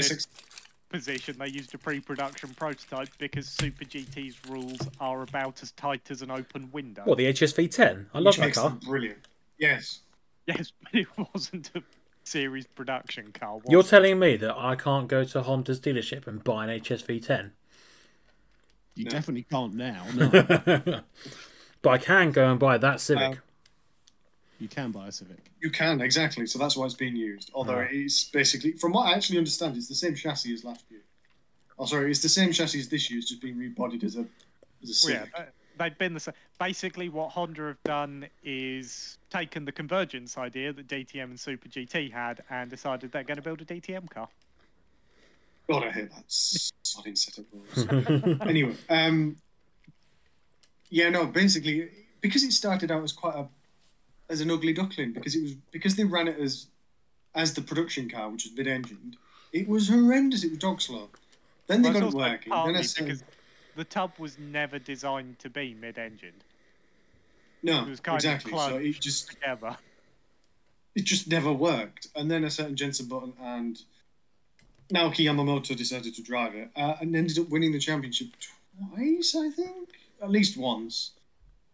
[0.91, 4.79] unfortunately, in the this NSX position, they used a pre-production prototype because Super GT's rules
[4.99, 7.01] are about as tight as an open window.
[7.05, 8.05] What, the HSV10?
[8.13, 8.69] I love which that makes car.
[8.69, 9.19] them brilliant.
[9.57, 10.01] Yes.
[10.45, 11.83] Yes, but it wasn't a
[12.23, 13.55] series production car.
[13.55, 13.87] Was You're it?
[13.87, 17.51] telling me that I can't go to Honda's dealership and buy an HSV10?
[18.95, 19.11] you No.
[19.11, 20.05] definitely can't now.
[20.15, 21.01] No,
[21.81, 23.23] but I can go and buy that Civic.
[23.23, 23.37] Um,
[24.59, 25.37] you can buy a Civic.
[25.61, 27.49] You can exactly, so that's why it's being used.
[27.53, 27.93] Although Right.
[27.93, 31.01] it's basically, from what I actually understand, it's the same chassis as last year.
[31.77, 33.19] Oh, sorry, it's the same chassis as this year.
[33.19, 34.25] It's just being rebodied as a
[34.83, 35.45] as a Well, yeah, uh,
[35.77, 36.33] they've been the same.
[36.59, 42.11] Basically, what Honda have done is taken the convergence idea that DTM and Super GT
[42.11, 44.27] had and decided they're going to build a DTM car.
[45.69, 48.41] God, I hate that sodding set of rules.
[48.41, 49.37] anyway, um,
[50.89, 51.89] yeah, no, basically,
[52.21, 53.47] because it started out as quite a
[54.29, 56.67] as an ugly duckling, because it was because they ran it as
[57.35, 59.17] as the production car, which was mid-engined.
[59.53, 60.43] It was horrendous.
[60.43, 61.09] It was dog slow.
[61.67, 62.53] Then they Well, got it working.
[62.53, 63.23] Then I said, because
[63.75, 66.43] the tub was never designed to be mid-engined.
[67.63, 68.53] no, It was kind exactly.
[68.53, 69.77] of So it just together.
[70.95, 72.07] it just never worked.
[72.15, 73.79] And then a certain Jensen Button and
[74.93, 78.29] Naoki Yamamoto decided to drive it uh, and ended up winning the championship
[78.95, 79.89] twice, I think,
[80.21, 81.11] at least once.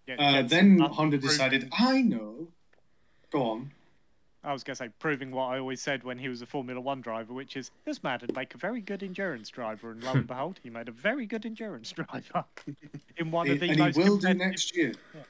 [0.07, 2.47] Yeah, Uh, then uh, Honda decided, I know.
[3.31, 3.71] Go on.
[4.43, 6.79] I was going to say, proving what I always said when he was a Formula
[6.79, 10.11] One driver, which is this man would make a very good endurance driver, and lo
[10.11, 12.45] and behold, he made a very good endurance driver
[13.17, 14.93] in one of He- the and he will do next year.
[15.15, 15.21] Yeah.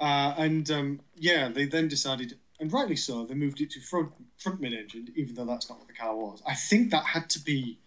[0.00, 4.12] Uh, and um, yeah, they then decided, and rightly so, they moved it to front
[4.36, 6.42] front mid engine, even though that's not what the car was.
[6.46, 7.78] I think that had to be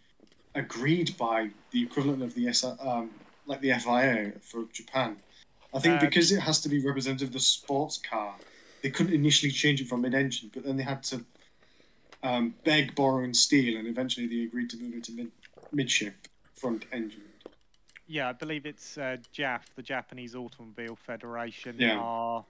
[0.56, 3.12] agreed by the equivalent of the S, um,
[3.52, 5.18] like the FIA for Japan.
[5.74, 8.36] I think Uh, because it has to be representative of the sports car,
[8.82, 11.24] they couldn't initially change it from mid engine, but then they had to
[12.24, 15.32] um, beg, borrow, and steal, and eventually they agreed to move it to mid
[15.72, 16.14] midship
[16.56, 17.22] front engine.
[18.08, 21.98] Yeah, I believe it's uh, JAF, the Japanese Automobile Federation, Yeah.
[21.98, 22.46] are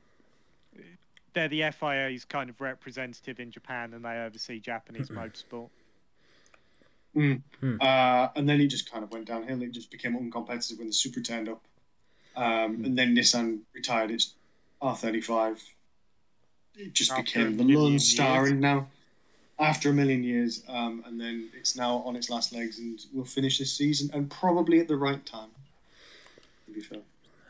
[1.34, 5.70] they're the FIA's kind of representative in Japan, and they oversee Japanese motorsport.
[7.16, 7.42] Mm.
[7.60, 7.78] Hmm.
[7.82, 9.62] Uh, and then it just kind of went downhill.
[9.62, 11.62] It just became uncompetitive when the Supra turned up.
[12.36, 14.36] Um, and then Nissan retired its
[14.82, 15.60] R35.
[16.76, 18.52] It just After became the lone star years.
[18.52, 18.88] in now.
[19.60, 23.26] After a million years, um, and then it's now on its last legs, and will
[23.26, 25.50] finish this season, and probably at the right time.
[26.66, 27.02] To be fair,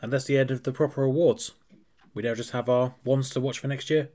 [0.02, 1.52] And that's the end of the proper awards.
[2.14, 4.10] We now just have our ones to watch for next year.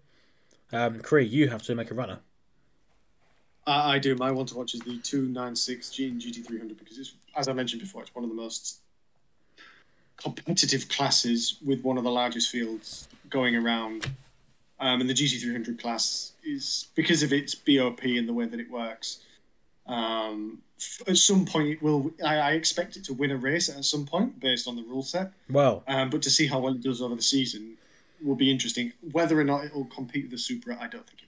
[0.72, 2.18] Um, Cree, you have to make a runner.
[3.66, 4.14] I, I do.
[4.16, 7.82] My one to watch is the 296 G and GT300 because it's, as I mentioned
[7.82, 8.80] before, it's one of the most
[10.16, 14.10] competitive classes with one of the largest fields going around.
[14.78, 18.70] Um, and the GT300 class is because of its BOP and the way that it
[18.70, 19.20] works.
[19.86, 20.62] Um,
[21.06, 22.12] at some point, it will.
[22.24, 25.02] I, I expect it to win a race at some point based on the rule
[25.02, 25.32] set.
[25.48, 27.78] Well, Um, but to see how well it does over the season
[28.22, 28.92] will be interesting.
[29.12, 31.25] Whether or not it will compete with the Supra, I don't think it will.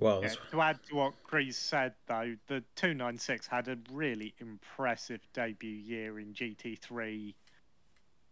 [0.00, 5.20] Well, Yeah, to add to what Chris said, though, the 296 had a really impressive
[5.32, 7.34] debut year in GT3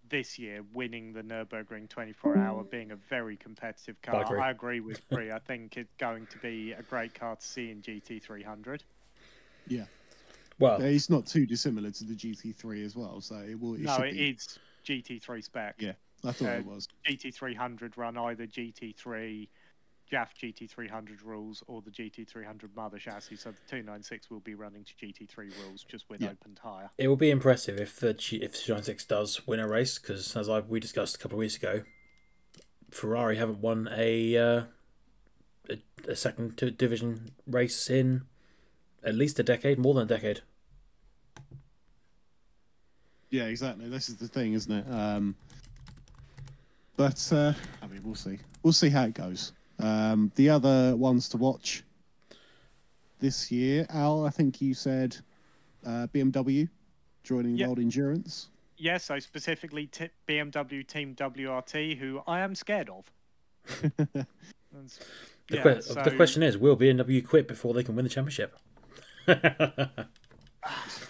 [0.09, 4.23] this year, winning the Nürburgring 24 hour, being a very competitive car.
[4.23, 4.41] agree.
[4.41, 5.31] I agree with Cree.
[5.33, 8.81] I think it's going to be a great car to see in GT300.
[9.69, 9.85] Yeah,
[10.59, 13.75] well, it's not too dissimilar to the GT3 as well, so it will.
[13.75, 14.31] It no, should it be.
[14.31, 15.77] is GT3 spec.
[15.79, 15.93] Yeah.
[16.25, 16.89] I thought uh, it was.
[17.09, 19.49] GT300 run either GT3,
[20.13, 23.37] JAF GT300 rules or the GT300 mother chassis.
[23.37, 26.31] So the 296 will be running to GT3 rules just with Yeah.
[26.31, 26.91] open tyre.
[26.99, 30.37] It will be impressive if the G- if the 296 does win a race because,
[30.37, 31.83] as I we discussed a couple of weeks ago,
[32.91, 34.63] Ferrari haven't won a uh,
[35.71, 35.79] a,
[36.09, 38.23] a second division race in
[39.03, 40.43] at least a decade, more than a decade.
[43.31, 43.89] Yeah, exactly.
[43.89, 44.93] This is the thing, isn't it?
[44.93, 45.35] Um,
[46.97, 48.39] but uh, I mean, we'll see.
[48.63, 49.53] We'll see how it goes.
[49.83, 51.83] Um, the other ones to watch
[53.19, 54.25] this year, Al.
[54.25, 55.17] I think you said
[55.85, 56.69] uh, BMW
[57.25, 57.67] joining Yeah.
[57.67, 58.49] World Endurance.
[58.79, 63.13] Yeah, so specifically t- BMW Team WRT, who I am scared of.
[65.49, 68.57] The, yeah, que- the question is, will BMW quit before they can win the championship?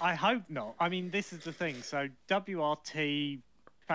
[0.00, 0.74] I hope not.
[0.80, 1.80] I mean, this is the thing.
[1.82, 3.38] So WRT,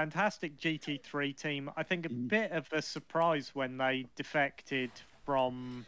[0.01, 1.71] fantastic GT3 team.
[1.75, 2.27] I think a Mm.
[2.27, 4.91] bit of a surprise when they defected
[5.25, 5.87] from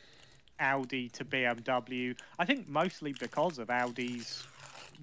[0.59, 2.15] Audi to BMW.
[2.39, 4.47] I think mostly because of Audi's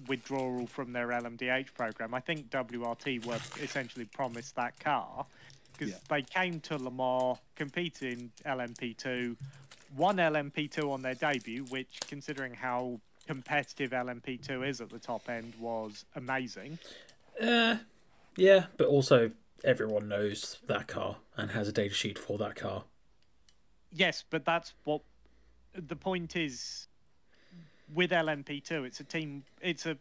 [0.07, 2.13] withdrawal from their LMDH program.
[2.13, 5.25] I think WRT were essentially promised that car
[5.71, 5.99] because Yeah.
[6.09, 9.37] they came to Le Mans, competed in LMP2,
[9.95, 15.55] won LMP2 on their debut, which, considering how competitive LMP2 is at the top end,
[15.59, 16.77] was amazing.
[17.41, 17.77] uh,
[18.37, 19.31] yeah, but also
[19.63, 22.85] everyone knows that car and has a data sheet for that car.
[23.91, 25.01] Yes, but that's what
[25.73, 26.87] the point is
[27.93, 28.85] with LMP2.
[28.85, 29.43] It's a team.
[29.61, 29.97] It's a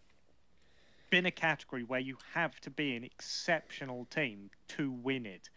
[1.08, 5.48] been a category where you have to be an exceptional team to win it,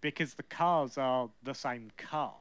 [0.00, 2.34] because the cars are the same car.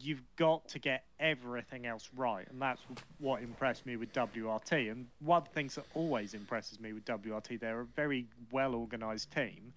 [0.00, 2.80] You've got to get everything else right, and that's
[3.18, 4.90] what impressed me with WRT.
[4.90, 8.74] And one of the things that always impresses me with WRT, they're a very well
[8.74, 9.72] organised team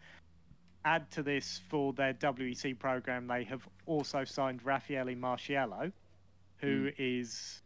[0.88, 5.92] add to this for their WEC program, they have also signed Raffaele Marciello,
[6.58, 7.62] who is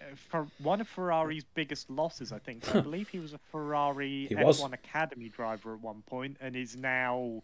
[0.00, 2.32] uh, for one of Ferrari's biggest losses.
[2.32, 4.62] I think I believe he was a Ferrari He F1 was.
[4.72, 7.42] Academy driver at one point, and is now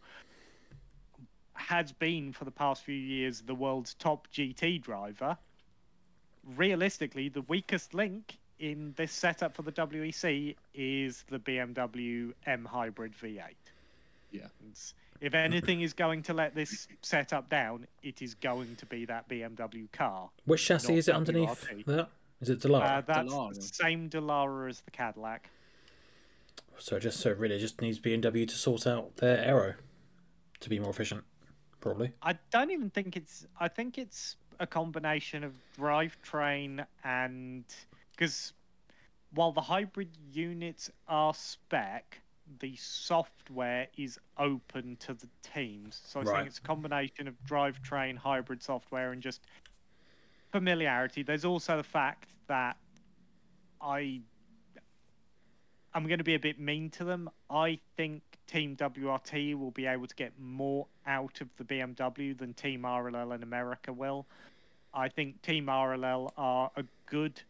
[1.55, 5.37] has been for the past few years the world's top GT driver.
[6.57, 13.13] Realistically, the weakest link in this setup for the WEC is the BMW M Hybrid
[13.21, 13.41] V8.
[14.31, 14.47] Yeah.
[14.61, 14.75] And
[15.21, 19.29] if anything is going to let this setup down, it is going to be that
[19.29, 20.31] BMW car.
[20.47, 21.85] Which chassis is it underneath WRT.
[21.87, 22.09] that?
[22.41, 22.99] Is it Dallara?
[22.99, 23.55] Uh, that's Dallara.
[23.55, 25.49] the same Dallara as the Cadillac.
[26.79, 29.75] so just so really just needs BMW to sort out their aero
[30.59, 31.25] to be more efficient,
[31.83, 32.13] probably.
[32.23, 33.47] I don't even think it's.
[33.61, 37.65] I think it's a combination of drivetrain and
[38.13, 38.53] because
[39.35, 42.23] while the hybrid units are spec,
[42.61, 46.01] the software is open to the teams.
[46.07, 46.37] So I Right.
[46.39, 49.41] think it's a combination of drivetrain, hybrid software, and just
[50.53, 51.23] familiarity.
[51.23, 52.77] There's also the fact that
[53.81, 54.23] I
[55.95, 57.31] I'm going to be a bit mean to them.
[57.51, 58.23] I think
[58.53, 63.35] Team WRT will be able to get more out of the BMW than Team RLL
[63.35, 64.27] in America will.
[64.93, 67.41] I think Team RLL are a good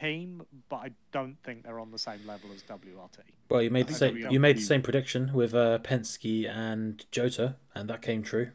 [0.00, 3.18] team, but I don't think they're on the same level as WRT.
[3.50, 4.14] Well, you made the same.
[4.14, 8.52] WRT You made the same prediction with uh, Penske and Jota, and that came true.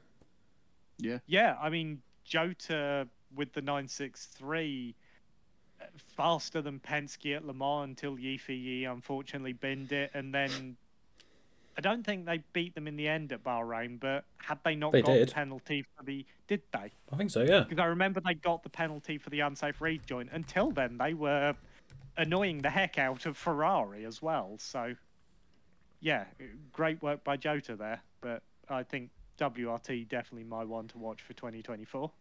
[0.98, 1.20] Yeah.
[1.28, 4.96] Yeah, I mean Jota with the 963
[5.80, 5.86] uh,
[6.18, 10.78] faster than Penske at Le Mans until Yifei unfortunately binned it, and then
[11.78, 14.00] I don't think they beat them in the end at Bahrain.
[14.00, 15.30] But had they not They got did.
[15.30, 16.92] the penalty for the did they?
[17.12, 17.44] I think so.
[17.44, 17.62] Yeah.
[17.68, 20.30] Because I remember they got the penalty for the unsafe read joint.
[20.32, 21.56] Until then, they were
[22.18, 24.56] annoying the heck out of Ferrari as well.
[24.60, 24.96] So,
[26.02, 26.26] yeah,
[26.72, 28.02] great work by Jota there.
[28.20, 32.12] But I think WRT definitely my one to watch for 2024.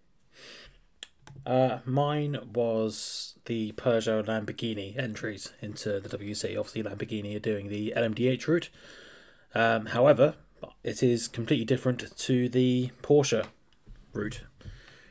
[1.47, 6.59] Uh, mine was the Peugeot Lamborghini entries into the WC.
[6.59, 8.70] Obviously, Lamborghini are doing the LMDH route.
[9.55, 10.35] Um, however,
[10.85, 13.47] it is completely different to the Porsche
[14.12, 14.43] route,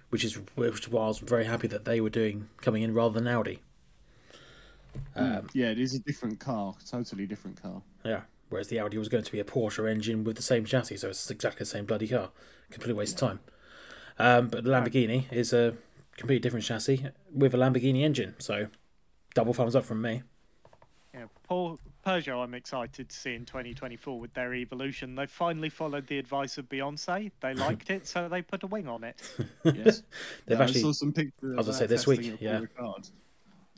[0.09, 2.93] which is which is why I was very happy that they were doing coming in
[2.93, 3.59] rather than Audi.
[5.15, 7.81] Um, Yeah, it is a different car, totally different car.
[8.03, 8.21] Yeah.
[8.49, 11.09] Whereas the Audi was going to be a Porsche engine with the same chassis, so
[11.09, 12.31] it's exactly the same bloody car.
[12.71, 13.39] Complete waste of time.
[14.17, 15.75] Um, but the Lamborghini is a
[16.17, 18.67] completely different chassis with a Lamborghini engine, so
[19.35, 20.23] double thumbs up from me.
[21.13, 21.79] Yeah, Paul,
[22.09, 25.13] Peugeot, I'm excited to see in 2024 with their evolution.
[25.13, 27.31] They finally followed the advice of Beyonce.
[27.39, 29.21] They liked it, so they put a wing on it.
[29.63, 30.01] Yes.
[30.45, 31.51] They've Yeah, actually I saw some pictures.
[31.51, 32.59] As I was gonna say this week, yeah.
[32.59, 32.69] They've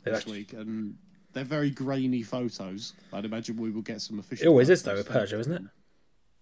[0.04, 0.96] this actually, week, and
[1.32, 2.94] they're very grainy photos.
[3.12, 4.46] I'd imagine we will get some official.
[4.46, 5.62] it always is though photos with Peugeot, isn't it?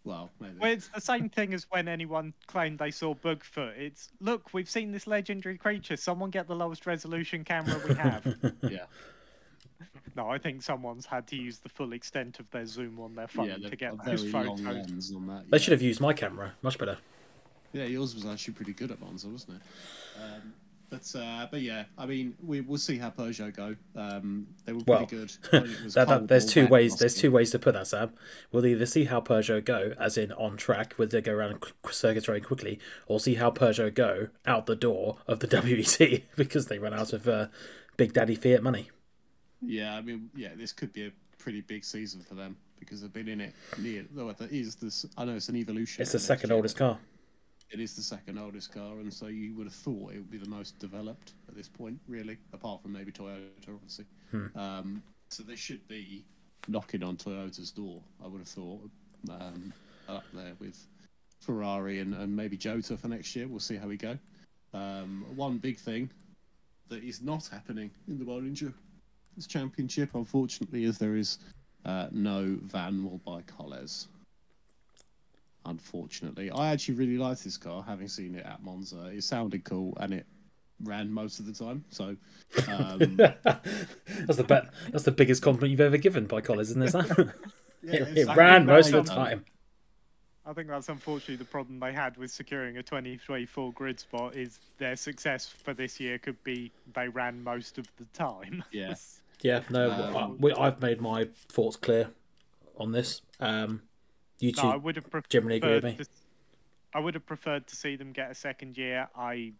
[0.04, 0.54] Well, maybe.
[0.58, 3.76] Well, it's the same thing as when anyone claimed they saw Bigfoot.
[3.76, 5.96] It's look, we've seen this legendary creature.
[5.96, 8.54] Someone get the lowest resolution camera we have.
[8.62, 8.86] yeah,
[10.16, 13.28] no, I think someone's had to use the full extent of their zoom on their
[13.28, 14.60] phone yeah, to get got a those photos.
[15.14, 15.50] on that.
[15.50, 15.62] They yeah.
[15.62, 16.52] should have used my camera.
[16.62, 16.98] Much better.
[17.72, 19.62] Yeah, yours was actually pretty good at Monza, wasn't it?
[20.20, 20.52] Um,
[20.90, 23.76] but uh, but yeah, I mean, we we'll see how Peugeot go.
[23.94, 25.32] Um, they were Well, pretty good.
[25.50, 26.96] when was That, that, there's two ways.
[26.96, 28.10] There's two ways to put that, Sam.
[28.50, 31.92] We'll either see how Peugeot go, as in on track, whether they go around qu-
[31.92, 36.66] circuits very quickly, or see how Peugeot go out the door of the WEC because
[36.66, 37.46] they run out of uh,
[37.96, 38.90] Big Daddy Fiat money.
[39.62, 43.12] Yeah, I mean, yeah, this could be a pretty big season for them because they've
[43.12, 44.04] been in it near.
[44.12, 46.02] Though it is this, I know it's an evolution.
[46.02, 46.98] It's the second year, oldest car.
[47.70, 50.38] It is the second oldest car, and so you would have thought it would be
[50.38, 54.06] the most developed at this point, really, apart from maybe Toyota, obviously.
[54.30, 54.58] Hmm.
[54.58, 56.24] Um, so they should be
[56.68, 58.00] knocking on Toyota's door.
[58.24, 58.90] I would have thought
[59.30, 59.72] um,
[60.08, 60.86] up there with
[61.40, 63.46] Ferrari and, and maybe Jota for next year.
[63.46, 64.18] We'll see how we go.
[64.72, 66.10] Um, one big thing
[66.88, 68.72] that is not happening in the World Bollinger
[69.46, 71.38] Championship, unfortunately, as there is
[71.84, 74.06] uh, no Vanwall ByKolles
[75.66, 76.50] unfortunately.
[76.50, 79.06] I actually really liked this car, having seen it at Monza.
[79.06, 80.26] It sounded cool and it
[80.82, 81.84] ran most of the time.
[81.90, 82.16] So,
[82.68, 84.70] um, that's the bet.
[84.90, 87.28] That's the biggest compliment you've ever given ByKolles, isn't it?
[87.82, 89.42] Yeah, it, it ran most of the time.
[90.44, 94.58] I think that's unfortunately the problem they had with securing a 2024 grid spot is
[94.76, 98.62] their success for this year could be they ran most of the time.
[98.70, 98.96] Yeah.
[99.42, 102.10] Yeah, no, Um, I, I've made my thoughts clear
[102.76, 103.22] on this.
[103.38, 103.82] Um,
[104.38, 105.96] you two No, I would have preferred generally agree with me.
[105.96, 106.06] to,
[106.94, 109.08] I would have preferred to see them get a second year.
[109.16, 109.52] I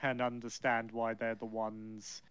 [0.00, 2.22] can understand why they're the ones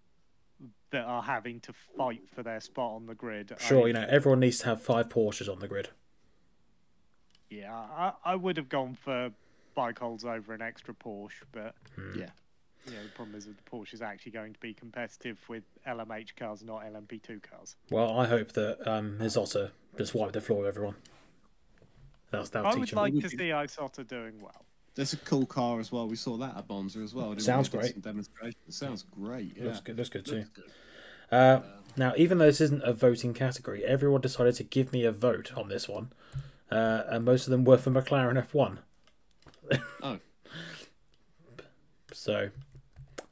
[0.91, 3.53] that are having to fight for their spot on the grid.
[3.59, 5.89] Sure, I, you know, everyone needs to have five Porsches on the grid.
[7.49, 9.29] Yeah, I, I would have gone for
[9.77, 12.19] ByKolles over an extra Porsche, but Hmm.
[12.19, 12.29] Yeah.
[12.87, 15.63] You know, the problem is that the Porsche is actually going to be competitive with
[15.85, 17.75] LMH cars, not LMP2 cars.
[17.89, 20.95] Well, I hope that um, Isotta just wiped the floor with everyone.
[22.31, 22.97] That's that'll I teach would him.
[22.97, 24.65] like to see Isotta doing well.
[24.95, 26.07] There's a cool car as well.
[26.07, 27.25] We saw that at Monza as well.
[27.27, 27.43] didn't we?
[27.43, 27.91] Sounds great.
[27.93, 28.59] Some demonstration.
[28.67, 29.55] It sounds great.
[29.55, 29.65] Yeah.
[29.65, 29.97] Looks good.
[29.97, 30.35] Looks good too.
[30.37, 30.71] Looks good.
[31.31, 31.61] Uh,
[31.97, 35.51] now, even though this isn't a voting category, everyone decided to give me a vote
[35.55, 36.11] on this one,
[36.71, 38.79] uh, and most of them were for McLaren F1.
[40.01, 40.19] Oh.
[42.13, 42.49] So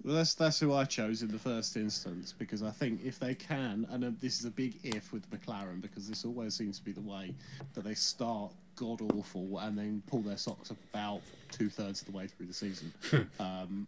[0.06, 3.34] Well, that's that's who I chose in the first instance because I think if they
[3.34, 6.86] can, and uh, this is a big if with McLaren because this always seems to
[6.86, 7.34] be the way
[7.74, 11.22] that they start god awful and then pull their socks up about
[11.52, 12.94] two thirds of the way through the season.
[13.40, 13.88] um,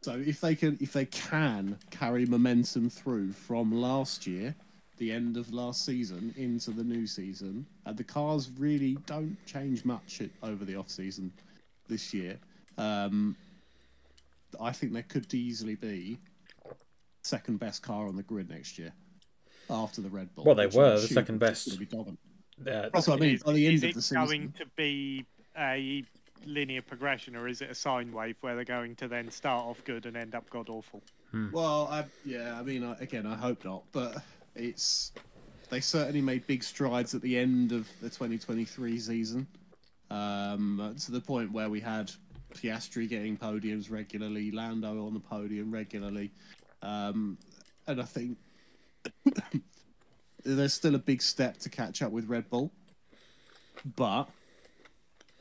[0.00, 4.54] so if they can, if they can carry momentum through from last year,
[4.98, 9.84] the end of last season into the new season, and the cars really don't change
[9.84, 11.32] much over the off season
[11.88, 12.38] this year.
[12.76, 13.34] Um,
[14.60, 16.18] I think there could easily be
[17.22, 18.92] second best car on the grid next year
[19.70, 20.44] after the Red Bull.
[20.44, 21.68] Well, they were the second best.
[21.68, 22.16] gonna be
[22.70, 23.34] uh, That's what I mean.
[23.34, 25.26] Is, By the end is of it the season, going to be
[25.56, 26.04] a
[26.46, 29.82] linear progression, or is it a sine wave where they're going to then start off
[29.84, 31.02] good and end up god awful?
[31.52, 34.16] Well, I, yeah, I mean, I, again, I hope not, but
[34.54, 35.12] it's
[35.68, 39.46] they certainly made big strides at the end of the 2023 season,
[40.10, 42.10] um, to the point where we had
[42.54, 46.30] Piastri getting podiums regularly, Lando on the podium regularly,
[46.82, 47.38] um,
[47.86, 48.38] and I think
[50.44, 52.70] there's still a big step to catch up with Red Bull,
[53.96, 54.28] but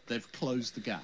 [0.07, 1.03] they've closed the gap.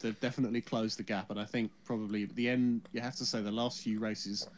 [0.00, 3.24] They've definitely closed the gap, and I think probably at the end you have to
[3.24, 4.48] say the last few races,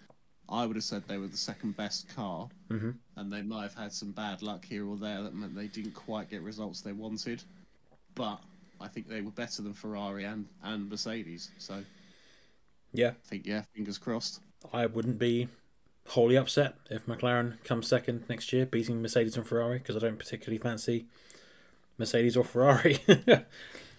[0.49, 2.97] I would have said they were the second best car, Mhm.
[3.17, 5.93] and they might have had some bad luck here or there that meant they didn't
[5.93, 7.43] quite get results they wanted,
[8.15, 8.43] but
[8.81, 11.83] I think they were better than Ferrari and and Mercedes, so
[12.93, 14.41] yeah, I think yeah, fingers crossed.
[14.73, 15.49] I wouldn't be
[16.09, 20.19] wholly upset if McLaren comes second next year, beating Mercedes and Ferrari, because I don't
[20.19, 21.07] particularly fancy
[21.99, 23.25] Mercedes or Ferrari in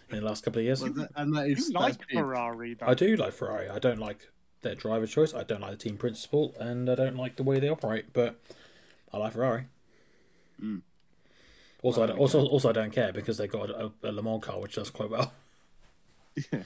[0.09, 0.81] the last couple of years.
[0.81, 2.09] Well, that, and that You like.
[2.09, 2.87] Ferrari, though.
[2.87, 3.69] I do like Ferrari.
[3.69, 4.29] I don't like
[4.61, 5.33] their driver choice.
[5.33, 8.13] I don't like the team principle, and I don't like the way they operate.
[8.13, 8.39] But
[9.13, 9.65] I like Ferrari.
[10.61, 10.81] Mm.
[11.81, 14.43] Also, I don't, also, also, I don't care because they got a, a Le Mans
[14.43, 15.31] car which does quite well.
[16.51, 16.63] Yeah,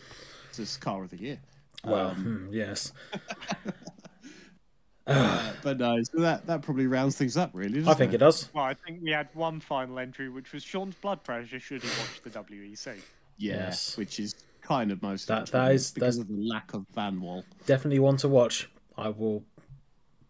[0.47, 1.39] it's just car of the year.
[1.83, 2.15] Well, Um,
[2.47, 2.91] hmm, yes,
[5.07, 7.79] uh, but no, so that that probably rounds things up, really.
[7.79, 8.15] I doesn't think it?
[8.15, 8.49] it does.
[8.53, 11.87] Well, I think we had one final entry, which was Sean's blood pressure should he
[11.87, 12.97] watch the WEC.
[13.37, 13.97] Yeah, Yes.
[13.97, 16.85] which is kind of most That- that interesting is- because that's- of the lack of
[16.95, 17.43] Vanwall.
[17.65, 18.69] Definitely one to watch.
[18.97, 19.43] I will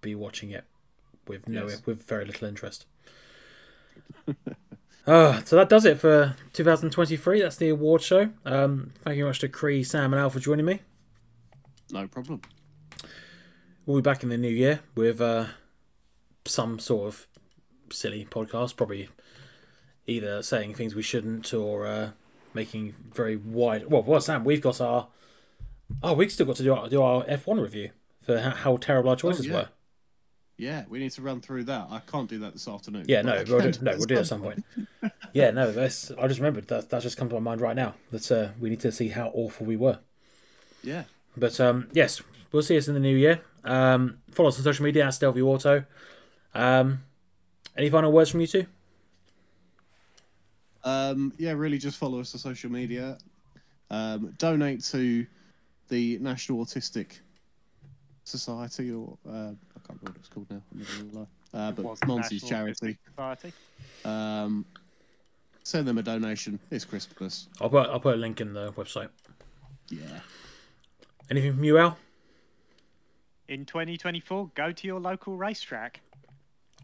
[0.01, 0.64] be watching it
[1.27, 1.85] with no, Yes.
[1.85, 2.85] with very little interest.
[5.10, 7.41] Uh, so that does it for 2023.
[7.41, 8.30] That's the award show.
[8.45, 10.81] Um, thank you very much to Cree, Sam, and Al for joining me.
[11.91, 12.41] No problem.
[13.88, 15.48] We'll be back in the new year with uh,
[16.45, 17.27] some sort of
[17.91, 19.10] silly podcast, probably
[20.06, 22.11] either saying things we shouldn't or uh,
[22.53, 23.88] making very wide.
[23.88, 25.07] Well, well, Sam, we've got our.
[26.03, 27.90] Oh, we've still got to do our, do our F1 review
[28.22, 29.53] for how, how terrible our choices yeah.
[29.53, 29.69] were.
[30.60, 31.88] Yeah, we need to run through that.
[31.90, 33.06] I can't do that this afternoon.
[33.07, 34.65] Yeah, no, we'll do, no, we'll do it at some point.
[35.34, 37.95] yeah, no, that's, I just remembered that that's just come to my mind right now.
[38.11, 39.99] That uh, we need to see how awful we were.
[40.84, 41.03] Yeah.
[41.38, 42.22] But um, yes,
[42.52, 43.40] we'll see us in the new year.
[43.64, 45.86] Um, follow us on social media at Stelvio Auto.
[46.53, 47.03] Um,
[47.77, 48.65] any final words from you two?
[50.84, 53.18] Um, yeah, really just follow us on social media.
[53.90, 55.26] Um, donate to
[55.88, 57.22] the National Autistic
[58.30, 60.61] Society, or uh, I can't remember what it's called now.
[60.72, 61.27] I'm not gonna lie.
[61.68, 62.97] Uh, but Monty's National charity.
[63.10, 63.53] Society.
[64.06, 64.65] Um,
[65.64, 66.60] send them a donation.
[66.72, 67.47] It's Christmas.
[67.60, 69.10] I'll put I'll put a link in the website.
[69.89, 70.19] Yeah.
[71.31, 71.97] Anything from you, Al?
[73.47, 76.01] In 2024, go to your local racetrack.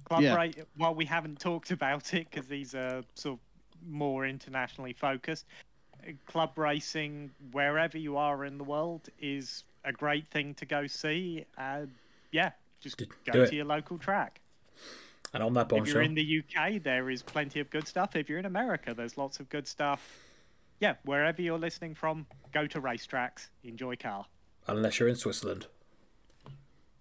[0.06, 0.36] Club Yeah.
[0.36, 3.40] ra- while we haven't talked about it because these are sort of
[3.88, 5.46] more internationally focused,
[6.26, 11.46] club racing wherever you are in the world is a great thing to go see.
[11.58, 11.86] Uh,
[12.32, 12.52] yeah,
[12.82, 13.54] just Do- go do to it.
[13.54, 14.42] your local track.
[15.34, 18.16] And on that If you're in the UK, there is plenty of good stuff.
[18.16, 20.02] If you're in America, there's lots of good stuff.
[20.80, 24.26] Yeah, wherever you're listening from, go to racetracks, enjoy car.
[24.68, 25.68] unless you're in Switzerland,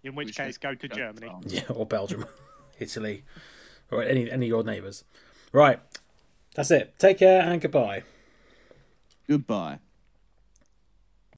[0.02, 1.27] In which Which case, go to go Germany.
[1.28, 1.52] France.
[1.52, 2.24] yeah, or Belgium,
[2.78, 3.24] Italy,
[3.90, 5.05] or any any of your neighbours.
[5.52, 5.81] Right,
[6.55, 6.94] that's it.
[6.98, 8.02] Take care and goodbye.
[9.28, 9.78] Goodbye.